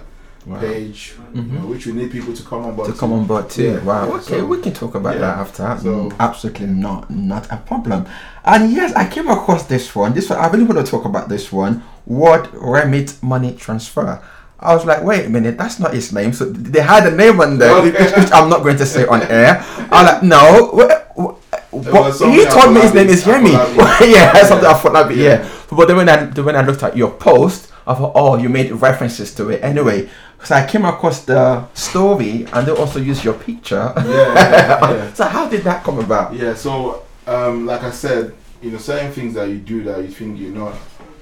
Wow. 0.45 0.59
page, 0.59 1.15
you 1.33 1.41
Mhm. 1.41 1.51
know, 1.53 1.67
which 1.67 1.85
we 1.85 1.93
need 1.93 2.11
people 2.11 2.33
to 2.33 2.43
come 2.43 2.65
on 2.65 2.75
board. 2.75 2.87
to 2.89 2.93
come 2.93 3.13
on 3.13 3.25
board 3.25 3.49
too. 3.49 3.63
Yeah, 3.63 3.79
wow. 3.83 4.09
okay, 4.15 4.39
so- 4.39 4.45
we 4.45 4.57
can 4.59 4.73
talk 4.73 4.93
about 4.95 5.13
yeah, 5.15 5.21
that 5.21 5.37
after. 5.37 5.77
so- 5.81 6.11
Absolutely 6.19 6.67
not, 6.67 7.09
not 7.09 7.47
a 7.49 7.57
problem. 7.57 8.05
And 8.43 8.71
yes, 8.73 8.91
I 8.93 9.05
came 9.05 9.29
across 9.29 9.63
this 9.67 9.95
one. 9.95 10.13
This 10.13 10.29
one, 10.29 10.39
I 10.39 10.47
really 10.49 10.65
want 10.65 10.85
to 10.85 10.89
talk 10.91 11.05
about 11.05 11.29
this 11.29 11.51
one. 11.51 11.81
What 12.05 12.49
remit 12.53 13.15
money 13.21 13.53
transfer? 13.57 14.19
I 14.59 14.73
was 14.75 14.85
like, 14.85 15.03
wait 15.03 15.25
a 15.25 15.29
minute, 15.29 15.57
that's 15.57 15.79
not 15.79 15.93
his 15.93 16.11
name. 16.13 16.31
So 16.33 16.45
they 16.45 16.81
had 16.81 17.05
a 17.07 17.11
name 17.11 17.39
on 17.41 17.57
there, 17.57 17.81
which, 17.81 17.95
which 17.95 18.31
I'm 18.33 18.49
not 18.49 18.63
going 18.63 18.77
to 18.77 18.85
say 18.85 19.05
on 19.05 19.21
air. 19.41 19.63
I'm 19.91 20.05
like, 20.05 20.23
no. 20.23 20.71
wh- 20.75 21.19
wh- 21.21 21.39
What, 21.73 22.13
he 22.31 22.45
told 22.45 22.73
me 22.73 22.81
his 22.81 22.93
name 22.93 23.09
is 23.09 23.23
Yemi. 23.23 23.51
Yeah, 24.13 24.31
something 24.45 24.63
Yeah. 24.63 24.71
I 24.71 24.73
thought 24.79 24.93
that'd 24.93 25.09
be 25.09 25.23
Yeah. 25.23 25.41
yeah. 25.41 25.49
But 25.71 25.87
then 25.87 25.97
when 25.97 26.07
I 26.09 26.25
when 26.25 26.55
I 26.55 26.61
looked 26.61 26.83
at 26.83 26.95
your 26.95 27.09
post, 27.11 27.71
I 27.87 27.95
thought, 27.95 28.11
oh, 28.15 28.37
you 28.37 28.47
made 28.47 28.71
references 28.71 29.33
to 29.35 29.49
it 29.49 29.59
anyway. 29.63 30.07
So 30.43 30.55
I 30.55 30.65
came 30.65 30.85
across 30.85 31.23
the 31.25 31.65
story, 31.73 32.45
and 32.51 32.67
they 32.67 32.71
also 32.71 32.99
used 32.99 33.23
your 33.23 33.35
picture. 33.35 33.93
Yeah, 33.97 34.03
yeah, 34.05 34.91
yeah. 34.93 35.13
so 35.13 35.23
how 35.25 35.47
did 35.47 35.63
that 35.63 35.83
come 35.83 35.99
about? 35.99 36.33
Yeah, 36.33 36.53
so 36.53 37.03
um, 37.27 37.65
like 37.65 37.83
I 37.83 37.91
said, 37.91 38.33
you 38.61 38.71
know, 38.71 38.77
certain 38.77 39.11
things 39.11 39.33
that 39.35 39.47
you 39.49 39.57
do 39.59 39.83
that 39.83 40.01
you 40.01 40.09
think 40.09 40.39
you're 40.39 40.51
not 40.51 40.73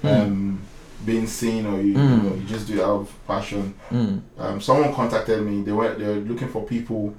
um, 0.04 0.60
being 1.06 1.28
seen 1.28 1.66
or 1.66 1.78
you, 1.82 1.94
you 1.94 1.98
Mm. 1.98 2.24
know 2.24 2.36
you 2.36 2.44
just 2.46 2.68
do 2.68 2.76
it 2.76 2.82
out 2.82 3.02
of 3.02 3.14
passion. 3.28 3.74
Mm. 3.92 4.22
Um, 4.40 4.62
someone 4.62 4.94
contacted 4.94 5.42
me. 5.46 5.62
They 5.64 5.72
were 5.72 5.94
they 5.96 6.06
were 6.06 6.16
looking 6.22 6.48
for 6.48 6.64
people 6.64 7.14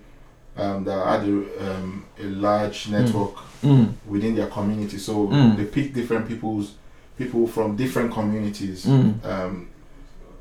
um, 0.57 0.85
that 0.85 1.07
had 1.07 1.21
a, 1.29 1.73
um, 1.75 2.05
a 2.21 2.25
large 2.25 2.89
network 2.89 3.35
Mm. 3.63 3.93
within 4.07 4.35
their 4.35 4.49
community. 4.49 4.99
So 4.99 5.29
Mm. 5.29 5.57
they 5.57 5.65
picked 5.67 5.95
different 5.95 6.27
people's 6.27 6.73
people 7.17 7.47
from 7.47 7.77
different 7.77 8.13
communities, 8.13 8.87
Mm. 8.87 9.25
um, 9.25 9.69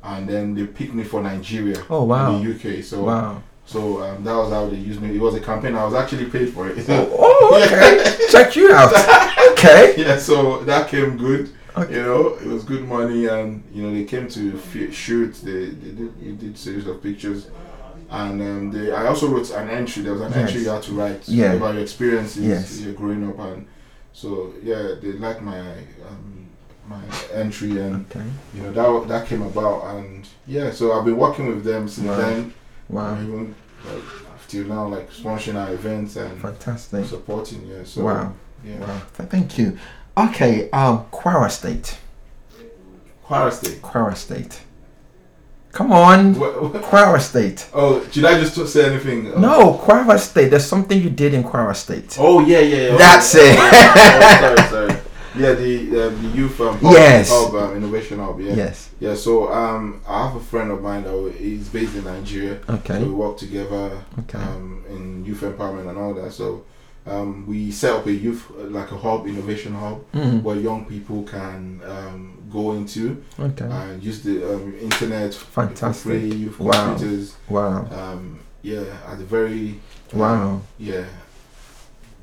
and 0.03 0.27
then 0.27 0.53
they 0.55 0.65
picked 0.67 0.93
me 0.93 1.03
for 1.03 1.21
Nigeria. 1.21 1.83
Oh 1.89 2.03
wow! 2.03 2.35
In 2.35 2.43
the 2.43 2.77
UK. 2.79 2.83
So 2.83 3.03
Wow! 3.03 3.43
So 3.65 4.01
um, 4.03 4.23
that 4.23 4.33
was 4.35 4.51
how 4.51 4.67
they 4.67 4.75
used 4.77 5.01
me. 5.01 5.15
It 5.15 5.21
was 5.21 5.35
a 5.35 5.39
campaign. 5.39 5.75
I 5.75 5.83
was 5.85 5.93
actually 5.93 6.25
paid 6.25 6.49
for 6.53 6.67
it. 6.69 6.83
Oh, 6.89 7.61
okay. 7.63 8.27
Check 8.29 8.55
you 8.55 8.73
out. 8.73 8.91
Okay. 9.51 9.93
yeah, 9.97 10.17
so 10.17 10.63
that 10.63 10.87
came 10.89 11.17
good. 11.17 11.49
Okay. 11.77 11.93
You 11.95 12.01
know, 12.01 12.27
it 12.35 12.47
was 12.47 12.63
good 12.63 12.87
money, 12.87 13.27
and 13.27 13.63
you 13.73 13.83
know 13.83 13.93
they 13.93 14.05
came 14.05 14.27
to 14.29 14.57
f- 14.57 14.93
shoot. 14.93 15.33
They, 15.35 15.65
they 15.67 15.91
did, 15.91 16.13
you 16.19 16.33
did 16.35 16.57
series 16.57 16.87
of 16.87 17.01
pictures, 17.03 17.47
and 18.09 18.41
um, 18.41 18.71
they. 18.71 18.91
I 18.91 19.05
also 19.07 19.27
wrote 19.27 19.51
an 19.51 19.69
entry. 19.69 20.01
There 20.03 20.13
was 20.13 20.21
an 20.23 20.31
Yes. 20.31 20.37
entry 20.49 20.61
you 20.63 20.69
had 20.69 20.81
to 20.83 20.93
write 20.93 21.27
Yeah. 21.27 21.53
about 21.53 21.75
your 21.75 21.83
experiences 21.83 22.43
Yes. 22.43 22.81
growing 22.95 23.27
up, 23.29 23.37
and 23.39 23.67
so 24.13 24.53
yeah, 24.63 24.95
they 25.01 25.11
liked 25.13 25.41
my 25.41 25.59
um, 25.59 26.40
my 26.91 27.01
entry, 27.33 27.71
and 27.79 28.05
Okay. 28.11 28.25
you 28.53 28.61
know 28.63 28.71
that 28.99 29.07
that 29.09 29.27
came 29.27 29.41
about, 29.51 29.77
and 29.95 30.27
yeah, 30.47 30.71
so 30.71 30.83
I've 30.93 31.05
been 31.05 31.17
working 31.17 31.47
with 31.47 31.63
them 31.63 31.87
since 31.87 32.07
Wow. 32.07 32.17
then. 32.17 32.53
Wow. 32.89 33.13
Even 33.21 33.55
like 33.87 34.03
till 34.47 34.65
now, 34.65 34.87
like 34.87 35.07
sponsoring 35.11 35.55
our 35.61 35.73
events 35.73 36.15
and 36.17 36.39
Fantastic. 36.41 37.05
supporting. 37.05 37.61
Yeah. 37.67 37.83
So 37.85 38.03
Wow. 38.03 38.33
Yeah. 38.65 38.79
Wow. 38.79 39.01
Th- 39.17 39.29
Thank 39.29 39.57
you. 39.57 39.77
Okay. 40.17 40.69
Um, 40.71 41.05
Kwara 41.11 41.49
State. 41.49 41.97
Kwara 43.27 43.51
State. 43.51 43.81
Kwara 43.81 44.15
State. 44.15 44.59
Come 45.71 45.93
on. 45.93 46.35
Kwara 46.35 47.21
State. 47.21 47.65
Oh, 47.73 48.05
should 48.11 48.25
I 48.25 48.37
just 48.43 48.55
say 48.73 48.83
anything? 48.91 49.31
Oh. 49.33 49.39
No, 49.39 49.73
Kwara 49.81 50.19
State. 50.19 50.49
There's 50.49 50.65
something 50.65 51.01
you 51.01 51.09
did 51.09 51.33
in 51.33 51.43
Kwara 51.45 51.73
State. 51.75 52.17
Oh 52.19 52.41
yeah, 52.41 52.59
yeah. 52.59 52.89
yeah. 52.89 52.97
That's 52.97 53.33
oh, 53.35 53.39
it. 53.39 53.55
oh, 53.57 54.37
sorry, 54.41 54.69
sorry. 54.69 55.01
Yeah, 55.35 55.53
the 55.53 56.07
um, 56.07 56.21
the 56.23 56.37
youth 56.37 56.59
um, 56.61 56.77
hub, 56.79 56.93
Yes. 56.93 57.29
hub 57.29 57.55
um, 57.55 57.75
innovation 57.77 58.19
hub. 58.19 58.39
Yeah. 58.41 58.53
Yes. 58.53 58.89
Yeah. 58.99 59.15
So 59.15 59.51
um, 59.51 60.01
I 60.07 60.27
have 60.27 60.35
a 60.35 60.39
friend 60.41 60.71
of 60.71 60.81
mine 60.81 61.03
that 61.03 61.35
he's 61.37 61.69
based 61.69 61.95
in 61.95 62.03
Nigeria. 62.03 62.59
So 62.85 62.99
we 62.99 63.09
work 63.09 63.37
together 63.37 64.03
Okay. 64.19 64.37
um, 64.37 64.83
in 64.89 65.23
youth 65.25 65.41
empowerment 65.41 65.87
and 65.89 65.97
all 65.97 66.13
that. 66.15 66.31
So 66.33 66.65
um, 67.07 67.45
we 67.47 67.71
set 67.71 67.93
up 67.93 68.05
a 68.07 68.11
youth 68.11 68.45
uh, 68.51 68.63
like 68.65 68.91
a 68.91 68.97
hub, 68.97 69.25
innovation 69.25 69.73
hub, 69.73 70.03
Mm. 70.13 70.43
where 70.43 70.57
young 70.57 70.85
people 70.85 71.23
can 71.23 71.81
um, 71.87 72.37
go 72.51 72.73
into 72.73 73.23
Okay. 73.39 73.65
and 73.65 74.03
use 74.03 74.21
the 74.23 74.53
um, 74.53 74.75
internet 74.79 75.33
Fantastic. 75.33 76.03
free. 76.03 76.29
Youth 76.29 76.59
Wow. 76.59 76.71
computers. 76.95 77.35
Wow. 77.49 77.87
Um, 77.89 78.39
yeah, 78.63 78.83
at 79.07 79.19
a 79.19 79.23
very 79.23 79.79
Wow. 80.13 80.61
yeah 80.77 81.05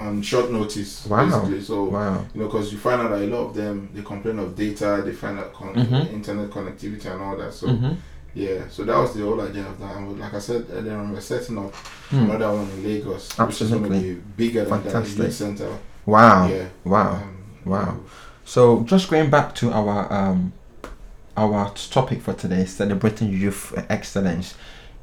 on 0.01 0.23
short 0.23 0.51
notice 0.53 1.07
Wow. 1.07 1.25
basically 1.27 1.61
so 1.63 1.85
Wow. 1.85 2.25
you 2.35 2.41
know 2.41 2.47
because 2.47 2.73
you 2.73 2.79
find 2.79 3.01
out 3.03 3.11
that 3.11 3.23
a 3.23 3.27
lot 3.27 3.49
of 3.49 3.55
them 3.55 3.89
they 3.95 4.03
complain 4.03 4.39
of 4.39 4.55
data 4.57 5.03
they 5.05 5.13
find 5.13 5.39
out 5.39 5.53
con- 5.53 5.75
Mhm. 5.75 6.13
internet 6.13 6.51
connectivity 6.51 7.07
and 7.13 7.21
all 7.23 7.37
that 7.37 7.53
so 7.53 7.67
Mhm. 7.67 7.97
yeah 8.35 8.61
so 8.71 8.85
that 8.85 8.97
was 8.97 9.15
the 9.15 9.23
whole 9.23 9.41
idea 9.41 9.67
of 9.67 9.79
that 9.81 9.97
and 9.97 10.19
like 10.21 10.35
i 10.35 10.39
said 10.39 10.65
earlier 10.73 11.03
we're 11.13 11.21
setting 11.21 11.59
up 11.59 11.75
Hmm. 12.11 12.31
another 12.31 12.53
one 12.53 12.69
in 12.77 12.85
lagos 12.85 13.29
which 13.39 13.61
is 13.61 13.73
Absolutely. 13.73 13.89
going 13.89 14.01
to 14.03 14.07
be 14.07 14.21
bigger 14.37 14.65
than 14.65 14.83
that 14.85 14.93
Fantastic. 14.93 15.33
center 15.33 15.69
Wow. 16.07 16.49
yeah 16.49 16.65
Wow. 16.85 17.13
um, 17.15 17.35
Wow. 17.65 17.97
So 18.45 18.83
just 18.85 19.11
going 19.11 19.29
back 19.31 19.55
to 19.57 19.71
our 19.73 20.11
um 20.13 20.53
our 21.37 21.71
topic 21.91 22.21
for 22.23 22.33
today, 22.33 22.65
celebrating 22.65 23.29
youth 23.31 23.73
excellence. 23.89 24.55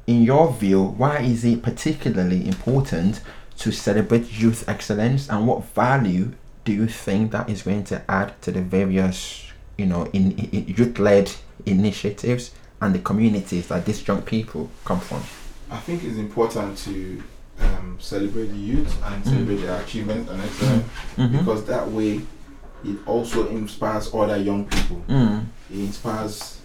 In 0.06 0.22
your 0.22 0.52
view, 0.52 0.82
why 0.82 1.18
is 1.20 1.44
it 1.44 1.62
particularly 1.62 2.46
important 2.46 3.20
to 3.58 3.72
celebrate 3.72 4.30
youth 4.32 4.68
excellence 4.68 5.28
and 5.30 5.46
what 5.46 5.64
value 5.74 6.32
do 6.64 6.72
you 6.72 6.86
think 6.86 7.30
that 7.32 7.48
is 7.48 7.62
going 7.62 7.84
to 7.84 8.02
add 8.10 8.40
to 8.42 8.50
the 8.52 8.60
various, 8.60 9.50
you 9.78 9.86
know, 9.86 10.04
in, 10.12 10.32
in 10.38 10.66
youth-led 10.66 11.30
initiatives 11.64 12.50
and 12.80 12.94
the 12.94 12.98
communities 12.98 13.68
that 13.68 13.84
these 13.86 14.06
young 14.06 14.22
people 14.22 14.68
come 14.84 15.00
from? 15.00 15.22
i 15.70 15.78
think 15.78 16.04
it's 16.04 16.16
important 16.18 16.76
to 16.78 17.20
um, 17.60 17.96
celebrate 17.98 18.46
the 18.48 18.56
youth 18.58 19.02
and 19.06 19.24
Mm. 19.24 19.28
celebrate 19.30 19.56
their 19.56 19.80
achievements 19.82 20.30
and 20.30 20.40
excellence 20.42 20.84
Mm-hmm. 21.16 21.38
because 21.38 21.64
that 21.66 21.90
way 21.90 22.20
it 22.84 22.96
also 23.06 23.48
inspires 23.48 24.12
other 24.14 24.36
young 24.36 24.64
people 24.66 25.02
Mm. 25.08 25.44
it 25.72 25.78
inspires 25.80 26.60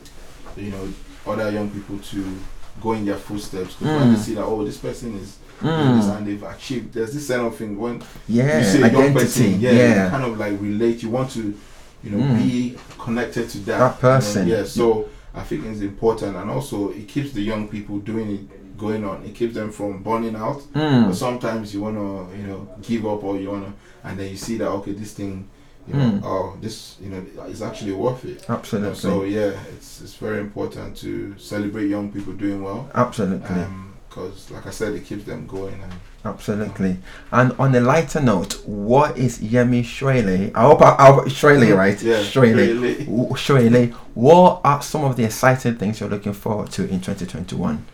you 0.57 0.69
know 0.71 0.87
other 1.25 1.49
young 1.51 1.69
people 1.71 1.97
to 1.99 2.37
go 2.81 2.91
in 2.93 3.05
their 3.05 3.17
footsteps 3.17 3.73
because 3.75 3.87
Mm. 3.95 3.99
when 3.99 4.13
they 4.13 4.19
see 4.19 4.35
that 4.35 4.43
oh 4.43 4.63
this 4.65 4.77
person 4.77 5.17
is 5.17 5.37
Mm. 5.61 6.17
and 6.17 6.27
they've 6.27 6.43
achieved 6.43 6.93
there's 6.93 7.13
this 7.13 7.27
kind 7.27 7.41
of 7.47 7.55
thing 7.55 7.77
when 7.77 8.01
Yeah, 8.27 8.59
you 8.59 8.63
see 8.65 8.81
a 8.81 8.91
young 8.91 9.13
person 9.13 9.59
yeah, 9.59 9.71
yeah. 9.71 10.03
you 10.05 10.09
kind 10.11 10.23
of 10.25 10.37
like 10.37 10.59
relate 10.61 11.03
you 11.03 11.09
want 11.09 11.29
to 11.31 11.53
you 12.03 12.09
know 12.11 12.17
Mm. 12.17 12.37
be 12.37 12.75
connected 12.97 13.49
to 13.49 13.57
that 13.59 13.77
That 13.79 13.79
you 13.79 14.09
know, 14.09 14.15
person. 14.15 14.47
yeah 14.47 14.63
so 14.65 15.07
I 15.33 15.41
think 15.43 15.65
it's 15.65 15.81
important 15.81 16.35
and 16.35 16.49
also 16.49 16.89
it 16.91 17.07
keeps 17.07 17.31
the 17.31 17.41
young 17.41 17.67
people 17.67 17.99
doing 17.99 18.31
it 18.31 18.77
going 18.77 19.03
on 19.05 19.23
it 19.23 19.35
keeps 19.35 19.53
them 19.53 19.71
from 19.71 20.01
burning 20.03 20.35
out 20.35 20.61
Mm. 20.73 21.07
but 21.07 21.15
sometimes 21.15 21.73
you 21.73 21.81
want 21.81 21.95
to 21.97 22.37
you 22.37 22.47
know 22.47 22.67
give 22.81 23.05
up 23.05 23.23
or 23.23 23.37
you 23.37 23.49
want 23.51 23.65
to 23.67 23.73
and 24.07 24.17
then 24.19 24.29
you 24.29 24.37
see 24.37 24.57
that 24.57 24.67
okay 24.67 24.93
this 24.93 25.13
thing 25.13 25.47
you 25.87 25.93
know 25.93 26.05
Mm. 26.11 26.21
oh 26.23 26.57
this 26.61 26.95
you 27.03 27.09
know 27.09 27.23
is 27.47 27.61
actually 27.61 27.91
worth 27.93 28.23
it 28.25 28.29
you 28.29 28.35
know, 28.49 28.55
Absolutely. 28.55 28.95
so 28.95 29.23
yeah, 29.23 29.51
it's 29.75 30.01
it's 30.01 30.15
very 30.15 30.39
important 30.39 30.95
to 30.97 31.35
celebrate 31.37 31.87
young 31.87 32.11
people 32.11 32.33
doing 32.33 32.63
well, 32.63 32.89
Absolutely. 32.95 33.65
Because 34.11 34.51
like 34.51 34.67
I 34.67 34.71
said, 34.71 34.93
it 34.93 35.05
keeps 35.05 35.23
them 35.23 35.47
going. 35.47 35.81
And 35.81 35.93
Absolutely. 36.25 36.97
And 37.31 37.53
on 37.53 37.73
a 37.73 37.79
lighter 37.79 38.19
note, 38.21 38.61
what 38.65 39.17
is 39.17 39.39
Yemi 39.39 39.83
Shrele? 39.83 40.53
I 40.53 40.61
hope 40.63 40.81
I, 40.81 40.95
I 40.95 41.11
Shrele, 41.29 41.75
right? 41.83 42.01
Yeah, 42.03 42.17
Shrele. 42.17 43.05
Shrele. 43.31 43.93
What 44.13 44.61
are 44.65 44.81
some 44.81 45.05
of 45.05 45.15
the 45.15 45.23
exciting 45.23 45.77
things 45.77 46.01
you're 46.01 46.09
looking 46.09 46.33
forward 46.33 46.69
to 46.71 46.83
in 46.83 46.99
2021? 46.99 47.85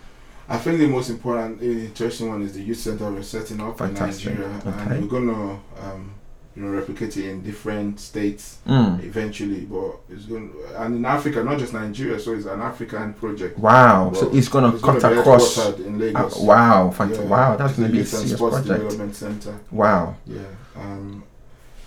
I 0.49 0.57
think 0.57 0.79
the 0.79 0.87
most 0.87 1.09
important, 1.09 1.61
uh, 1.61 1.65
interesting 1.65 2.29
one 2.29 2.41
is 2.41 2.53
the 2.53 2.61
youth 2.63 2.77
center 2.77 3.11
we're 3.11 3.21
setting 3.21 3.61
up 3.61 3.77
Fantastic. 3.77 4.27
in 4.27 4.33
Nigeria, 4.41 4.57
Okay. 4.65 4.95
and 4.95 5.01
we're 5.01 5.19
gonna 5.19 5.59
um, 5.81 6.11
you 6.57 6.63
know 6.63 6.69
replicate 6.69 7.15
it 7.17 7.25
in 7.29 7.41
different 7.43 7.99
states 7.99 8.57
Mm. 8.67 9.03
eventually. 9.03 9.61
But 9.61 9.91
it's 10.09 10.25
going 10.25 10.51
and 10.75 10.95
in 10.95 11.05
Africa, 11.05 11.43
not 11.43 11.59
just 11.59 11.73
Nigeria. 11.73 12.19
So 12.19 12.33
it's 12.33 12.47
an 12.47 12.61
African 12.61 13.13
project. 13.13 13.59
Wow. 13.59 14.11
so 14.13 14.29
it's 14.33 14.47
going 14.49 14.71
to 14.71 14.79
cut 14.79 14.99
gonna 15.01 15.19
across. 15.19 15.57
in 15.79 16.15
Uh, 16.15 16.29
wow. 16.39 16.91
Fant- 16.97 17.11
Yeah, 17.15 17.21
Wow. 17.25 17.55
That's 17.57 17.73
going 17.77 17.89
to 17.89 17.93
be 17.93 18.01
a 18.01 18.05
serious 18.05 18.31
Sports 18.33 18.55
project. 18.55 18.79
Development 18.79 19.15
Center. 19.15 19.53
Wow. 19.71 20.15
Yeah. 20.25 20.39
Um, 20.75 21.23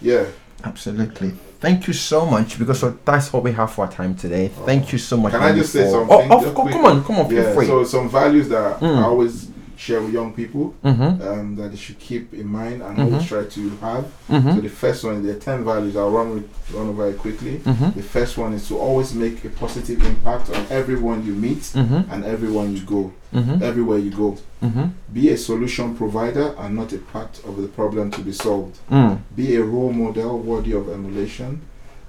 yeah. 0.01 0.25
Absolutely. 0.63 1.33
Thank 1.59 1.89
you 1.89 1.93
so 1.93 2.25
much 2.25 2.59
because 2.59 2.83
that's 3.05 3.33
what 3.33 3.43
we 3.43 3.53
have 3.53 3.71
for 3.73 3.85
our 3.87 3.91
time 3.91 4.15
today. 4.15 4.49
Thank 4.65 4.93
you 4.93 4.99
so 4.99 5.17
much. 5.17 5.33
Can 5.33 5.43
I 5.43 5.53
just 5.53 5.73
say 5.73 5.85
for- 5.85 5.91
something 6.07 6.31
Oh, 6.33 6.37
of 6.37 6.43
just 6.45 6.55
course. 6.55 6.71
quick? 6.71 6.75
Come 6.75 6.85
on. 6.87 7.05
Come 7.05 7.17
on. 7.19 7.29
Feel 7.29 7.43
Yeah. 7.43 7.55
free. 7.55 7.67
So 7.67 7.85
some 7.85 8.09
values 8.09 8.49
that 8.51 8.81
Mm. 8.81 8.99
I 8.99 9.03
always 9.05 9.50
share 9.85 10.01
with 10.03 10.13
young 10.13 10.31
people 10.35 10.75
mm-hmm. 10.85 11.11
um, 11.29 11.57
that 11.57 11.69
they 11.71 11.77
should 11.85 11.99
keep 11.99 12.25
in 12.35 12.47
mind 12.61 12.83
and 12.83 12.93
Mhm. 12.99 13.05
always 13.05 13.27
try 13.33 13.45
to 13.57 13.63
have. 13.87 14.05
So 14.29 14.35
Mm-hmm. 14.35 14.61
the 14.61 14.69
first 14.83 15.01
one, 15.05 15.17
there 15.25 15.35
are 15.37 15.41
ten 15.51 15.65
values. 15.65 15.97
I'll 15.97 16.11
run 16.21 16.29
with, 16.35 16.47
run 16.77 16.89
over 16.93 17.09
it 17.13 17.17
quickly. 17.19 17.55
Mm-hmm. 17.65 17.91
The 18.01 18.03
first 18.17 18.37
one 18.45 18.53
is 18.59 18.69
to 18.69 18.75
always 18.87 19.11
make 19.15 19.37
a 19.45 19.49
positive 19.65 19.99
impact 20.13 20.47
on 20.57 20.63
everyone 20.81 21.19
you 21.29 21.33
meet 21.47 21.63
Mm-hmm. 21.81 22.13
and 22.13 22.25
everyone 22.35 22.69
you 22.77 22.83
go, 22.97 23.03
Mm-hmm. 23.33 23.63
everywhere 23.71 23.99
you 24.07 24.11
go. 24.25 24.31
Mm-hmm. 24.63 24.87
Be 25.19 25.31
a 25.31 25.37
solution 25.39 25.87
provider 25.97 26.47
and 26.59 26.71
not 26.81 26.93
a 26.93 26.99
part 26.99 27.33
of 27.49 27.55
the 27.63 27.69
problem 27.69 28.11
to 28.17 28.21
be 28.29 28.33
solved. 28.33 28.77
Mm. 28.91 29.13
Be 29.41 29.47
a 29.57 29.63
role 29.75 29.93
model 30.05 30.33
worthy 30.51 30.73
of 30.81 30.85
emulation. 30.91 31.51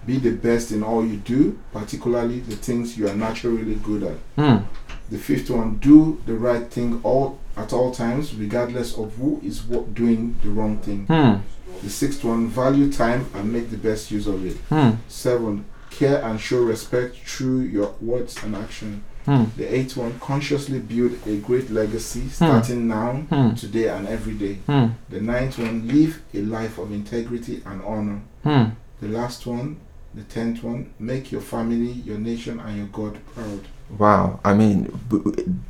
Be 0.06 0.18
the 0.18 0.32
best 0.48 0.72
in 0.76 0.82
all 0.84 1.06
you 1.12 1.18
do, 1.36 1.42
particularly 1.72 2.40
the 2.42 2.56
things 2.68 2.98
you 2.98 3.08
are 3.08 3.16
naturally 3.16 3.76
good 3.76 4.04
at. 4.12 4.18
Mm. 4.36 4.64
The 5.12 5.18
fifth 5.18 5.50
one, 5.52 5.70
do 5.90 6.18
the 6.26 6.34
right 6.48 6.66
thing 6.76 7.00
all 7.04 7.38
at 7.58 7.74
all 7.74 7.92
times, 7.92 8.34
regardless 8.36 8.98
of 8.98 9.14
who 9.16 9.40
is 9.44 9.64
what 9.64 9.94
doing 9.94 10.36
the 10.44 10.50
wrong 10.50 10.78
thing. 10.78 11.06
Mm. 11.08 11.42
The 11.84 11.90
sixth 11.90 12.24
one, 12.24 12.48
value 12.48 12.92
time 12.92 13.26
and 13.34 13.52
make 13.52 13.70
the 13.72 13.78
best 13.78 14.12
use 14.12 14.28
of 14.28 14.46
it. 14.46 14.58
Mm. 14.70 14.98
Seven, 15.08 15.66
care 15.90 16.22
and 16.24 16.40
show 16.40 16.62
respect 16.62 17.16
through 17.18 17.62
your 17.62 17.94
words 18.02 18.42
and 18.44 18.56
action. 18.56 19.04
Mm. 19.28 19.54
The 19.56 19.76
eighth 19.76 19.98
one, 19.98 20.20
consciously 20.20 20.80
build 20.80 21.14
a 21.28 21.38
great 21.38 21.70
legacy 21.70 22.28
starting 22.30 22.88
now, 22.88 23.24
Mm. 23.32 23.60
today, 23.60 23.88
and 23.90 24.08
every 24.08 24.34
day. 24.34 24.60
Mm. 24.68 24.94
The 25.10 25.22
ninth 25.22 25.60
one, 25.60 25.88
live 25.88 26.22
a 26.34 26.42
life 26.42 26.78
of 26.78 26.92
integrity 26.92 27.62
and 27.66 27.82
honor. 27.84 28.22
The 28.44 29.08
last 29.08 29.46
one, 29.46 29.78
the 30.14 30.24
tenth 30.24 30.64
one, 30.64 30.92
make 31.00 31.32
your 31.32 31.42
family, 31.42 31.92
your 31.92 32.18
nation, 32.20 32.60
and 32.60 32.78
your 32.78 32.88
God 32.88 33.18
proud. 33.34 33.62
Wow, 33.98 34.40
I 34.44 34.54
mean, 34.54 34.86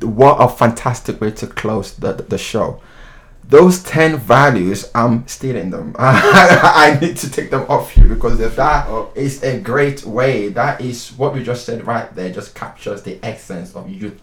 what 0.00 0.36
a 0.36 0.48
fantastic 0.48 1.20
way 1.20 1.32
to 1.32 1.46
close 1.46 1.94
the, 1.94 2.12
the 2.12 2.38
show. 2.38 2.80
Those 3.44 3.82
10 3.82 4.16
values, 4.18 4.90
I'm 4.94 5.26
stealing 5.26 5.70
them. 5.70 5.94
I 5.98 6.96
need 7.00 7.16
to 7.18 7.30
take 7.30 7.50
them 7.50 7.66
off 7.68 7.96
you 7.96 8.04
because 8.04 8.38
that 8.38 9.08
is 9.14 9.42
a 9.42 9.60
great 9.60 10.04
way. 10.04 10.48
That 10.48 10.80
is 10.80 11.10
what 11.12 11.34
we 11.34 11.42
just 11.42 11.66
said 11.66 11.86
right 11.86 12.14
there, 12.14 12.32
just 12.32 12.54
captures 12.54 13.02
the 13.02 13.18
essence 13.22 13.74
of 13.74 13.90
youth, 13.90 14.20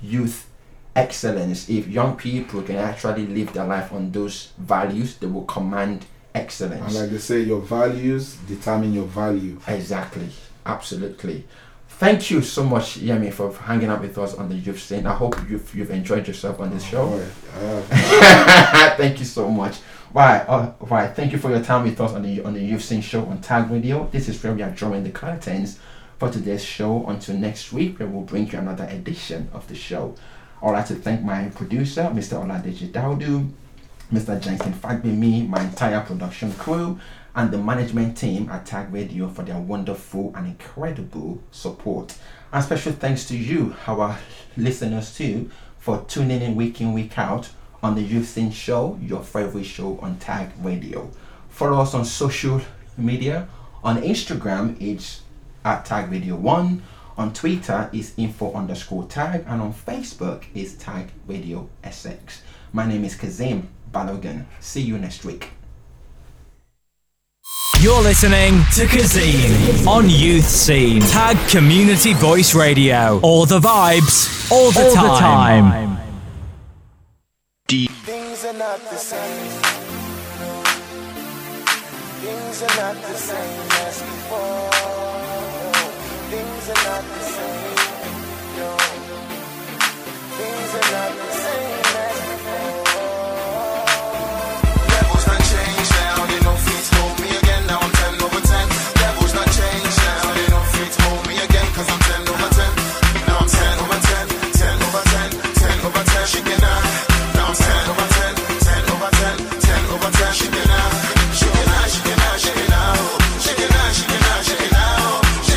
youth 0.00 0.48
excellence. 0.94 1.68
If 1.68 1.88
young 1.88 2.16
people 2.16 2.62
can 2.62 2.76
actually 2.76 3.26
live 3.26 3.52
their 3.52 3.66
life 3.66 3.92
on 3.92 4.12
those 4.12 4.52
values, 4.56 5.16
they 5.18 5.26
will 5.26 5.44
command 5.44 6.06
excellence. 6.34 6.94
And 6.94 6.94
like 6.94 7.10
they 7.10 7.18
say, 7.18 7.40
your 7.40 7.60
values 7.60 8.36
determine 8.48 8.94
your 8.94 9.06
value. 9.06 9.60
Exactly. 9.66 10.28
Absolutely. 10.64 11.44
Thank 11.88 12.30
you 12.30 12.42
so 12.42 12.64
much, 12.64 12.98
Yemi, 12.98 13.32
for 13.32 13.52
hanging 13.52 13.88
out 13.88 14.00
with 14.00 14.18
us 14.18 14.34
on 14.34 14.48
the 14.48 14.54
youth 14.54 14.80
scene. 14.80 15.06
I 15.06 15.14
hope 15.14 15.36
you've 15.48 15.74
you've 15.74 15.90
enjoyed 15.90 16.26
yourself 16.26 16.60
on 16.60 16.70
this 16.70 16.84
show. 16.84 17.04
Alright, 17.04 17.84
uh, 17.90 18.96
thank 18.96 19.18
you 19.18 19.24
so 19.24 19.50
much. 19.50 19.78
Right, 20.14 20.44
uh, 20.48 20.72
right. 20.80 21.14
Thank 21.14 21.32
you 21.32 21.38
for 21.38 21.50
your 21.50 21.62
time 21.62 21.84
with 21.84 22.00
us 22.00 22.12
on 22.12 22.22
the 22.22 22.42
on 22.42 22.54
the 22.54 22.62
Youth 22.62 22.82
Scene 22.84 23.00
Show 23.02 23.24
on 23.26 23.40
Tag 23.40 23.70
Radio. 23.70 24.08
This 24.10 24.28
is 24.28 24.42
where 24.42 24.54
we 24.54 24.62
are 24.62 24.70
drawing 24.70 25.04
the 25.04 25.10
curtains 25.10 25.78
for 26.18 26.30
today's 26.30 26.64
show. 26.64 27.06
Until 27.06 27.36
next 27.36 27.72
week, 27.72 27.98
we'll 27.98 28.22
bring 28.22 28.50
you 28.50 28.58
another 28.58 28.84
edition 28.84 29.48
of 29.52 29.66
the 29.68 29.74
show. 29.74 30.14
I'd 30.62 30.70
like 30.70 30.86
to 30.86 30.94
thank 30.94 31.22
my 31.22 31.48
producer, 31.50 32.04
Mr. 32.14 32.42
Oladeji 32.42 32.90
Daudu, 32.90 33.50
Mr. 34.12 34.40
Jenkin 34.40 34.72
Fagbemi, 34.72 35.46
my 35.48 35.62
entire 35.62 36.00
production 36.00 36.52
crew, 36.52 36.98
and 37.36 37.50
the 37.50 37.58
management 37.58 38.16
team 38.16 38.48
at 38.48 38.64
Tag 38.64 38.92
Radio 38.92 39.28
for 39.28 39.42
their 39.42 39.60
wonderful 39.60 40.32
and 40.34 40.46
incredible 40.46 41.42
support. 41.50 42.16
And 42.50 42.64
special 42.64 42.92
thanks 42.92 43.28
to 43.28 43.36
you, 43.36 43.76
our 43.86 44.18
listeners 44.56 45.14
too, 45.14 45.50
for 45.78 46.02
tuning 46.08 46.40
in 46.40 46.56
week 46.56 46.80
in, 46.80 46.94
week 46.94 47.18
out 47.18 47.50
on 47.82 47.94
the 47.94 48.00
Youth 48.00 48.28
Scene 48.28 48.50
Show, 48.50 48.98
your 49.02 49.22
favorite 49.22 49.64
show 49.64 49.98
on 50.00 50.18
Tag 50.18 50.48
Radio. 50.62 51.10
Follow 51.50 51.78
us 51.80 51.92
on 51.92 52.06
social 52.06 52.62
media. 52.96 53.48
On 53.84 54.00
Instagram, 54.00 54.80
it's 54.80 55.20
at 55.64 55.84
Tag 55.84 56.10
Radio 56.10 56.36
1. 56.36 56.82
On 57.18 57.32
Twitter 57.34 57.90
is 57.92 58.14
info 58.16 58.52
underscore 58.54 59.04
tag. 59.04 59.44
And 59.46 59.60
on 59.60 59.74
Facebook 59.74 60.44
is 60.54 60.74
Tag 60.74 61.10
Radio 61.26 61.68
SX. 61.84 62.40
My 62.72 62.86
name 62.86 63.04
is 63.04 63.14
Kazim 63.14 63.68
Balogun. 63.92 64.46
See 64.60 64.80
you 64.80 64.98
next 64.98 65.24
week. 65.24 65.50
You're 67.78 68.00
listening 68.00 68.54
to 68.72 68.86
Kazeen 68.86 69.86
on 69.86 70.08
Youth 70.08 70.46
Scene. 70.46 71.02
Tag 71.02 71.36
Community 71.50 72.14
Voice 72.14 72.54
Radio. 72.54 73.20
All 73.22 73.44
the 73.44 73.60
vibes, 73.60 74.50
all 74.50 74.70
the 74.70 74.86
all 74.86 74.94
time. 74.94 75.96
The 77.68 77.88
time. 77.88 77.96
Things 78.06 78.44
are 78.46 78.54
not 78.54 78.80
the 78.80 78.96
same. 78.96 79.50
Things 82.22 82.62
are 82.62 82.76
not 82.80 82.96
the 83.02 83.14
same 83.14 83.70
as 83.70 84.02
before. 84.02 84.70
Things 86.30 86.70
are 86.70 86.84
not 86.88 87.04
the 87.04 87.20
same. 87.20 87.55